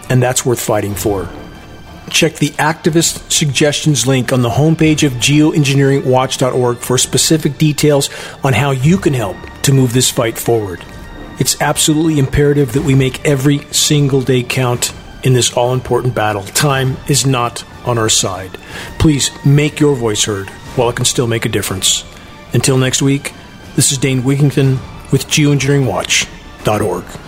And 0.09 0.23
that's 0.23 0.47
worth 0.47 0.61
fighting 0.61 0.95
for. 0.95 1.29
Check 2.11 2.35
the 2.35 2.51
activist 2.51 3.33
suggestions 3.33 4.07
link 4.07 4.33
on 4.33 4.43
the 4.43 4.51
homepage 4.51 5.05
of 5.05 5.15
geoengineeringwatch.org 5.15 6.79
for 6.79 6.99
specific 6.99 7.59
details 7.59 8.11
on 8.45 8.53
how 8.53 8.71
you 8.71 8.99
can 8.99 9.15
help 9.15 9.37
to 9.63 9.73
move 9.73 9.93
this 9.93 10.11
fight 10.11 10.39
forward. 10.39 10.85
It's 11.39 11.61
absolutely 11.61 12.19
imperative 12.19 12.73
that 12.75 12.83
we 12.83 12.95
make 12.95 13.25
every 13.27 13.59
single 13.73 14.23
day 14.23 14.43
count 14.43 14.93
in 15.23 15.33
this 15.33 15.53
all 15.53 15.73
important 15.73 16.15
battle. 16.15 16.43
Time 16.43 16.97
is 17.09 17.27
not 17.27 17.65
on 17.87 17.99
our 17.99 18.09
side. 18.09 18.57
Please 18.99 19.31
make 19.45 19.81
your 19.81 19.95
voice 19.95 20.25
heard 20.25 20.49
while 20.77 20.91
it 20.91 20.97
can 20.97 21.05
still 21.05 21.27
make 21.27 21.45
a 21.45 21.49
difference. 21.49 22.05
Until 22.53 22.79
next 22.79 23.03
week, 23.03 23.33
This 23.77 23.91
is 23.91 23.99
Dane 23.99 24.23
Wigington 24.23 24.79
with 25.11 25.27
geoengineeringwatch.org. 25.27 27.24